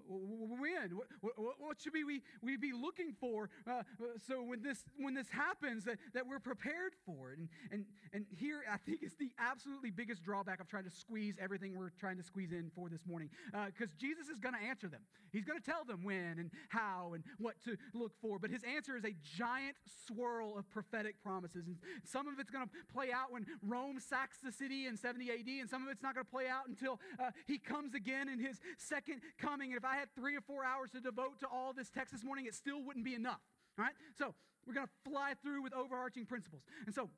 When? 0.09 0.97
What, 0.97 1.07
what, 1.21 1.55
what, 1.59 1.81
should 1.81 1.93
we, 1.93 2.05
we, 2.05 2.23
we 2.43 2.57
be 2.57 2.73
looking 2.73 3.15
for 3.21 3.51
uh, 3.67 3.83
so 4.27 4.43
when 4.43 4.63
this, 4.63 4.85
when 4.99 5.15
this 5.15 5.29
happens 5.29 5.85
that, 5.85 5.99
that 6.15 6.27
we're 6.27 6.39
prepared 6.39 6.93
for 7.05 7.33
it? 7.33 7.39
And, 7.39 7.49
and, 7.71 7.85
and 8.13 8.27
here 8.37 8.61
I 8.71 8.77
think 8.77 9.03
is 9.03 9.15
the 9.19 9.31
absolutely 9.39 9.91
biggest 9.91 10.23
drawback 10.23 10.61
of 10.61 10.69
trying 10.69 10.85
to 10.85 10.91
squeeze 10.91 11.37
everything 11.41 11.77
we're 11.77 11.93
trying 11.99 12.17
to 12.17 12.23
squeeze 12.23 12.53
in 12.53 12.71
for 12.75 12.89
this 12.89 13.07
morning. 13.07 13.31
Because 13.47 13.91
uh, 13.91 13.99
Jesus 13.99 14.29
is 14.29 14.39
going 14.39 14.55
to 14.55 14.63
answer 14.63 14.89
them. 14.89 15.01
He's 15.33 15.45
going 15.45 15.59
to 15.59 15.65
tell 15.65 15.85
them 15.85 16.03
when 16.03 16.39
and 16.39 16.51
how 16.69 17.13
and 17.15 17.25
what 17.39 17.55
to 17.65 17.77
look 17.93 18.13
for. 18.21 18.39
But 18.39 18.51
his 18.51 18.63
answer 18.65 18.97
is 18.97 19.05
a 19.05 19.15
giant 19.37 19.77
swirl 20.07 20.57
of 20.57 20.69
prophetic 20.71 21.23
promises. 21.23 21.67
And 21.67 21.77
some 22.05 22.29
of 22.29 22.39
it's 22.39 22.51
going 22.51 22.65
to 22.65 22.71
play 22.93 23.13
out 23.13 23.33
when 23.33 23.47
Rome 23.63 23.99
sacks 24.01 24.39
the 24.43 24.53
city 24.53 24.87
in 24.87 24.97
70 24.97 25.31
AD, 25.31 25.49
and 25.61 25.69
some 25.69 25.83
of 25.83 25.89
it's 25.91 26.03
not 26.03 26.15
going 26.15 26.25
to 26.25 26.31
play 26.31 26.49
out 26.49 26.69
until 26.69 27.01
uh, 27.23 27.31
he 27.47 27.59
comes 27.59 27.95
again 27.95 28.29
in 28.29 28.39
his 28.39 28.61
second 28.79 29.21
coming. 29.39 29.71
And 29.71 29.79
if 29.79 29.85
I 29.87 29.97
had 29.97 30.09
three 30.15 30.37
or 30.37 30.41
four 30.41 30.65
hours 30.65 30.91
to 30.91 31.01
devote 31.01 31.41
to 31.41 31.47
all 31.47 31.73
this 31.73 31.89
text 31.89 32.13
this 32.13 32.25
morning, 32.25 32.47
it 32.47 32.55
still 32.55 32.83
wouldn't 32.83 33.05
be 33.05 33.15
enough. 33.15 33.41
All 33.79 33.85
right? 33.85 33.95
So 34.19 34.35
we're 34.67 34.75
going 34.75 34.87
to 34.87 35.11
fly 35.11 35.35
through 35.43 35.63
with 35.63 35.73
overarching 35.73 36.27
principles. 36.27 36.63
And 36.87 36.95
so 36.95 37.11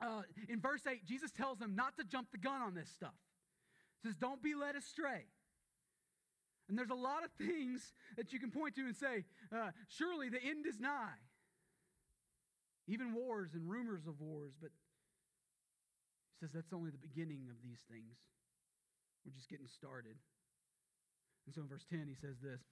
uh, 0.00 0.22
in 0.48 0.60
verse 0.60 0.82
8, 0.88 1.04
Jesus 1.04 1.30
tells 1.30 1.58
them 1.58 1.76
not 1.76 1.96
to 1.98 2.04
jump 2.04 2.32
the 2.32 2.38
gun 2.38 2.62
on 2.62 2.74
this 2.74 2.88
stuff. 2.88 3.14
He 4.02 4.08
says, 4.08 4.16
Don't 4.16 4.42
be 4.42 4.54
led 4.54 4.76
astray. 4.76 5.26
And 6.70 6.78
there's 6.78 6.90
a 6.90 6.94
lot 6.94 7.24
of 7.24 7.30
things 7.32 7.92
that 8.16 8.32
you 8.32 8.38
can 8.38 8.52
point 8.52 8.76
to 8.76 8.82
and 8.82 8.96
say, 8.96 9.24
uh, 9.50 9.74
surely 9.88 10.28
the 10.28 10.40
end 10.40 10.66
is 10.66 10.78
nigh. 10.78 11.18
Even 12.86 13.12
wars 13.12 13.50
and 13.54 13.68
rumors 13.68 14.06
of 14.06 14.20
wars. 14.20 14.52
But 14.62 14.70
he 16.30 16.46
says 16.46 16.50
that's 16.54 16.72
only 16.72 16.90
the 16.90 17.02
beginning 17.02 17.48
of 17.50 17.56
these 17.60 17.80
things. 17.90 18.14
We're 19.26 19.34
just 19.34 19.50
getting 19.50 19.66
started. 19.66 20.14
And 21.50 21.54
so 21.56 21.62
in 21.62 21.68
verse 21.68 21.84
10, 21.90 22.06
he 22.06 22.14
says 22.14 22.38
this 22.38 22.62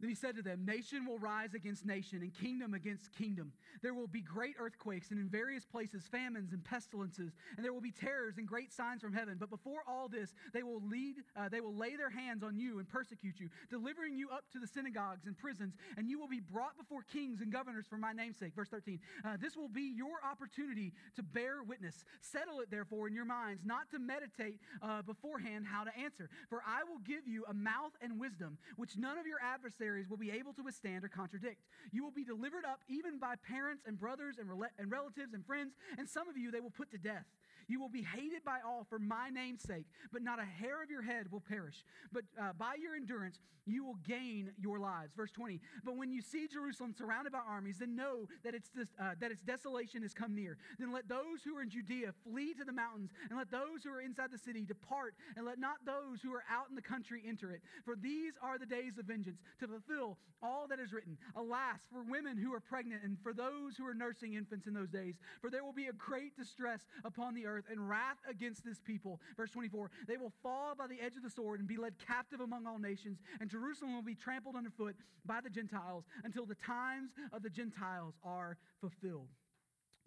Then 0.00 0.08
he 0.08 0.14
said 0.14 0.34
to 0.36 0.42
them, 0.42 0.64
Nation 0.64 1.06
will 1.06 1.18
rise 1.18 1.54
against 1.54 1.86
nation, 1.86 2.20
and 2.22 2.34
kingdom 2.34 2.74
against 2.74 3.12
kingdom. 3.12 3.52
There 3.80 3.94
will 3.94 4.08
be 4.08 4.20
great 4.20 4.56
earthquakes, 4.58 5.10
and 5.10 5.20
in 5.20 5.28
various 5.28 5.64
places 5.64 6.02
famines 6.10 6.52
and 6.52 6.64
pestilences, 6.64 7.32
and 7.56 7.64
there 7.64 7.72
will 7.72 7.80
be 7.80 7.92
terrors 7.92 8.36
and 8.36 8.46
great 8.46 8.72
signs 8.72 9.02
from 9.02 9.12
heaven. 9.12 9.36
But 9.38 9.50
before 9.50 9.82
all 9.86 10.08
this, 10.08 10.34
they 10.52 10.62
will 10.62 10.82
lead, 10.82 11.16
uh, 11.36 11.48
they 11.48 11.60
will 11.60 11.74
lay 11.74 11.96
their 11.96 12.10
hands 12.10 12.42
on 12.42 12.56
you 12.56 12.80
and 12.80 12.88
persecute 12.88 13.38
you, 13.38 13.48
delivering 13.70 14.16
you 14.16 14.30
up 14.30 14.44
to 14.52 14.58
the 14.58 14.66
synagogues 14.66 15.26
and 15.26 15.38
prisons, 15.38 15.74
and 15.96 16.08
you 16.08 16.18
will 16.18 16.28
be 16.28 16.40
brought 16.40 16.76
before 16.76 17.02
kings 17.12 17.40
and 17.40 17.52
governors 17.52 17.86
for 17.88 17.96
my 17.96 18.12
name's 18.12 18.36
sake. 18.36 18.54
Verse 18.54 18.68
13. 18.68 18.98
Uh, 19.24 19.36
this 19.40 19.56
will 19.56 19.68
be 19.68 19.92
your 19.94 20.16
opportunity 20.28 20.92
to 21.14 21.22
bear 21.22 21.62
witness. 21.62 22.04
Settle 22.20 22.60
it, 22.60 22.70
therefore, 22.70 23.06
in 23.06 23.14
your 23.14 23.24
minds, 23.24 23.62
not 23.64 23.88
to 23.92 24.00
meditate 24.00 24.58
uh, 24.82 25.02
beforehand 25.02 25.66
how 25.66 25.84
to 25.84 25.96
answer. 25.96 26.28
For 26.48 26.62
I 26.66 26.82
will 26.82 26.98
give 27.06 27.28
you 27.28 27.44
a 27.48 27.54
mouth 27.54 27.92
and 28.02 28.18
wisdom, 28.18 28.58
which 28.76 28.96
none 28.96 29.18
of 29.18 29.26
your 29.26 29.38
adversaries 29.40 29.83
adversaries 29.84 30.08
will 30.08 30.16
be 30.16 30.30
able 30.30 30.52
to 30.54 30.62
withstand 30.62 31.04
or 31.04 31.08
contradict. 31.08 31.60
You 31.92 32.02
will 32.02 32.10
be 32.10 32.24
delivered 32.24 32.64
up 32.64 32.80
even 32.88 33.18
by 33.18 33.34
parents 33.36 33.82
and 33.86 33.98
brothers 33.98 34.36
and, 34.38 34.48
and 34.78 34.90
relatives 34.90 35.34
and 35.34 35.44
friends, 35.44 35.72
and 35.98 36.08
some 36.08 36.28
of 36.28 36.36
you 36.36 36.50
they 36.50 36.60
will 36.60 36.70
put 36.70 36.90
to 36.92 36.98
death. 36.98 37.24
You 37.68 37.80
will 37.80 37.88
be 37.88 38.02
hated 38.02 38.44
by 38.44 38.58
all 38.66 38.86
for 38.88 38.98
my 38.98 39.30
name's 39.30 39.62
sake, 39.62 39.86
but 40.12 40.22
not 40.22 40.38
a 40.38 40.44
hair 40.44 40.82
of 40.82 40.90
your 40.90 41.02
head 41.02 41.30
will 41.30 41.40
perish. 41.40 41.84
But 42.12 42.24
uh, 42.40 42.52
by 42.58 42.74
your 42.80 42.94
endurance, 42.94 43.38
you 43.66 43.84
will 43.84 43.98
gain 44.06 44.50
your 44.60 44.78
lives. 44.78 45.12
Verse 45.16 45.30
20. 45.30 45.60
But 45.84 45.96
when 45.96 46.12
you 46.12 46.20
see 46.20 46.46
Jerusalem 46.46 46.94
surrounded 46.96 47.32
by 47.32 47.40
armies, 47.46 47.78
then 47.78 47.96
know 47.96 48.28
that 48.44 48.54
its, 48.54 48.70
uh, 48.76 49.14
that 49.20 49.30
its 49.30 49.42
desolation 49.42 50.02
has 50.02 50.12
come 50.12 50.34
near. 50.34 50.58
Then 50.78 50.92
let 50.92 51.08
those 51.08 51.42
who 51.44 51.56
are 51.56 51.62
in 51.62 51.70
Judea 51.70 52.12
flee 52.28 52.54
to 52.54 52.64
the 52.64 52.72
mountains, 52.72 53.10
and 53.30 53.38
let 53.38 53.50
those 53.50 53.82
who 53.84 53.90
are 53.90 54.00
inside 54.00 54.30
the 54.30 54.38
city 54.38 54.64
depart, 54.64 55.14
and 55.36 55.46
let 55.46 55.58
not 55.58 55.76
those 55.86 56.20
who 56.22 56.32
are 56.32 56.44
out 56.50 56.66
in 56.68 56.76
the 56.76 56.82
country 56.82 57.22
enter 57.26 57.52
it. 57.52 57.62
For 57.84 57.96
these 57.96 58.34
are 58.42 58.58
the 58.58 58.66
days 58.66 58.98
of 58.98 59.06
vengeance, 59.06 59.40
to 59.60 59.68
fulfill 59.68 60.18
all 60.42 60.66
that 60.68 60.78
is 60.78 60.92
written. 60.92 61.16
Alas, 61.36 61.80
for 61.90 62.02
women 62.02 62.36
who 62.36 62.52
are 62.52 62.60
pregnant, 62.60 63.02
and 63.02 63.16
for 63.22 63.32
those 63.32 63.76
who 63.76 63.86
are 63.86 63.94
nursing 63.94 64.34
infants 64.34 64.66
in 64.66 64.74
those 64.74 64.90
days, 64.90 65.14
for 65.40 65.50
there 65.50 65.64
will 65.64 65.72
be 65.72 65.86
a 65.86 65.92
great 65.92 66.36
distress 66.36 66.86
upon 67.04 67.34
the 67.34 67.46
earth 67.46 67.53
earth 67.54 67.64
and 67.70 67.88
wrath 67.88 68.18
against 68.28 68.64
this 68.64 68.80
people. 68.80 69.20
Verse 69.36 69.50
24 69.50 69.90
They 70.06 70.16
will 70.16 70.32
fall 70.42 70.74
by 70.76 70.86
the 70.86 71.00
edge 71.00 71.16
of 71.16 71.22
the 71.22 71.30
sword 71.30 71.60
and 71.60 71.68
be 71.68 71.76
led 71.76 71.94
captive 72.06 72.40
among 72.40 72.66
all 72.66 72.78
nations, 72.78 73.18
and 73.40 73.48
Jerusalem 73.48 73.94
will 73.94 74.02
be 74.02 74.14
trampled 74.14 74.56
underfoot 74.56 74.96
by 75.24 75.40
the 75.40 75.50
Gentiles 75.50 76.04
until 76.24 76.46
the 76.46 76.56
times 76.56 77.10
of 77.32 77.42
the 77.42 77.50
Gentiles 77.50 78.14
are 78.24 78.56
fulfilled. 78.80 79.28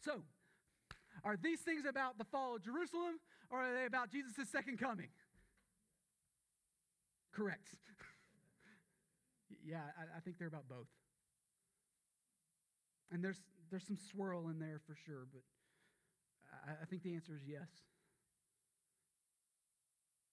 So, 0.04 0.24
are 1.24 1.38
these 1.38 1.62
things 1.62 1.86
about 1.86 2.18
the 2.18 2.26
fall 2.26 2.56
of 2.56 2.64
Jerusalem 2.64 3.20
or 3.50 3.62
are 3.62 3.74
they 3.74 3.86
about 3.86 4.12
Jesus' 4.12 4.50
second 4.52 4.80
coming? 4.80 5.08
Correct. 7.34 7.70
yeah, 9.66 9.82
I, 9.98 10.18
I, 10.18 10.20
think 10.22 10.38
they're 10.38 10.48
about 10.48 10.68
both. 10.68 10.88
And 13.12 13.24
there's, 13.24 13.40
there's 13.70 13.86
some 13.86 13.98
swirl 14.12 14.50
in 14.50 14.60
there 14.60 14.82
for 14.86 14.96
sure, 15.06 15.28
but 15.32 15.42
I, 16.52 16.84
I 16.84 16.86
think 16.86 17.04
the 17.04 17.16
answer 17.16 17.34
is 17.36 17.44
yes. 17.48 17.70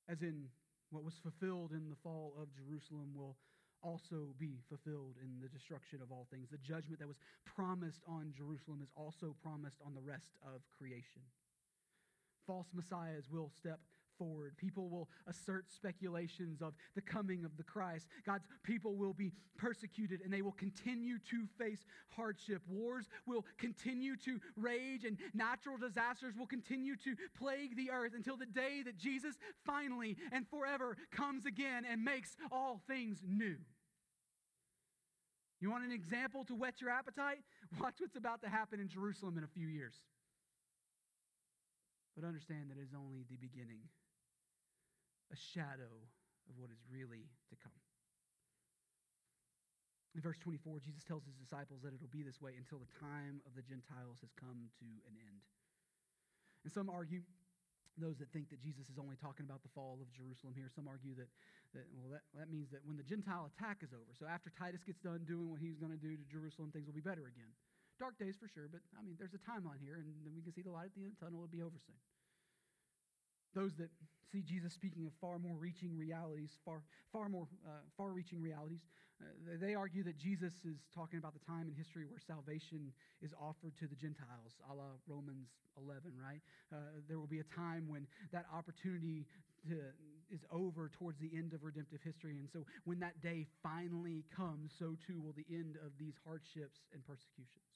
As 0.09 0.23
in, 0.23 0.49
what 0.91 1.05
was 1.05 1.15
fulfilled 1.23 1.73
in 1.73 1.89
the 1.89 1.97
fall 2.03 2.35
of 2.41 2.49
Jerusalem 2.55 3.15
will 3.17 3.37
also 3.83 4.33
be 4.39 4.61
fulfilled 4.69 5.17
in 5.21 5.41
the 5.41 5.49
destruction 5.49 6.01
of 6.01 6.11
all 6.11 6.27
things. 6.31 6.49
The 6.51 6.59
judgment 6.59 7.01
that 7.01 7.09
was 7.09 7.21
promised 7.45 8.01
on 8.09 8.33
Jerusalem 8.37 8.81
is 8.83 8.89
also 8.97 9.37
promised 9.43 9.77
on 9.85 9.95
the 9.95 10.01
rest 10.01 10.33
of 10.45 10.63
creation. 10.77 11.23
False 12.47 12.69
messiahs 12.73 13.25
will 13.31 13.51
step 13.57 13.81
forward. 14.19 14.57
People 14.57 14.89
will 14.89 15.09
assert 15.27 15.71
speculations 15.71 16.63
of 16.63 16.75
the 16.95 17.01
coming 17.01 17.45
of 17.45 17.57
the 17.57 17.63
Christ. 17.63 18.07
God's 18.27 18.47
people 18.63 18.97
will 18.97 19.13
be 19.13 19.33
persecuted 19.57 20.21
and 20.23 20.33
they 20.33 20.43
will 20.43 20.53
continue 20.53 21.19
to 21.31 21.47
face 21.59 21.85
hardship. 22.09 22.63
Wars 22.69 23.09
will 23.27 23.45
continue 23.59 24.17
to 24.17 24.41
rage 24.57 25.05
and 25.05 25.19
natural 25.33 25.77
disasters 25.77 26.35
will 26.37 26.47
continue 26.47 26.97
to 26.97 27.15
plague 27.39 27.77
the 27.77 27.91
earth 27.91 28.13
until 28.15 28.37
the 28.37 28.47
day 28.47 28.83
that 28.85 28.97
Jesus 28.97 29.37
finally 29.65 30.17
and 30.33 30.47
forever 30.49 30.97
comes 31.11 31.47
again 31.47 31.85
and 31.91 32.05
makes 32.05 32.37
all 32.51 32.81
things 32.87 33.23
new. 33.27 33.57
You 35.61 35.71
want 35.71 35.85
an 35.85 35.93
example 35.93 36.45
to 36.45 36.55
whet 36.55 36.81
your 36.81 36.91
appetite? 36.91 37.39
Watch 37.81 37.95
what's 37.99 38.17
about 38.17 38.43
to 38.43 38.49
happen 38.49 38.81
in 38.81 38.89
Jerusalem 38.89 39.39
in 39.39 39.45
a 39.45 39.49
few 39.49 39.67
years. 39.67 39.95
But 42.15 42.27
understand 42.27 42.71
that 42.71 42.79
it 42.79 42.85
is 42.85 42.95
only 42.95 43.25
the 43.31 43.37
beginning 43.37 43.81
a 45.35 45.39
shadow 45.51 45.91
of 46.47 46.55
what 46.55 46.71
is 46.71 46.79
really 46.87 47.27
to 47.51 47.59
come. 47.59 47.75
In 50.15 50.23
verse 50.23 50.39
24, 50.39 50.79
Jesus 50.79 51.03
tells 51.03 51.27
his 51.27 51.35
disciples 51.35 51.83
that 51.83 51.91
it'll 51.91 52.15
be 52.15 52.23
this 52.23 52.39
way 52.39 52.55
until 52.55 52.79
the 52.79 52.87
time 53.03 53.43
of 53.43 53.59
the 53.59 53.67
Gentiles 53.67 54.23
has 54.23 54.31
come 54.39 54.71
to 54.79 54.87
an 55.11 55.19
end. 55.19 55.43
And 56.63 56.71
some 56.71 56.87
argue, 56.87 57.27
those 57.99 58.23
that 58.23 58.31
think 58.31 58.47
that 58.55 58.63
Jesus 58.63 58.87
is 58.87 58.95
only 58.95 59.19
talking 59.19 59.43
about 59.43 59.67
the 59.67 59.75
fall 59.75 59.99
of 59.99 60.07
Jerusalem 60.15 60.55
here, 60.55 60.71
some 60.71 60.87
argue 60.87 61.19
that, 61.19 61.27
that 61.75 61.91
well, 61.91 62.15
that, 62.15 62.23
that 62.39 62.47
means 62.47 62.71
that 62.71 62.87
when 62.87 62.95
the 62.95 63.03
Gentile 63.03 63.51
attack 63.51 63.83
is 63.83 63.91
over, 63.91 64.15
so 64.15 64.31
after 64.31 64.55
Titus 64.55 64.87
gets 64.87 65.03
done 65.03 65.27
doing 65.27 65.51
what 65.51 65.59
he's 65.59 65.83
going 65.83 65.91
to 65.91 65.99
do 65.99 66.15
to 66.15 66.25
Jerusalem, 66.31 66.71
things 66.71 66.87
will 66.87 66.95
be 66.95 67.03
better 67.03 67.27
again. 67.27 67.51
Dark 67.99 68.15
days 68.15 68.39
for 68.39 68.47
sure, 68.47 68.71
but 68.71 68.87
I 68.95 69.03
mean, 69.03 69.19
there's 69.19 69.35
a 69.35 69.43
timeline 69.43 69.83
here, 69.83 69.99
and 69.99 70.07
then 70.23 70.31
we 70.31 70.47
can 70.47 70.55
see 70.55 70.63
the 70.63 70.71
light 70.71 70.91
at 70.91 70.95
the 70.95 71.03
end 71.03 71.11
of 71.11 71.19
the 71.19 71.23
tunnel. 71.27 71.43
It'll 71.43 71.51
be 71.51 71.63
over 71.63 71.79
soon. 71.83 71.99
Those 73.55 73.75
that 73.79 73.89
see 74.33 74.43
Jesus 74.43 74.73
speaking 74.73 75.07
of 75.07 75.13
far 75.21 75.39
more 75.39 75.55
reaching 75.55 75.97
realities, 75.97 76.51
far, 76.65 76.83
far 77.13 77.29
more 77.29 77.47
uh, 77.67 77.87
far 77.97 78.11
reaching 78.11 78.43
realities, 78.43 78.81
uh, 79.23 79.55
they 79.61 79.75
argue 79.75 80.03
that 80.03 80.19
Jesus 80.19 80.53
is 80.67 80.83
talking 80.95 81.19
about 81.19 81.35
the 81.35 81.45
time 81.47 81.69
in 81.69 81.75
history 81.75 82.05
where 82.05 82.19
salvation 82.19 82.91
is 83.23 83.33
offered 83.39 83.79
to 83.79 83.87
the 83.87 83.95
Gentiles, 83.95 84.59
a 84.71 84.75
la 84.75 84.99
Romans 85.07 85.49
11, 85.79 86.13
right? 86.19 86.43
Uh, 86.73 86.99
there 87.09 87.19
will 87.19 87.31
be 87.31 87.39
a 87.39 87.49
time 87.55 87.87
when 87.87 88.07
that 88.33 88.47
opportunity 88.53 89.27
to, 89.69 89.79
is 90.31 90.43
over 90.51 90.91
towards 90.99 91.19
the 91.21 91.31
end 91.31 91.55
of 91.55 91.63
redemptive 91.63 92.01
history. 92.03 92.39
And 92.39 92.49
so 92.51 92.67
when 92.85 92.99
that 93.01 93.23
day 93.23 93.47
finally 93.63 94.25
comes, 94.35 94.73
so 94.79 94.97
too 95.07 95.21
will 95.21 95.35
the 95.37 95.47
end 95.49 95.79
of 95.85 95.93
these 95.99 96.15
hardships 96.27 96.83
and 96.93 97.05
persecutions. 97.07 97.71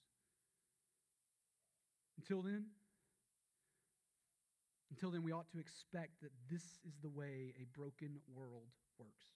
Until 2.19 2.43
then, 2.43 2.67
until 4.99 5.15
then, 5.15 5.23
we 5.23 5.31
ought 5.31 5.47
to 5.55 5.63
expect 5.63 6.19
that 6.27 6.35
this 6.51 6.83
is 6.83 6.99
the 7.07 7.09
way 7.09 7.55
a 7.55 7.65
broken 7.79 8.19
world 8.35 8.67
works. 8.99 9.31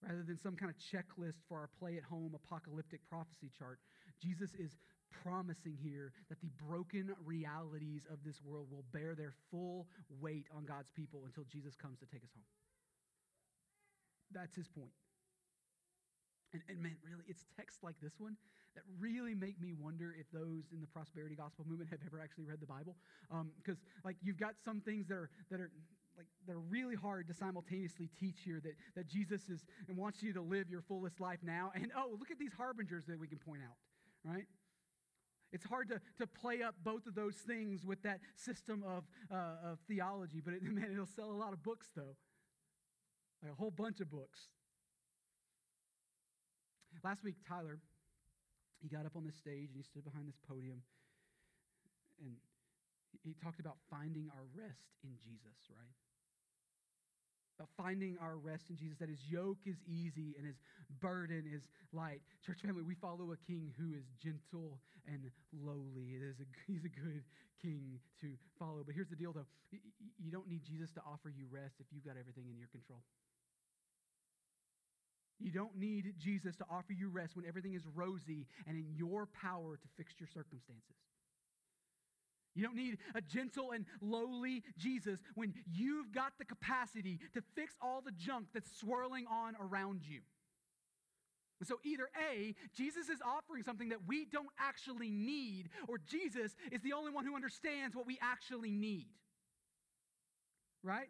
Rather 0.00 0.24
than 0.24 0.40
some 0.40 0.56
kind 0.56 0.72
of 0.72 0.76
checklist 0.80 1.44
for 1.44 1.60
our 1.60 1.68
play 1.78 2.00
at 2.00 2.04
home 2.04 2.32
apocalyptic 2.32 3.04
prophecy 3.04 3.52
chart, 3.52 3.76
Jesus 4.16 4.56
is 4.56 4.80
promising 5.22 5.76
here 5.76 6.12
that 6.30 6.40
the 6.40 6.48
broken 6.64 7.12
realities 7.26 8.06
of 8.08 8.24
this 8.24 8.40
world 8.40 8.68
will 8.72 8.84
bear 8.88 9.14
their 9.14 9.34
full 9.50 9.86
weight 10.18 10.46
on 10.56 10.64
God's 10.64 10.88
people 10.96 11.24
until 11.26 11.44
Jesus 11.44 11.76
comes 11.76 11.98
to 12.00 12.06
take 12.06 12.24
us 12.24 12.32
home. 12.32 12.48
That's 14.32 14.56
his 14.56 14.68
point. 14.68 14.96
And, 16.54 16.62
and 16.72 16.80
man, 16.80 16.96
really, 17.04 17.24
it's 17.28 17.44
texts 17.52 17.84
like 17.84 18.00
this 18.00 18.16
one 18.16 18.36
that 18.76 18.84
really 19.00 19.34
make 19.34 19.60
me 19.60 19.72
wonder 19.72 20.14
if 20.18 20.30
those 20.30 20.70
in 20.72 20.80
the 20.80 20.86
prosperity 20.86 21.34
gospel 21.34 21.64
movement 21.66 21.90
have 21.90 22.00
ever 22.06 22.20
actually 22.20 22.44
read 22.44 22.60
the 22.60 22.66
Bible. 22.66 22.94
Because, 23.56 23.80
um, 23.80 24.04
like, 24.04 24.16
you've 24.22 24.38
got 24.38 24.54
some 24.64 24.80
things 24.80 25.08
that 25.08 25.16
are, 25.16 25.30
that 25.50 25.60
are 25.60 25.70
like 26.16 26.26
they're 26.46 26.58
really 26.58 26.94
hard 26.94 27.28
to 27.28 27.34
simultaneously 27.34 28.08
teach 28.18 28.40
here 28.44 28.60
that, 28.64 28.72
that 28.94 29.06
Jesus 29.06 29.48
is 29.48 29.64
and 29.88 29.96
wants 29.96 30.22
you 30.22 30.32
to 30.32 30.40
live 30.40 30.70
your 30.70 30.80
fullest 30.80 31.20
life 31.20 31.40
now. 31.42 31.72
And 31.74 31.90
oh, 31.96 32.16
look 32.18 32.30
at 32.30 32.38
these 32.38 32.54
harbingers 32.56 33.04
that 33.06 33.18
we 33.18 33.26
can 33.26 33.38
point 33.38 33.60
out, 33.62 33.76
right? 34.24 34.46
It's 35.52 35.64
hard 35.64 35.88
to, 35.88 36.00
to 36.18 36.26
play 36.26 36.62
up 36.62 36.74
both 36.82 37.06
of 37.06 37.14
those 37.14 37.36
things 37.36 37.84
with 37.84 38.02
that 38.02 38.20
system 38.34 38.82
of, 38.86 39.04
uh, 39.30 39.72
of 39.72 39.78
theology, 39.88 40.40
but 40.44 40.54
it, 40.54 40.62
man, 40.70 40.90
it'll 40.92 41.06
sell 41.06 41.30
a 41.30 41.38
lot 41.38 41.52
of 41.52 41.62
books, 41.62 41.88
though. 41.94 42.16
Like 43.42 43.52
a 43.52 43.54
whole 43.54 43.70
bunch 43.70 44.00
of 44.00 44.10
books. 44.10 44.40
Last 47.04 47.22
week, 47.22 47.36
Tyler, 47.46 47.78
he 48.82 48.88
got 48.88 49.06
up 49.06 49.16
on 49.16 49.24
the 49.24 49.32
stage 49.32 49.72
and 49.72 49.76
he 49.76 49.82
stood 49.82 50.04
behind 50.04 50.28
this 50.28 50.38
podium 50.48 50.82
and 52.20 52.36
he 53.24 53.34
talked 53.42 53.60
about 53.60 53.76
finding 53.90 54.28
our 54.32 54.44
rest 54.54 54.92
in 55.04 55.16
Jesus, 55.24 55.56
right? 55.72 55.96
About 57.56 57.72
finding 57.76 58.20
our 58.20 58.36
rest 58.36 58.68
in 58.68 58.76
Jesus, 58.76 58.98
that 59.00 59.08
his 59.08 59.24
yoke 59.24 59.64
is 59.64 59.80
easy 59.88 60.36
and 60.36 60.44
his 60.44 60.60
burden 61.00 61.48
is 61.48 61.64
light. 61.92 62.20
Church 62.44 62.60
family, 62.60 62.84
we 62.84 62.94
follow 62.94 63.32
a 63.32 63.38
king 63.48 63.72
who 63.80 63.96
is 63.96 64.04
gentle 64.20 64.76
and 65.08 65.24
lowly. 65.56 66.12
It 66.12 66.20
is 66.20 66.36
a, 66.40 66.46
he's 66.68 66.84
a 66.84 66.92
good 66.92 67.24
king 67.62 67.96
to 68.20 68.36
follow. 68.58 68.84
But 68.84 68.94
here's 68.94 69.08
the 69.08 69.16
deal, 69.16 69.32
though 69.32 69.48
you 69.72 70.30
don't 70.30 70.48
need 70.48 70.64
Jesus 70.64 70.92
to 70.92 71.00
offer 71.00 71.32
you 71.32 71.48
rest 71.48 71.80
if 71.80 71.86
you've 71.92 72.04
got 72.04 72.20
everything 72.20 72.44
in 72.52 72.58
your 72.60 72.68
control. 72.68 73.00
You 75.38 75.50
don't 75.50 75.76
need 75.76 76.14
Jesus 76.18 76.56
to 76.56 76.64
offer 76.70 76.92
you 76.92 77.10
rest 77.10 77.36
when 77.36 77.44
everything 77.46 77.74
is 77.74 77.82
rosy 77.94 78.46
and 78.66 78.76
in 78.76 78.86
your 78.94 79.26
power 79.26 79.76
to 79.76 79.88
fix 79.96 80.14
your 80.18 80.28
circumstances. 80.28 80.96
You 82.54 82.64
don't 82.64 82.74
need 82.74 82.96
a 83.14 83.20
gentle 83.20 83.72
and 83.72 83.84
lowly 84.00 84.62
Jesus 84.78 85.20
when 85.34 85.52
you've 85.70 86.10
got 86.10 86.32
the 86.38 86.46
capacity 86.46 87.20
to 87.34 87.42
fix 87.54 87.74
all 87.82 88.00
the 88.00 88.12
junk 88.12 88.46
that's 88.54 88.70
swirling 88.78 89.26
on 89.30 89.54
around 89.60 90.00
you. 90.04 90.20
So 91.64 91.78
either 91.84 92.08
A, 92.30 92.54
Jesus 92.74 93.08
is 93.08 93.18
offering 93.24 93.62
something 93.62 93.90
that 93.90 94.06
we 94.06 94.26
don't 94.26 94.48
actually 94.58 95.10
need, 95.10 95.68
or 95.88 95.98
Jesus 95.98 96.54
is 96.70 96.82
the 96.82 96.92
only 96.92 97.12
one 97.12 97.24
who 97.24 97.34
understands 97.34 97.94
what 97.94 98.06
we 98.06 98.18
actually 98.22 98.70
need. 98.70 99.06
Right? 100.82 101.08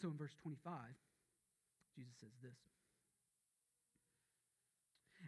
So 0.00 0.08
in 0.08 0.16
verse 0.16 0.34
25, 0.42 0.74
Jesus 1.96 2.14
says 2.20 2.36
this 2.42 2.58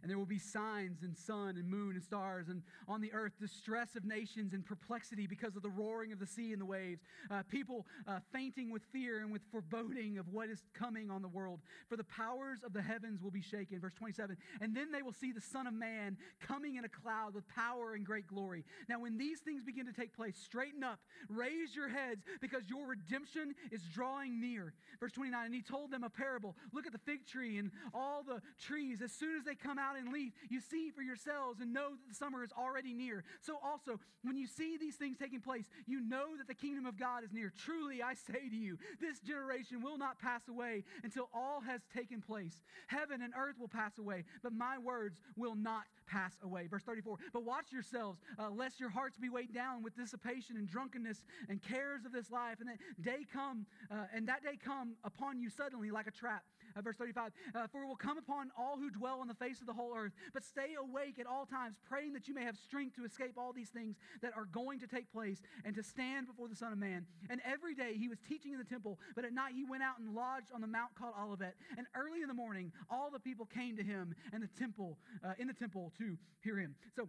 and 0.04 0.10
there 0.10 0.18
will 0.18 0.26
be 0.26 0.38
signs 0.38 1.02
and 1.02 1.16
sun 1.16 1.56
and 1.56 1.66
moon 1.66 1.94
and 1.94 2.02
stars, 2.04 2.48
and 2.50 2.60
on 2.86 3.00
the 3.00 3.10
earth 3.14 3.32
distress 3.40 3.96
of 3.96 4.04
nations 4.04 4.52
and 4.52 4.62
perplexity 4.62 5.26
because 5.26 5.56
of 5.56 5.62
the 5.62 5.70
roaring 5.70 6.12
of 6.12 6.18
the 6.18 6.26
sea 6.26 6.52
and 6.52 6.60
the 6.60 6.66
waves. 6.66 7.00
Uh, 7.30 7.42
people 7.48 7.86
uh, 8.06 8.18
fainting 8.30 8.70
with 8.70 8.82
fear 8.92 9.20
and 9.20 9.32
with 9.32 9.40
foreboding 9.50 10.18
of 10.18 10.28
what 10.28 10.50
is 10.50 10.62
coming 10.74 11.10
on 11.10 11.22
the 11.22 11.28
world. 11.28 11.60
For 11.88 11.96
the 11.96 12.04
powers 12.04 12.58
of 12.62 12.74
the 12.74 12.82
heavens 12.82 13.22
will 13.22 13.30
be 13.30 13.40
shaken. 13.40 13.80
Verse 13.80 13.94
27 13.94 14.36
And 14.60 14.76
then 14.76 14.92
they 14.92 15.00
will 15.00 15.14
see 15.14 15.32
the 15.32 15.40
Son 15.40 15.66
of 15.66 15.72
Man 15.72 16.18
coming 16.38 16.76
in 16.76 16.84
a 16.84 16.88
cloud 16.90 17.34
with 17.34 17.48
power 17.48 17.94
and 17.94 18.04
great 18.04 18.26
glory. 18.26 18.62
Now, 18.90 19.00
when 19.00 19.16
these 19.16 19.40
things 19.40 19.64
begin 19.64 19.86
to 19.86 19.92
take 19.94 20.14
place, 20.14 20.36
straighten 20.36 20.84
up, 20.84 20.98
raise 21.30 21.74
your 21.74 21.88
heads, 21.88 22.24
because 22.42 22.68
your 22.68 22.86
redemption 22.86 23.54
is 23.72 23.80
drawing 23.94 24.38
near. 24.38 24.74
Verse 25.00 25.12
29 25.12 25.46
And 25.46 25.54
he 25.54 25.62
told 25.62 25.90
them 25.90 26.04
a 26.04 26.10
parable 26.10 26.56
Look 26.74 26.86
at 26.86 26.92
the 26.92 26.98
fig 26.98 27.26
tree 27.26 27.56
and 27.56 27.70
all 27.94 28.22
the 28.22 28.42
trees. 28.60 29.00
As 29.00 29.10
soon 29.10 29.34
as 29.38 29.44
they 29.44 29.54
come 29.54 29.78
out, 29.78 29.93
out 29.94 30.02
and 30.02 30.12
leaf, 30.12 30.32
you 30.48 30.60
see 30.60 30.90
for 30.90 31.02
yourselves 31.02 31.60
and 31.60 31.72
know 31.72 31.90
that 31.90 32.08
the 32.08 32.14
summer 32.14 32.42
is 32.42 32.50
already 32.56 32.92
near. 32.92 33.24
So 33.40 33.58
also, 33.62 34.00
when 34.22 34.36
you 34.36 34.46
see 34.46 34.76
these 34.76 34.96
things 34.96 35.16
taking 35.18 35.40
place, 35.40 35.66
you 35.86 36.00
know 36.00 36.36
that 36.38 36.46
the 36.46 36.54
kingdom 36.54 36.86
of 36.86 36.98
God 36.98 37.24
is 37.24 37.32
near. 37.32 37.52
Truly, 37.56 38.02
I 38.02 38.14
say 38.14 38.48
to 38.48 38.56
you, 38.56 38.78
this 39.00 39.20
generation 39.20 39.82
will 39.82 39.98
not 39.98 40.18
pass 40.18 40.42
away 40.48 40.84
until 41.02 41.28
all 41.34 41.60
has 41.60 41.80
taken 41.94 42.20
place. 42.20 42.62
Heaven 42.86 43.22
and 43.22 43.32
earth 43.38 43.56
will 43.58 43.68
pass 43.68 43.98
away, 43.98 44.24
but 44.42 44.52
my 44.52 44.78
words 44.78 45.20
will 45.36 45.54
not 45.54 45.84
pass 46.06 46.32
away. 46.42 46.66
Verse 46.66 46.82
34 46.82 47.16
But 47.32 47.44
watch 47.44 47.72
yourselves, 47.72 48.20
uh, 48.38 48.50
lest 48.50 48.80
your 48.80 48.90
hearts 48.90 49.16
be 49.18 49.28
weighed 49.28 49.54
down 49.54 49.82
with 49.82 49.96
dissipation 49.96 50.56
and 50.56 50.68
drunkenness 50.68 51.24
and 51.48 51.62
cares 51.62 52.04
of 52.04 52.12
this 52.12 52.30
life, 52.30 52.58
and 52.60 52.68
that 52.68 52.78
day 53.02 53.24
come, 53.32 53.66
uh, 53.90 54.04
and 54.14 54.28
that 54.28 54.42
day 54.42 54.58
come 54.62 54.96
upon 55.04 55.40
you 55.40 55.50
suddenly 55.50 55.90
like 55.90 56.06
a 56.06 56.10
trap. 56.10 56.42
Uh, 56.76 56.82
verse 56.82 56.96
35 56.96 57.32
uh, 57.54 57.66
For 57.70 57.82
it 57.82 57.86
will 57.86 57.96
come 57.96 58.18
upon 58.18 58.50
all 58.58 58.76
who 58.78 58.90
dwell 58.90 59.20
on 59.20 59.28
the 59.28 59.34
face 59.34 59.60
of 59.60 59.66
the 59.66 59.72
whole 59.72 59.94
earth. 59.96 60.12
But 60.32 60.44
stay 60.44 60.74
awake 60.78 61.18
at 61.18 61.26
all 61.26 61.46
times, 61.46 61.76
praying 61.88 62.12
that 62.14 62.28
you 62.28 62.34
may 62.34 62.44
have 62.44 62.56
strength 62.56 62.96
to 62.96 63.04
escape 63.04 63.34
all 63.38 63.52
these 63.52 63.68
things 63.68 63.96
that 64.22 64.32
are 64.36 64.46
going 64.46 64.80
to 64.80 64.86
take 64.86 65.12
place 65.12 65.40
and 65.64 65.74
to 65.74 65.82
stand 65.82 66.26
before 66.26 66.48
the 66.48 66.56
Son 66.56 66.72
of 66.72 66.78
Man. 66.78 67.06
And 67.30 67.40
every 67.44 67.74
day 67.74 67.94
he 67.96 68.08
was 68.08 68.18
teaching 68.28 68.52
in 68.52 68.58
the 68.58 68.64
temple, 68.64 68.98
but 69.14 69.24
at 69.24 69.32
night 69.32 69.54
he 69.54 69.64
went 69.64 69.82
out 69.82 69.98
and 69.98 70.14
lodged 70.14 70.50
on 70.54 70.60
the 70.60 70.66
mount 70.66 70.94
called 70.94 71.14
Olivet. 71.20 71.54
And 71.76 71.86
early 71.94 72.22
in 72.22 72.28
the 72.28 72.34
morning, 72.34 72.72
all 72.90 73.10
the 73.10 73.20
people 73.20 73.46
came 73.46 73.76
to 73.76 73.82
him 73.82 74.14
and 74.32 74.42
the 74.42 74.48
temple, 74.58 74.98
uh, 75.24 75.34
in 75.38 75.46
the 75.46 75.54
temple 75.54 75.92
to 75.98 76.16
hear 76.42 76.56
him. 76.56 76.74
So 76.96 77.08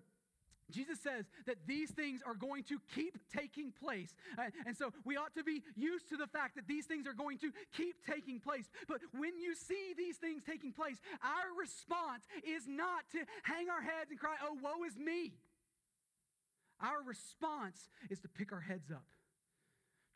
Jesus 0.72 0.99
says 0.99 1.26
that 1.45 1.57
these 1.68 1.91
things 1.91 2.22
are 2.26 2.34
going 2.34 2.63
to 2.63 2.80
keep 2.93 3.18
taking 3.32 3.72
place. 3.72 4.13
Uh, 4.38 4.49
and 4.66 4.76
so 4.76 4.91
we 5.05 5.16
ought 5.16 5.34
to 5.36 5.43
be 5.43 5.61
used 5.76 6.09
to 6.09 6.18
the 6.18 6.28
fact 6.28 6.55
that 6.55 6.68
these 6.68 6.86
things 6.86 7.05
are 7.05 7.13
going 7.13 7.38
to 7.39 7.51
keep 7.76 7.95
taking 8.05 8.39
place. 8.39 8.66
But 8.88 9.01
when 9.13 9.38
you 9.38 9.53
see 9.53 9.93
these 9.95 10.18
things 10.18 10.41
taking 10.43 10.74
place, 10.74 10.97
our 11.22 11.53
response 11.59 12.26
is 12.43 12.68
not 12.68 13.05
to 13.11 13.20
hang 13.43 13.70
our 13.70 13.82
heads 13.82 14.09
and 14.09 14.20
cry, 14.20 14.36
oh, 14.43 14.57
woe 14.61 14.84
is 14.88 14.97
me. 14.97 15.34
Our 16.82 17.03
response 17.05 17.89
is 18.09 18.20
to 18.22 18.28
pick 18.28 18.51
our 18.51 18.59
heads 18.59 18.91
up, 18.91 19.05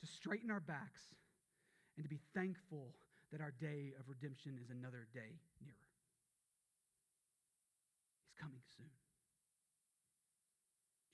to 0.02 0.08
straighten 0.08 0.52
our 0.52 0.60
backs, 0.60 1.14
and 1.96 2.04
to 2.04 2.10
be 2.10 2.20
thankful 2.34 2.96
that 3.32 3.40
our 3.40 3.54
day 3.62 3.94
of 4.00 4.10
redemption 4.10 4.58
is 4.62 4.70
another 4.70 5.08
day 5.14 5.38
nearer. 5.62 5.90
He's 8.26 8.34
coming 8.42 8.62
soon. 8.76 8.99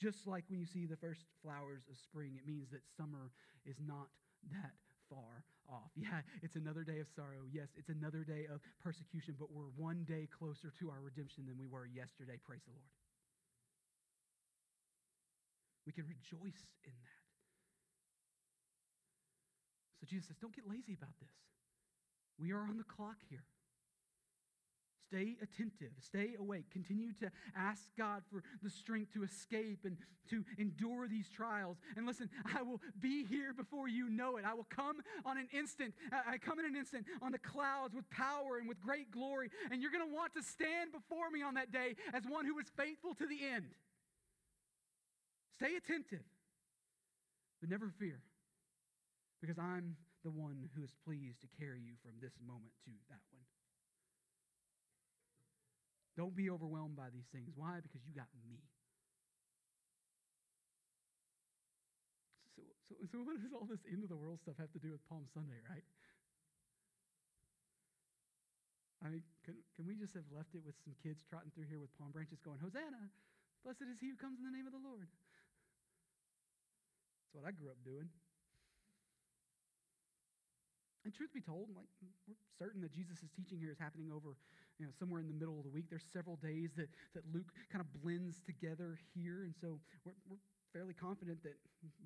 Just 0.02 0.28
like 0.28 0.44
when 0.50 0.60
you 0.60 0.66
see 0.68 0.86
the 0.86 0.98
first 0.98 1.24
flowers 1.42 1.88
of 1.90 1.96
spring, 1.98 2.36
it 2.36 2.46
means 2.46 2.70
that 2.72 2.84
summer 2.98 3.32
is 3.66 3.78
not 3.80 4.12
that 4.52 4.76
far 5.10 5.44
off. 5.70 5.90
Yeah, 5.96 6.22
it's 6.44 6.56
another 6.56 6.84
day 6.84 7.00
of 7.00 7.08
sorrow. 7.16 7.48
Yes, 7.50 7.70
it's 7.78 7.90
another 7.90 8.24
day 8.24 8.46
of 8.52 8.60
persecution, 8.84 9.36
but 9.40 9.52
we're 9.52 9.72
one 9.78 10.04
day 10.04 10.28
closer 10.28 10.72
to 10.80 10.90
our 10.90 11.02
redemption 11.02 11.46
than 11.48 11.58
we 11.58 11.66
were 11.66 11.88
yesterday. 11.88 12.38
Praise 12.44 12.62
the 12.68 12.76
Lord. 12.76 12.92
We 15.88 15.94
can 15.94 16.06
rejoice 16.06 16.62
in 16.84 16.94
that. 16.94 17.22
So 20.02 20.06
Jesus 20.10 20.28
says, 20.28 20.38
don't 20.42 20.56
get 20.56 20.68
lazy 20.68 20.94
about 20.94 21.14
this. 21.22 21.32
We 22.38 22.52
are 22.52 22.62
on 22.62 22.78
the 22.78 22.84
clock 22.84 23.18
here. 23.30 23.46
Stay 25.08 25.36
attentive, 25.42 25.92
stay 26.00 26.36
awake, 26.40 26.66
continue 26.72 27.14
to 27.20 27.30
ask 27.56 27.84
God 27.96 28.24
for 28.32 28.42
the 28.64 28.70
strength 28.70 29.14
to 29.14 29.24
escape 29.24 29.80
and 29.86 29.98
to 30.30 30.44
endure 30.58 31.08
these 31.08 31.30
trials. 31.30 31.78
And 31.96 32.08
listen, 32.08 32.30
I 32.56 32.64
will 32.64 32.82
be 33.00 33.24
here 33.24 33.54
before 33.54 33.88
you 33.88 34.10
know 34.10 34.38
it. 34.38 34.46
I 34.46 34.56
will 34.56 34.68
come 34.70 34.98
on 35.24 35.38
an 35.38 35.48
instant. 35.54 35.94
I 36.12 36.40
come 36.40 36.58
in 36.58 36.66
an 36.66 36.76
instant 36.76 37.06
on 37.22 37.32
the 37.32 37.38
clouds 37.38 37.94
with 37.94 38.10
power 38.10 38.58
and 38.58 38.68
with 38.68 38.82
great 38.82 39.12
glory. 39.12 39.52
And 39.70 39.82
you're 39.82 39.92
going 39.92 40.08
to 40.08 40.16
want 40.16 40.34
to 40.34 40.42
stand 40.42 40.92
before 40.92 41.30
me 41.30 41.44
on 41.44 41.54
that 41.54 41.72
day 41.72 41.96
as 42.14 42.24
one 42.28 42.46
who 42.46 42.58
is 42.58 42.66
faithful 42.76 43.14
to 43.16 43.28
the 43.28 43.38
end. 43.54 43.66
Stay 45.58 45.76
attentive, 45.76 46.26
but 47.62 47.70
never 47.70 47.92
fear, 48.00 48.22
because 49.40 49.60
I'm 49.60 49.98
the 50.24 50.32
one 50.32 50.68
who 50.76 50.84
is 50.84 50.96
pleased 51.06 51.42
to 51.42 51.48
carry 51.60 51.80
you 51.80 51.94
from 52.02 52.14
this 52.20 52.34
moment 52.46 52.74
to 52.86 52.92
that 53.10 53.22
one. 53.32 53.35
Don't 56.16 56.36
be 56.36 56.50
overwhelmed 56.50 56.96
by 56.96 57.12
these 57.12 57.28
things. 57.36 57.52
Why? 57.56 57.84
Because 57.84 58.00
you 58.08 58.16
got 58.16 58.32
me. 58.40 58.64
So, 62.56 62.64
so, 62.88 62.94
so 63.12 63.16
what 63.20 63.36
does 63.36 63.52
all 63.52 63.68
this 63.68 63.84
end 63.92 64.04
of 64.04 64.10
the 64.10 64.16
world 64.16 64.40
stuff 64.40 64.56
have 64.56 64.72
to 64.72 64.80
do 64.80 64.96
with 64.96 65.04
Palm 65.12 65.28
Sunday, 65.36 65.60
right? 65.68 65.84
I 69.06 69.14
mean, 69.14 69.22
can, 69.46 69.54
can 69.78 69.86
we 69.86 69.94
just 69.94 70.18
have 70.18 70.26
left 70.34 70.58
it 70.58 70.66
with 70.66 70.74
some 70.82 70.98
kids 71.04 71.22
trotting 71.30 71.54
through 71.54 71.70
here 71.70 71.78
with 71.78 71.94
palm 72.00 72.10
branches 72.10 72.42
going, 72.42 72.58
Hosanna, 72.58 73.12
blessed 73.62 73.86
is 73.86 74.02
he 74.02 74.10
who 74.10 74.18
comes 74.18 74.42
in 74.42 74.50
the 74.50 74.56
name 74.56 74.66
of 74.66 74.74
the 74.74 74.82
Lord? 74.82 75.06
That's 77.22 77.34
what 77.38 77.46
I 77.46 77.54
grew 77.54 77.70
up 77.70 77.78
doing. 77.86 78.10
And 81.06 81.14
truth 81.14 81.30
be 81.38 81.44
told, 81.46 81.70
like 81.78 81.86
we're 82.26 82.34
certain 82.58 82.82
that 82.82 82.90
Jesus' 82.90 83.30
teaching 83.38 83.62
here 83.62 83.70
is 83.70 83.78
happening 83.78 84.10
over, 84.10 84.34
you 84.80 84.86
know, 84.86 84.92
somewhere 85.00 85.20
in 85.20 85.28
the 85.28 85.34
middle 85.34 85.58
of 85.58 85.64
the 85.64 85.72
week. 85.72 85.86
There's 85.90 86.06
several 86.12 86.36
days 86.38 86.72
that, 86.76 86.90
that 87.14 87.24
Luke 87.34 87.52
kind 87.72 87.80
of 87.80 87.88
blends 88.04 88.42
together 88.44 89.00
here, 89.16 89.44
and 89.48 89.56
so 89.56 89.80
we're, 90.04 90.18
we're 90.28 90.44
fairly 90.76 90.94
confident 90.94 91.40
that 91.48 91.56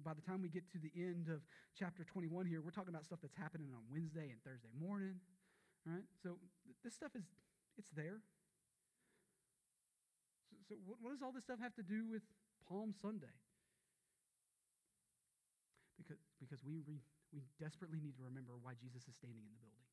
by 0.06 0.14
the 0.14 0.22
time 0.22 0.46
we 0.46 0.50
get 0.50 0.62
to 0.70 0.78
the 0.78 0.94
end 0.94 1.26
of 1.34 1.42
chapter 1.74 2.06
21 2.06 2.46
here, 2.46 2.62
we're 2.62 2.70
talking 2.70 2.94
about 2.94 3.02
stuff 3.02 3.18
that's 3.18 3.34
happening 3.34 3.74
on 3.74 3.82
Wednesday 3.90 4.30
and 4.30 4.38
Thursday 4.46 4.70
morning. 4.78 5.18
Right? 5.90 6.06
So 6.22 6.38
th- 6.70 6.78
this 6.86 6.94
stuff 6.94 7.18
is 7.18 7.26
it's 7.82 7.90
there. 7.98 8.22
So, 10.54 10.56
so 10.70 10.74
what, 10.86 11.02
what 11.02 11.10
does 11.10 11.26
all 11.26 11.34
this 11.34 11.50
stuff 11.50 11.58
have 11.58 11.74
to 11.82 11.86
do 11.86 12.06
with 12.06 12.22
Palm 12.70 12.94
Sunday? 13.02 13.34
Because 15.98 16.22
because 16.38 16.62
we 16.62 16.86
read 16.86 17.02
we 17.34 17.42
desperately 17.58 17.98
need 17.98 18.14
to 18.22 18.24
remember 18.26 18.54
why 18.62 18.78
Jesus 18.78 19.02
is 19.10 19.16
standing 19.18 19.42
in 19.42 19.50
the 19.50 19.62
building. 19.66 19.89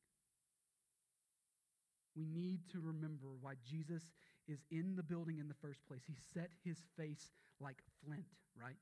We 2.17 2.25
need 2.25 2.61
to 2.71 2.79
remember 2.81 3.27
why 3.39 3.53
Jesus 3.63 4.01
is 4.47 4.59
in 4.71 4.95
the 4.95 5.03
building 5.03 5.37
in 5.37 5.47
the 5.47 5.53
first 5.61 5.85
place. 5.87 6.01
He 6.07 6.15
set 6.33 6.49
his 6.63 6.77
face 6.97 7.29
like 7.59 7.77
flint, 8.03 8.25
right? 8.59 8.77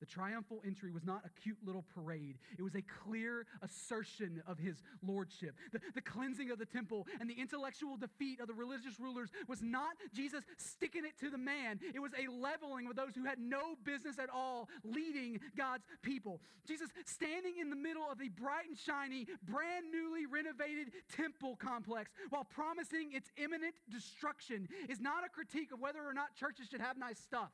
The 0.00 0.06
triumphal 0.06 0.62
entry 0.66 0.90
was 0.90 1.04
not 1.04 1.22
a 1.24 1.40
cute 1.42 1.58
little 1.64 1.84
parade. 1.94 2.38
It 2.58 2.62
was 2.62 2.74
a 2.74 2.82
clear 3.04 3.46
assertion 3.62 4.42
of 4.46 4.58
his 4.58 4.82
lordship. 5.06 5.54
The, 5.72 5.80
the, 5.94 6.00
cleansing 6.00 6.50
of 6.50 6.58
the 6.58 6.64
temple 6.64 7.06
and 7.20 7.28
the 7.28 7.34
intellectual 7.34 7.96
defeat 7.96 8.40
of 8.40 8.48
the 8.48 8.54
religious 8.54 8.98
rulers 8.98 9.28
was 9.46 9.62
not 9.62 9.92
Jesus 10.14 10.42
sticking 10.56 11.04
it 11.04 11.18
to 11.20 11.30
the 11.30 11.38
man. 11.38 11.80
It 11.94 12.00
was 12.00 12.12
a 12.18 12.30
leveling 12.32 12.88
with 12.88 12.96
those 12.96 13.14
who 13.14 13.24
had 13.24 13.38
no 13.38 13.76
business 13.84 14.18
at 14.18 14.30
all 14.30 14.68
leading 14.84 15.38
God's 15.56 15.84
people. 16.02 16.40
Jesus 16.66 16.88
standing 17.04 17.58
in 17.60 17.68
the 17.68 17.76
middle 17.76 18.04
of 18.10 18.18
the 18.18 18.28
bright 18.30 18.68
and 18.68 18.78
shiny, 18.78 19.26
brand 19.44 19.86
newly 19.92 20.26
renovated 20.26 20.92
temple 21.14 21.56
complex 21.56 22.10
while 22.30 22.44
promising 22.44 23.12
its 23.12 23.30
imminent 23.36 23.74
destruction 23.90 24.68
is 24.88 25.00
not 25.00 25.24
a 25.24 25.28
critique 25.28 25.72
of 25.72 25.80
whether 25.80 26.00
or 26.00 26.14
not 26.14 26.34
churches 26.34 26.68
should 26.70 26.80
have 26.80 26.96
nice 26.96 27.18
stuff. 27.18 27.50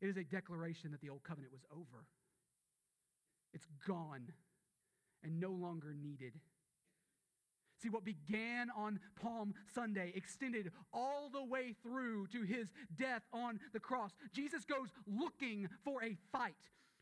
It 0.00 0.08
is 0.08 0.16
a 0.16 0.24
declaration 0.24 0.92
that 0.92 1.00
the 1.00 1.10
old 1.10 1.22
covenant 1.22 1.52
was 1.52 1.62
over. 1.72 2.06
It's 3.52 3.66
gone 3.86 4.32
and 5.22 5.40
no 5.40 5.50
longer 5.50 5.94
needed. 5.94 6.32
See, 7.82 7.88
what 7.88 8.04
began 8.04 8.68
on 8.76 9.00
Palm 9.22 9.54
Sunday 9.74 10.12
extended 10.14 10.70
all 10.92 11.30
the 11.32 11.42
way 11.42 11.74
through 11.82 12.26
to 12.28 12.42
his 12.42 12.68
death 12.98 13.22
on 13.32 13.58
the 13.72 13.80
cross. 13.80 14.10
Jesus 14.32 14.64
goes 14.64 14.88
looking 15.06 15.68
for 15.82 16.02
a 16.04 16.16
fight. 16.30 16.54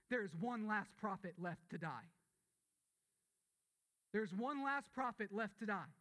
There's 0.08 0.30
one 0.40 0.68
last 0.68 0.90
prophet 0.96 1.34
left 1.38 1.68
to 1.70 1.78
die. 1.78 2.08
There's 4.12 4.32
one 4.32 4.62
last 4.64 4.92
prophet 4.92 5.30
left 5.32 5.58
to 5.58 5.66
die. 5.66 5.92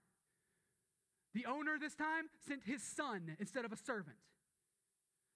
The 1.34 1.46
owner 1.46 1.78
this 1.80 1.96
time 1.96 2.30
sent 2.48 2.64
his 2.64 2.82
son 2.82 3.36
instead 3.40 3.66
of 3.66 3.72
a 3.72 3.78
servant. 3.78 4.18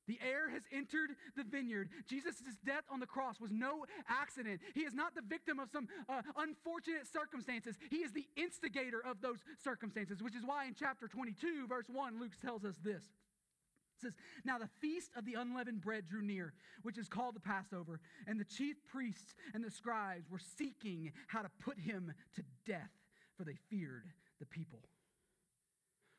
The 0.08 0.20
heir 0.22 0.50
has 0.50 0.64
entered 0.72 1.12
the 1.38 1.44
vineyard. 1.44 1.90
Jesus' 2.08 2.42
death 2.66 2.84
on 2.92 3.00
the 3.00 3.06
cross 3.06 3.40
was 3.40 3.52
no 3.52 3.86
accident. 4.10 4.62
He 4.74 4.82
is 4.82 4.94
not 4.94 5.16
the 5.16 5.22
victim 5.22 5.60
of 5.60 5.70
some 5.70 5.88
uh, 6.10 6.22
unfortunate 6.38 7.08
circumstances. 7.12 7.78
He 7.90 7.98
is 7.98 8.12
the 8.12 8.28
instigator 8.36 9.02
of 9.06 9.22
those 9.22 9.40
circumstances, 9.64 10.22
which 10.22 10.36
is 10.36 10.44
why 10.46 10.66
in 10.66 10.74
chapter 10.74 11.08
22, 11.08 11.68
verse 11.68 11.86
1, 11.88 12.20
Luke 12.20 12.34
tells 12.42 12.66
us 12.66 12.76
this. 12.84 13.04
It 13.04 14.02
says, 14.02 14.14
Now 14.44 14.58
the 14.58 14.70
feast 14.80 15.12
of 15.16 15.26
the 15.26 15.36
unleavened 15.36 15.82
bread 15.82 16.08
drew 16.08 16.24
near, 16.24 16.54
which 16.82 16.98
is 16.98 17.08
called 17.08 17.36
the 17.36 17.40
Passover, 17.40 18.00
and 18.26 18.40
the 18.40 18.46
chief 18.46 18.78
priests 18.92 19.36
and 19.54 19.64
the 19.64 19.72
scribes 19.72 20.30
were 20.30 20.42
seeking 20.58 21.12
how 21.28 21.44
to 21.44 21.50
put 21.64 21.78
him 21.78 22.12
to 22.36 22.44
death, 22.66 22.90
for 23.38 23.44
they 23.44 23.58
feared 23.70 24.12
the 24.40 24.48
people. 24.48 24.80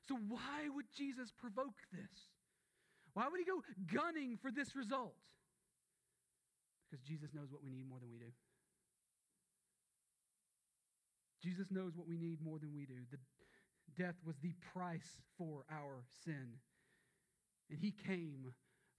So, 0.07 0.17
why 0.29 0.69
would 0.75 0.87
Jesus 0.97 1.33
provoke 1.33 1.79
this? 1.93 2.29
Why 3.15 3.29
would 3.29 3.39
he 3.39 3.45
go 3.45 3.63
gunning 3.93 4.39
for 4.41 4.51
this 4.51 4.75
result? 4.75 5.15
Because 6.91 7.05
Jesus 7.05 7.31
knows 7.35 7.51
what 7.51 7.63
we 7.63 7.71
need 7.71 7.89
more 7.89 7.99
than 7.99 8.11
we 8.11 8.19
do. 8.19 8.33
Jesus 11.43 11.67
knows 11.71 11.97
what 11.97 12.07
we 12.07 12.17
need 12.17 12.41
more 12.41 12.59
than 12.59 12.73
we 12.73 12.87
do. 12.87 12.95
The 13.11 13.19
death 14.03 14.17
was 14.25 14.37
the 14.43 14.55
price 14.73 15.19
for 15.37 15.65
our 15.71 16.05
sin. 16.25 16.61
And 17.71 17.79
he 17.81 17.91
came 17.91 18.53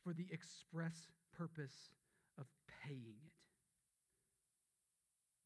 for 0.04 0.14
the 0.14 0.28
express 0.32 1.12
purpose 1.38 1.92
of 2.38 2.46
paying 2.86 3.16
it. 3.26 3.34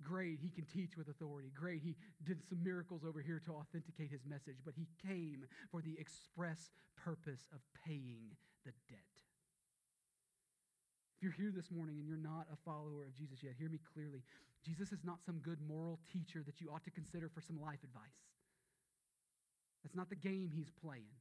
Great, 0.03 0.39
he 0.41 0.49
can 0.49 0.65
teach 0.65 0.95
with 0.97 1.07
authority. 1.07 1.51
Great, 1.53 1.81
he 1.83 1.95
did 2.23 2.43
some 2.47 2.63
miracles 2.63 3.01
over 3.07 3.21
here 3.21 3.41
to 3.45 3.51
authenticate 3.51 4.11
his 4.11 4.25
message, 4.25 4.57
but 4.63 4.73
he 4.75 4.87
came 5.05 5.45
for 5.71 5.81
the 5.81 5.97
express 5.99 6.71
purpose 7.03 7.47
of 7.53 7.59
paying 7.85 8.35
the 8.67 8.75
debt. 8.91 9.07
If 11.15 11.23
you're 11.23 11.31
here 11.39 11.51
this 11.55 11.71
morning 11.71 11.97
and 11.97 12.07
you're 12.07 12.21
not 12.21 12.45
a 12.51 12.57
follower 12.61 13.07
of 13.07 13.15
Jesus 13.15 13.41
yet, 13.41 13.53
hear 13.57 13.69
me 13.69 13.79
clearly. 13.93 14.21
Jesus 14.61 14.91
is 14.91 14.99
not 15.03 15.23
some 15.25 15.39
good 15.39 15.57
moral 15.67 15.99
teacher 16.11 16.43
that 16.45 16.59
you 16.61 16.69
ought 16.69 16.83
to 16.83 16.91
consider 16.91 17.29
for 17.29 17.41
some 17.41 17.59
life 17.59 17.79
advice. 17.83 18.21
That's 19.83 19.95
not 19.95 20.09
the 20.09 20.15
game 20.19 20.51
he's 20.53 20.69
playing. 20.69 21.15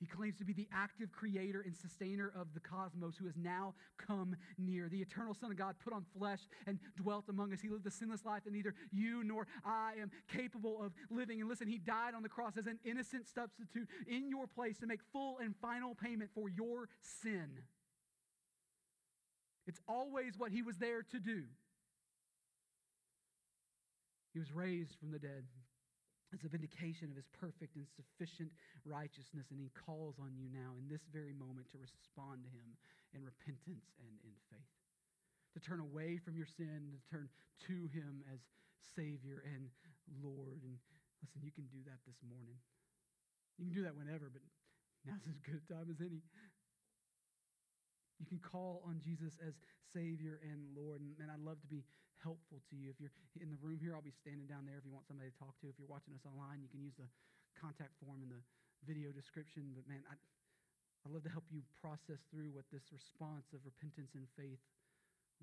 He 0.00 0.06
claims 0.06 0.38
to 0.38 0.44
be 0.44 0.52
the 0.52 0.68
active 0.72 1.10
creator 1.10 1.60
and 1.64 1.76
sustainer 1.76 2.32
of 2.38 2.54
the 2.54 2.60
cosmos 2.60 3.16
who 3.16 3.26
has 3.26 3.36
now 3.36 3.74
come 3.96 4.36
near. 4.56 4.88
The 4.88 5.00
eternal 5.00 5.34
Son 5.34 5.50
of 5.50 5.56
God 5.56 5.74
put 5.82 5.92
on 5.92 6.04
flesh 6.16 6.40
and 6.66 6.78
dwelt 6.96 7.24
among 7.28 7.52
us. 7.52 7.60
He 7.60 7.68
lived 7.68 7.84
the 7.84 7.90
sinless 7.90 8.24
life 8.24 8.44
that 8.44 8.52
neither 8.52 8.74
you 8.92 9.24
nor 9.24 9.48
I 9.64 9.94
am 10.00 10.10
capable 10.28 10.80
of 10.80 10.92
living. 11.10 11.40
And 11.40 11.48
listen, 11.48 11.66
He 11.66 11.78
died 11.78 12.14
on 12.14 12.22
the 12.22 12.28
cross 12.28 12.56
as 12.56 12.66
an 12.66 12.78
innocent 12.84 13.26
substitute 13.26 13.88
in 14.06 14.28
your 14.28 14.46
place 14.46 14.78
to 14.78 14.86
make 14.86 15.00
full 15.12 15.38
and 15.38 15.54
final 15.56 15.96
payment 15.96 16.30
for 16.32 16.48
your 16.48 16.88
sin. 17.00 17.50
It's 19.66 19.80
always 19.88 20.38
what 20.38 20.52
He 20.52 20.62
was 20.62 20.76
there 20.76 21.02
to 21.02 21.18
do. 21.18 21.42
He 24.32 24.38
was 24.38 24.52
raised 24.52 24.94
from 25.00 25.10
the 25.10 25.18
dead 25.18 25.44
it's 26.32 26.44
a 26.44 26.52
vindication 26.52 27.08
of 27.08 27.16
his 27.16 27.28
perfect 27.32 27.76
and 27.76 27.88
sufficient 27.96 28.52
righteousness, 28.84 29.48
and 29.48 29.56
he 29.56 29.72
calls 29.72 30.20
on 30.20 30.36
you 30.36 30.52
now 30.52 30.76
in 30.76 30.84
this 30.88 31.00
very 31.08 31.32
moment 31.32 31.72
to 31.72 31.80
respond 31.80 32.44
to 32.44 32.50
him 32.52 32.76
in 33.16 33.24
repentance 33.24 33.88
and 34.04 34.12
in 34.20 34.36
faith. 34.52 34.74
To 35.56 35.60
turn 35.64 35.80
away 35.80 36.20
from 36.20 36.36
your 36.36 36.46
sin, 36.46 36.92
to 36.92 37.00
turn 37.08 37.32
to 37.66 37.88
him 37.90 38.20
as 38.28 38.44
Savior 38.92 39.40
and 39.48 39.72
Lord. 40.20 40.60
And 40.60 40.76
listen, 41.24 41.40
you 41.40 41.50
can 41.50 41.64
do 41.72 41.80
that 41.88 42.04
this 42.04 42.20
morning. 42.20 42.60
You 43.56 43.66
can 43.66 43.74
do 43.74 43.82
that 43.88 43.96
whenever, 43.96 44.28
but 44.28 44.44
now's 45.08 45.24
as 45.24 45.40
good 45.40 45.64
a 45.64 45.66
time 45.66 45.88
as 45.88 45.98
any. 46.04 46.20
You 48.20 48.26
can 48.26 48.38
call 48.42 48.82
on 48.84 49.00
Jesus 49.00 49.38
as 49.40 49.54
Savior 49.94 50.42
and 50.42 50.60
Lord. 50.74 51.00
And 51.00 51.16
man, 51.16 51.30
I'd 51.30 51.40
love 51.40 51.62
to 51.62 51.70
be 51.70 51.82
helpful 52.22 52.62
to 52.70 52.74
you. 52.74 52.90
If 52.90 52.98
you're 52.98 53.14
in 53.38 53.50
the 53.50 53.60
room 53.62 53.78
here, 53.78 53.94
I'll 53.94 54.04
be 54.04 54.14
standing 54.14 54.46
down 54.50 54.66
there 54.66 54.78
if 54.78 54.84
you 54.84 54.92
want 54.94 55.06
somebody 55.06 55.30
to 55.30 55.38
talk 55.38 55.54
to. 55.62 55.70
If 55.70 55.78
you're 55.78 55.90
watching 55.90 56.14
us 56.14 56.24
online, 56.26 56.62
you 56.62 56.70
can 56.70 56.82
use 56.82 56.94
the 56.98 57.06
contact 57.58 57.94
form 58.02 58.22
in 58.22 58.30
the 58.30 58.42
video 58.86 59.10
description. 59.14 59.74
But 59.74 59.86
man, 59.86 60.02
I'd, 60.10 60.20
I'd 61.06 61.12
love 61.14 61.22
to 61.26 61.32
help 61.32 61.46
you 61.50 61.62
process 61.78 62.22
through 62.30 62.50
what 62.54 62.66
this 62.74 62.90
response 62.90 63.50
of 63.54 63.62
repentance 63.62 64.14
and 64.18 64.26
faith 64.34 64.62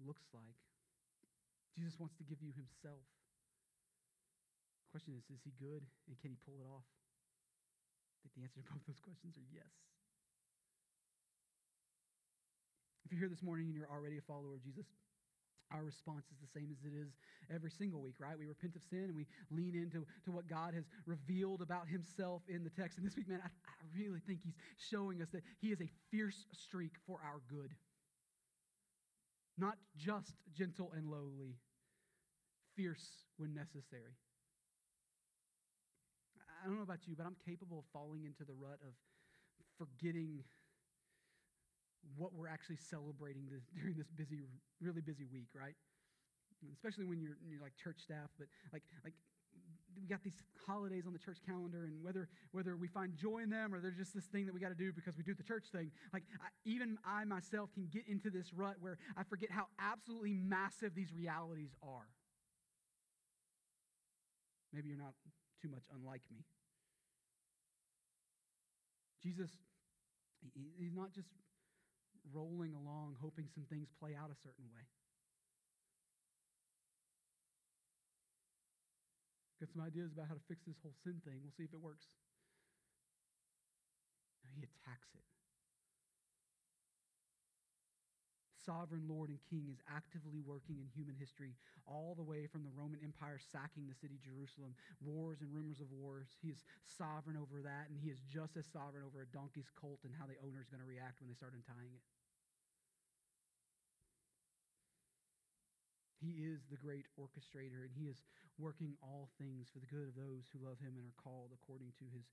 looks 0.04 0.28
like. 0.36 0.60
Jesus 1.76 2.00
wants 2.00 2.16
to 2.20 2.26
give 2.28 2.40
you 2.40 2.56
himself. 2.56 3.04
The 4.88 4.90
question 4.96 5.16
is, 5.20 5.28
is 5.28 5.44
he 5.44 5.52
good 5.60 5.84
and 6.08 6.16
can 6.24 6.32
he 6.32 6.40
pull 6.48 6.56
it 6.60 6.68
off? 6.68 6.88
I 6.88 8.32
think 8.32 8.32
the 8.40 8.44
answer 8.48 8.64
to 8.64 8.68
both 8.72 8.84
those 8.88 9.04
questions 9.04 9.36
are 9.36 9.48
yes. 9.52 9.70
If 13.04 13.14
you're 13.14 13.22
here 13.22 13.30
this 13.30 13.44
morning 13.44 13.70
and 13.70 13.76
you're 13.76 13.92
already 13.92 14.18
a 14.18 14.26
follower 14.26 14.58
of 14.58 14.64
Jesus, 14.66 14.88
our 15.72 15.84
response 15.84 16.26
is 16.32 16.38
the 16.42 16.52
same 16.60 16.70
as 16.72 16.86
it 16.86 16.96
is 16.96 17.14
every 17.54 17.72
single 17.72 18.02
week, 18.02 18.16
right? 18.20 18.38
We 18.38 18.46
repent 18.46 18.76
of 18.76 18.84
sin 18.90 19.10
and 19.10 19.16
we 19.16 19.26
lean 19.52 19.76
into 19.76 20.06
to 20.26 20.32
what 20.32 20.48
God 20.48 20.74
has 20.74 20.86
revealed 21.06 21.62
about 21.62 21.88
himself 21.88 22.42
in 22.48 22.64
the 22.64 22.70
text. 22.70 22.98
And 22.98 23.06
this 23.06 23.16
week, 23.16 23.28
man, 23.28 23.42
I, 23.44 23.48
I 23.48 23.74
really 23.98 24.20
think 24.26 24.40
he's 24.44 24.56
showing 24.78 25.22
us 25.22 25.30
that 25.34 25.42
he 25.60 25.70
is 25.70 25.82
a 25.82 25.90
fierce 26.12 26.46
streak 26.54 26.94
for 27.08 27.20
our 27.24 27.42
good. 27.50 27.74
Not 29.58 29.78
just 29.98 30.34
gentle 30.54 30.92
and 30.96 31.10
lowly, 31.10 31.56
fierce 32.76 33.26
when 33.38 33.54
necessary. 33.54 34.20
I 36.62 36.68
don't 36.68 36.78
know 36.78 36.84
about 36.84 37.06
you, 37.06 37.16
but 37.16 37.26
I'm 37.26 37.38
capable 37.46 37.80
of 37.80 37.86
falling 37.94 38.26
into 38.26 38.44
the 38.44 38.54
rut 38.54 38.80
of 38.82 38.94
forgetting 39.78 40.44
what 42.18 42.34
we're 42.34 42.48
actually 42.48 42.78
celebrating 42.78 43.48
this, 43.50 43.64
during 43.78 43.96
this 43.98 44.10
busy, 44.10 44.46
really 44.82 45.02
busy 45.02 45.26
week, 45.32 45.50
right? 45.54 45.76
Especially 46.74 47.06
when 47.06 47.22
you're, 47.22 47.38
you're 47.46 47.62
like 47.62 47.76
church 47.76 48.00
staff, 48.00 48.32
but 48.40 48.48
like 48.74 48.82
like 49.04 49.14
we 50.02 50.08
got 50.08 50.24
these 50.24 50.44
holidays 50.68 51.04
on 51.08 51.14
the 51.14 51.20
church 51.20 51.38
calendar, 51.46 51.84
and 51.84 52.04
whether 52.04 52.28
whether 52.52 52.76
we 52.76 52.88
find 52.88 53.16
joy 53.16 53.40
in 53.40 53.50
them 53.50 53.74
or 53.74 53.80
they're 53.80 53.92
just 53.92 54.14
this 54.14 54.26
thing 54.26 54.46
that 54.46 54.54
we 54.54 54.60
got 54.60 54.70
to 54.70 54.76
do 54.76 54.92
because 54.92 55.18
we 55.18 55.24
do 55.24 55.34
the 55.34 55.44
church 55.44 55.66
thing, 55.72 55.92
like 56.14 56.24
I, 56.42 56.48
even 56.66 56.98
I 57.06 57.24
myself 57.26 57.72
can 57.74 57.88
get 57.92 58.04
into 58.08 58.30
this 58.30 58.54
rut 58.54 58.76
where 58.80 58.98
I 59.18 59.24
forget 59.24 59.52
how 59.52 59.68
absolutely 59.80 60.34
massive 60.34 60.96
these 60.96 61.14
realities 61.14 61.76
are. 61.84 62.08
Maybe 64.74 64.90
you're 64.90 64.98
not 64.98 65.14
too 65.62 65.70
much 65.70 65.84
unlike 65.94 66.22
me. 66.32 66.44
Jesus, 69.24 69.50
he, 70.54 70.68
he's 70.78 70.94
not 70.94 71.14
just 71.14 71.30
rolling 72.34 72.74
along, 72.74 73.16
hoping 73.22 73.46
some 73.54 73.66
things 73.70 73.88
play 74.00 74.16
out 74.16 74.32
a 74.32 74.38
certain 74.42 74.66
way. 74.72 74.86
Got 79.60 79.72
some 79.72 79.84
ideas 79.84 80.12
about 80.12 80.28
how 80.28 80.36
to 80.36 80.46
fix 80.48 80.66
this 80.68 80.76
whole 80.84 80.96
sin 81.04 81.22
thing. 81.24 81.40
We'll 81.42 81.56
see 81.56 81.64
if 81.64 81.74
it 81.74 81.80
works. 81.80 82.06
No, 84.44 84.52
he 84.54 84.68
attacks 84.68 85.10
it. 85.16 85.24
Sovereign 88.66 89.06
Lord 89.06 89.30
and 89.30 89.38
King 89.46 89.70
is 89.70 89.78
actively 89.86 90.42
working 90.42 90.82
in 90.82 90.90
human 90.90 91.14
history, 91.14 91.54
all 91.86 92.18
the 92.18 92.26
way 92.26 92.50
from 92.50 92.66
the 92.66 92.74
Roman 92.74 92.98
Empire 93.06 93.38
sacking 93.38 93.86
the 93.86 93.94
city 93.94 94.18
Jerusalem, 94.18 94.74
wars 95.06 95.46
and 95.46 95.54
rumors 95.54 95.80
of 95.80 95.94
wars. 95.94 96.34
He 96.42 96.50
is 96.50 96.66
sovereign 96.84 97.38
over 97.38 97.62
that, 97.62 97.94
and 97.94 98.02
he 98.02 98.10
is 98.10 98.26
just 98.26 98.58
as 98.58 98.66
sovereign 98.66 99.06
over 99.06 99.22
a 99.22 99.30
donkey's 99.30 99.70
colt 99.78 100.02
and 100.02 100.14
how 100.18 100.26
the 100.26 100.42
owner 100.42 100.58
is 100.58 100.68
going 100.74 100.82
to 100.82 100.90
react 100.90 101.22
when 101.22 101.30
they 101.30 101.38
start 101.38 101.54
untying 101.54 101.94
it. 101.94 102.02
He 106.26 106.42
is 106.42 106.66
the 106.72 106.82
great 106.82 107.06
orchestrator, 107.22 107.86
and 107.86 107.94
He 107.94 108.10
is 108.10 108.26
working 108.58 108.98
all 109.04 109.30
things 109.38 109.70
for 109.70 109.78
the 109.78 109.86
good 109.86 110.10
of 110.10 110.18
those 110.18 110.50
who 110.50 110.64
love 110.64 110.82
Him 110.82 110.98
and 110.98 111.06
are 111.06 111.22
called 111.22 111.54
according 111.54 111.94
to 112.02 112.06
His 112.10 112.26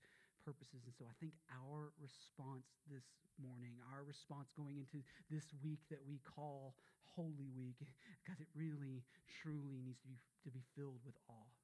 purposes. 0.43 0.83
And 0.85 0.93
so 0.93 1.07
I 1.07 1.15
think 1.23 1.33
our 1.49 1.95
response 1.97 2.67
this 2.91 3.07
morning, 3.39 3.79
our 3.95 4.03
response 4.03 4.51
going 4.53 4.77
into 4.77 5.01
this 5.31 5.47
week 5.63 5.79
that 5.89 6.03
we 6.03 6.19
call 6.23 6.75
Holy 7.15 7.49
Week, 7.55 7.79
because 8.21 8.39
it 8.43 8.51
really, 8.53 9.03
truly 9.41 9.79
needs 9.79 10.03
to 10.03 10.09
be, 10.11 10.19
to 10.45 10.51
be 10.51 10.61
filled 10.75 10.99
with 11.07 11.15
awe. 11.31 11.55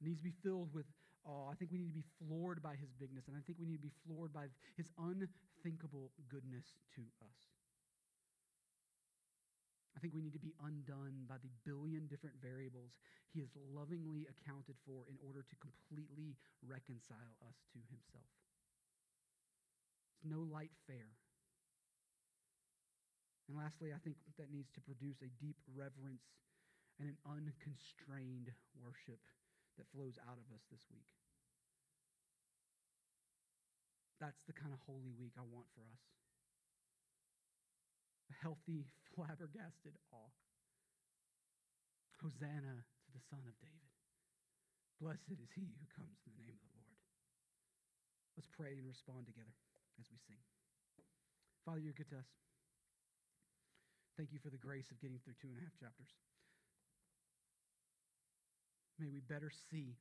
Needs 0.00 0.18
to 0.20 0.28
be 0.28 0.36
filled 0.42 0.74
with 0.74 0.86
awe. 1.24 1.48
I 1.50 1.54
think 1.54 1.70
we 1.70 1.78
need 1.78 1.94
to 1.94 2.00
be 2.02 2.08
floored 2.18 2.62
by 2.62 2.74
His 2.74 2.90
bigness, 2.98 3.28
and 3.28 3.36
I 3.36 3.42
think 3.46 3.58
we 3.58 3.66
need 3.66 3.80
to 3.80 3.88
be 3.88 3.94
floored 4.04 4.32
by 4.32 4.50
His 4.76 4.90
unthinkable 4.98 6.10
goodness 6.28 6.76
to 6.98 7.02
us. 7.22 7.61
I 9.96 10.00
think 10.00 10.16
we 10.16 10.24
need 10.24 10.36
to 10.36 10.42
be 10.42 10.56
undone 10.64 11.28
by 11.28 11.36
the 11.40 11.52
billion 11.68 12.08
different 12.08 12.40
variables 12.40 12.96
he 13.28 13.40
has 13.40 13.52
lovingly 13.72 14.28
accounted 14.28 14.76
for 14.84 15.04
in 15.08 15.20
order 15.20 15.44
to 15.44 15.56
completely 15.60 16.36
reconcile 16.64 17.36
us 17.44 17.64
to 17.72 17.80
himself. 17.92 18.32
It's 20.16 20.24
no 20.24 20.44
light 20.44 20.72
fare. 20.88 21.16
And 23.48 23.56
lastly, 23.56 23.92
I 23.92 24.00
think 24.00 24.16
that 24.40 24.52
needs 24.52 24.72
to 24.76 24.84
produce 24.84 25.20
a 25.20 25.32
deep 25.36 25.60
reverence 25.68 26.24
and 27.00 27.08
an 27.08 27.18
unconstrained 27.28 28.52
worship 28.80 29.20
that 29.76 29.88
flows 29.92 30.16
out 30.24 30.40
of 30.40 30.46
us 30.52 30.64
this 30.72 30.84
week. 30.92 31.08
That's 34.20 34.44
the 34.46 34.56
kind 34.56 34.72
of 34.72 34.80
holy 34.86 35.12
week 35.18 35.34
I 35.36 35.44
want 35.44 35.66
for 35.74 35.82
us 35.90 36.21
healthy, 38.40 38.88
flabbergasted 39.14 39.98
awe. 40.12 40.32
Hosanna 42.22 42.86
to 42.86 43.10
the 43.10 43.22
Son 43.28 43.42
of 43.44 43.54
David. 43.58 43.92
Blessed 45.02 45.34
is 45.42 45.50
he 45.58 45.74
who 45.74 45.86
comes 45.90 46.22
in 46.22 46.32
the 46.38 46.46
name 46.46 46.62
of 46.62 46.70
the 46.70 46.82
Lord. 46.86 47.02
Let's 48.38 48.46
pray 48.54 48.78
and 48.78 48.86
respond 48.86 49.26
together 49.26 49.50
as 49.98 50.06
we 50.06 50.16
sing. 50.22 50.38
Father, 51.66 51.82
you're 51.82 51.98
good 51.98 52.10
to 52.14 52.22
us. 52.22 52.30
Thank 54.14 54.30
you 54.30 54.38
for 54.38 54.54
the 54.54 54.60
grace 54.60 54.94
of 54.94 55.02
getting 55.02 55.18
through 55.18 55.34
two 55.42 55.50
and 55.50 55.58
a 55.58 55.64
half 55.66 55.74
chapters. 55.74 56.14
May 59.02 59.10
we 59.10 59.18
better 59.18 59.50
see 59.50 59.98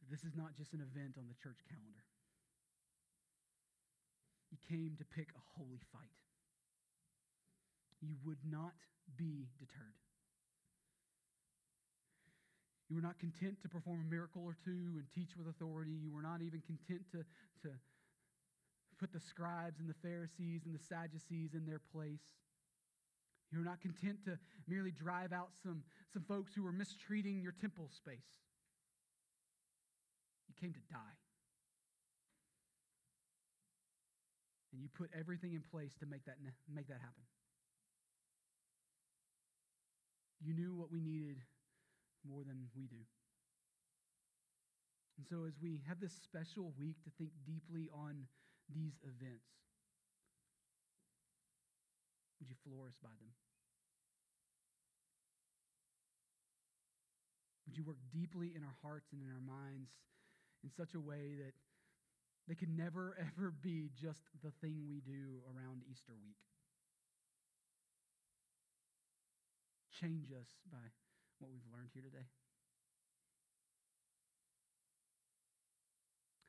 that 0.00 0.08
this 0.08 0.24
is 0.24 0.32
not 0.32 0.56
just 0.56 0.72
an 0.72 0.80
event 0.80 1.20
on 1.20 1.28
the 1.28 1.36
church 1.36 1.60
calendar. 1.68 2.09
You 4.50 4.58
came 4.68 4.96
to 4.98 5.04
pick 5.04 5.28
a 5.30 5.42
holy 5.56 5.80
fight. 5.92 6.18
You 8.00 8.16
would 8.24 8.42
not 8.48 8.74
be 9.16 9.46
deterred. 9.58 10.00
You 12.88 12.96
were 12.96 13.02
not 13.02 13.20
content 13.20 13.62
to 13.62 13.68
perform 13.68 14.02
a 14.02 14.10
miracle 14.10 14.42
or 14.42 14.56
two 14.64 14.98
and 14.98 15.04
teach 15.14 15.36
with 15.38 15.46
authority. 15.46 15.92
You 15.92 16.12
were 16.12 16.22
not 16.22 16.42
even 16.42 16.60
content 16.66 17.02
to, 17.12 17.18
to 17.62 17.70
put 18.98 19.12
the 19.12 19.20
scribes 19.20 19.78
and 19.78 19.88
the 19.88 19.94
Pharisees 20.02 20.62
and 20.66 20.74
the 20.74 20.82
Sadducees 20.82 21.54
in 21.54 21.64
their 21.66 21.80
place. 21.92 22.26
You 23.52 23.58
were 23.58 23.64
not 23.64 23.80
content 23.80 24.24
to 24.24 24.38
merely 24.66 24.90
drive 24.90 25.32
out 25.32 25.50
some, 25.62 25.82
some 26.12 26.24
folks 26.26 26.52
who 26.54 26.62
were 26.62 26.72
mistreating 26.72 27.40
your 27.40 27.54
temple 27.60 27.90
space. 27.94 28.26
You 30.48 30.54
came 30.60 30.72
to 30.72 30.80
die. 30.90 31.16
And 34.72 34.80
you 34.82 34.88
put 34.94 35.10
everything 35.18 35.52
in 35.52 35.62
place 35.70 35.94
to 35.98 36.06
make 36.06 36.24
that, 36.26 36.36
make 36.72 36.86
that 36.88 37.00
happen. 37.00 37.24
You 40.40 40.54
knew 40.54 40.74
what 40.74 40.90
we 40.90 41.00
needed 41.00 41.42
more 42.26 42.44
than 42.44 42.70
we 42.74 42.86
do. 42.86 43.02
And 45.18 45.26
so, 45.28 45.44
as 45.44 45.52
we 45.60 45.82
have 45.86 46.00
this 46.00 46.16
special 46.16 46.72
week 46.78 46.96
to 47.04 47.10
think 47.18 47.30
deeply 47.44 47.90
on 47.92 48.24
these 48.72 48.96
events, 49.04 49.52
would 52.40 52.48
you 52.48 52.56
floor 52.64 52.88
us 52.88 52.96
by 53.02 53.12
them? 53.20 53.28
Would 57.68 57.76
you 57.76 57.84
work 57.84 58.00
deeply 58.10 58.56
in 58.56 58.64
our 58.64 58.74
hearts 58.80 59.12
and 59.12 59.20
in 59.20 59.28
our 59.28 59.44
minds 59.44 59.92
in 60.64 60.70
such 60.72 60.94
a 60.96 61.00
way 61.00 61.36
that 61.36 61.52
they 62.50 62.58
can 62.58 62.74
never, 62.74 63.14
ever 63.38 63.54
be 63.54 63.94
just 63.94 64.26
the 64.42 64.50
thing 64.58 64.82
we 64.90 64.98
do 64.98 65.38
around 65.46 65.86
Easter 65.86 66.18
week. 66.18 66.42
Change 69.94 70.34
us 70.34 70.58
by 70.66 70.82
what 71.38 71.54
we've 71.54 71.70
learned 71.70 71.94
here 71.94 72.02
today. 72.02 72.26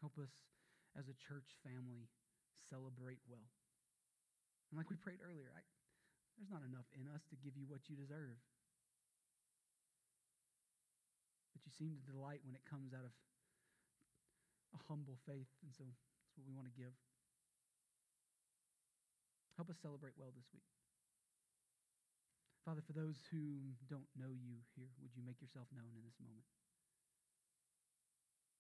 Help 0.01 0.17
us 0.17 0.33
as 0.97 1.05
a 1.05 1.13
church 1.29 1.53
family 1.61 2.09
celebrate 2.65 3.21
well. 3.29 3.53
And 4.73 4.81
like 4.81 4.89
we 4.89 4.97
prayed 4.97 5.21
earlier, 5.21 5.53
I, 5.53 5.61
there's 6.33 6.49
not 6.49 6.65
enough 6.65 6.89
in 6.97 7.05
us 7.13 7.21
to 7.29 7.37
give 7.37 7.53
you 7.53 7.69
what 7.69 7.85
you 7.85 7.93
deserve. 7.93 8.41
But 11.53 11.61
you 11.61 11.69
seem 11.77 11.93
to 11.93 12.01
delight 12.09 12.41
when 12.41 12.57
it 12.57 12.65
comes 12.65 12.89
out 12.97 13.05
of 13.05 13.13
a 14.75 14.79
humble 14.87 15.19
faith, 15.27 15.51
and 15.63 15.71
so 15.71 15.83
that's 15.83 16.35
what 16.35 16.47
we 16.47 16.55
want 16.55 16.67
to 16.67 16.75
give. 16.75 16.93
Help 19.59 19.69
us 19.69 19.77
celebrate 19.79 20.15
well 20.15 20.31
this 20.31 20.47
week. 20.55 20.65
Father, 22.63 22.81
for 22.85 22.93
those 22.93 23.25
who 23.33 23.73
don't 23.89 24.07
know 24.13 24.29
you 24.31 24.61
here, 24.77 24.93
would 25.01 25.17
you 25.17 25.25
make 25.25 25.41
yourself 25.41 25.65
known 25.73 25.91
in 25.97 26.05
this 26.05 26.17
moment? 26.21 26.45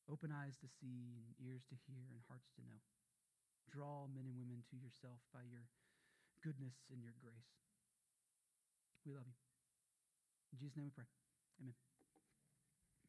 Open 0.09 0.33
eyes 0.33 0.57
to 0.59 0.67
see, 0.67 1.15
and 1.15 1.23
ears 1.39 1.63
to 1.69 1.77
hear, 1.85 2.01
and 2.09 2.19
hearts 2.27 2.49
to 2.57 2.65
know. 2.65 2.81
Draw 3.69 4.09
men 4.11 4.25
and 4.25 4.35
women 4.35 4.65
to 4.73 4.75
yourself 4.75 5.21
by 5.31 5.45
your 5.45 5.69
goodness 6.43 6.81
and 6.89 6.99
your 6.99 7.13
grace. 7.21 7.53
We 9.05 9.13
love 9.13 9.29
you. 9.29 9.37
In 10.51 10.59
Jesus' 10.59 10.75
name 10.75 10.89
we 10.89 10.97
pray. 10.97 11.07
Amen. 11.61 11.90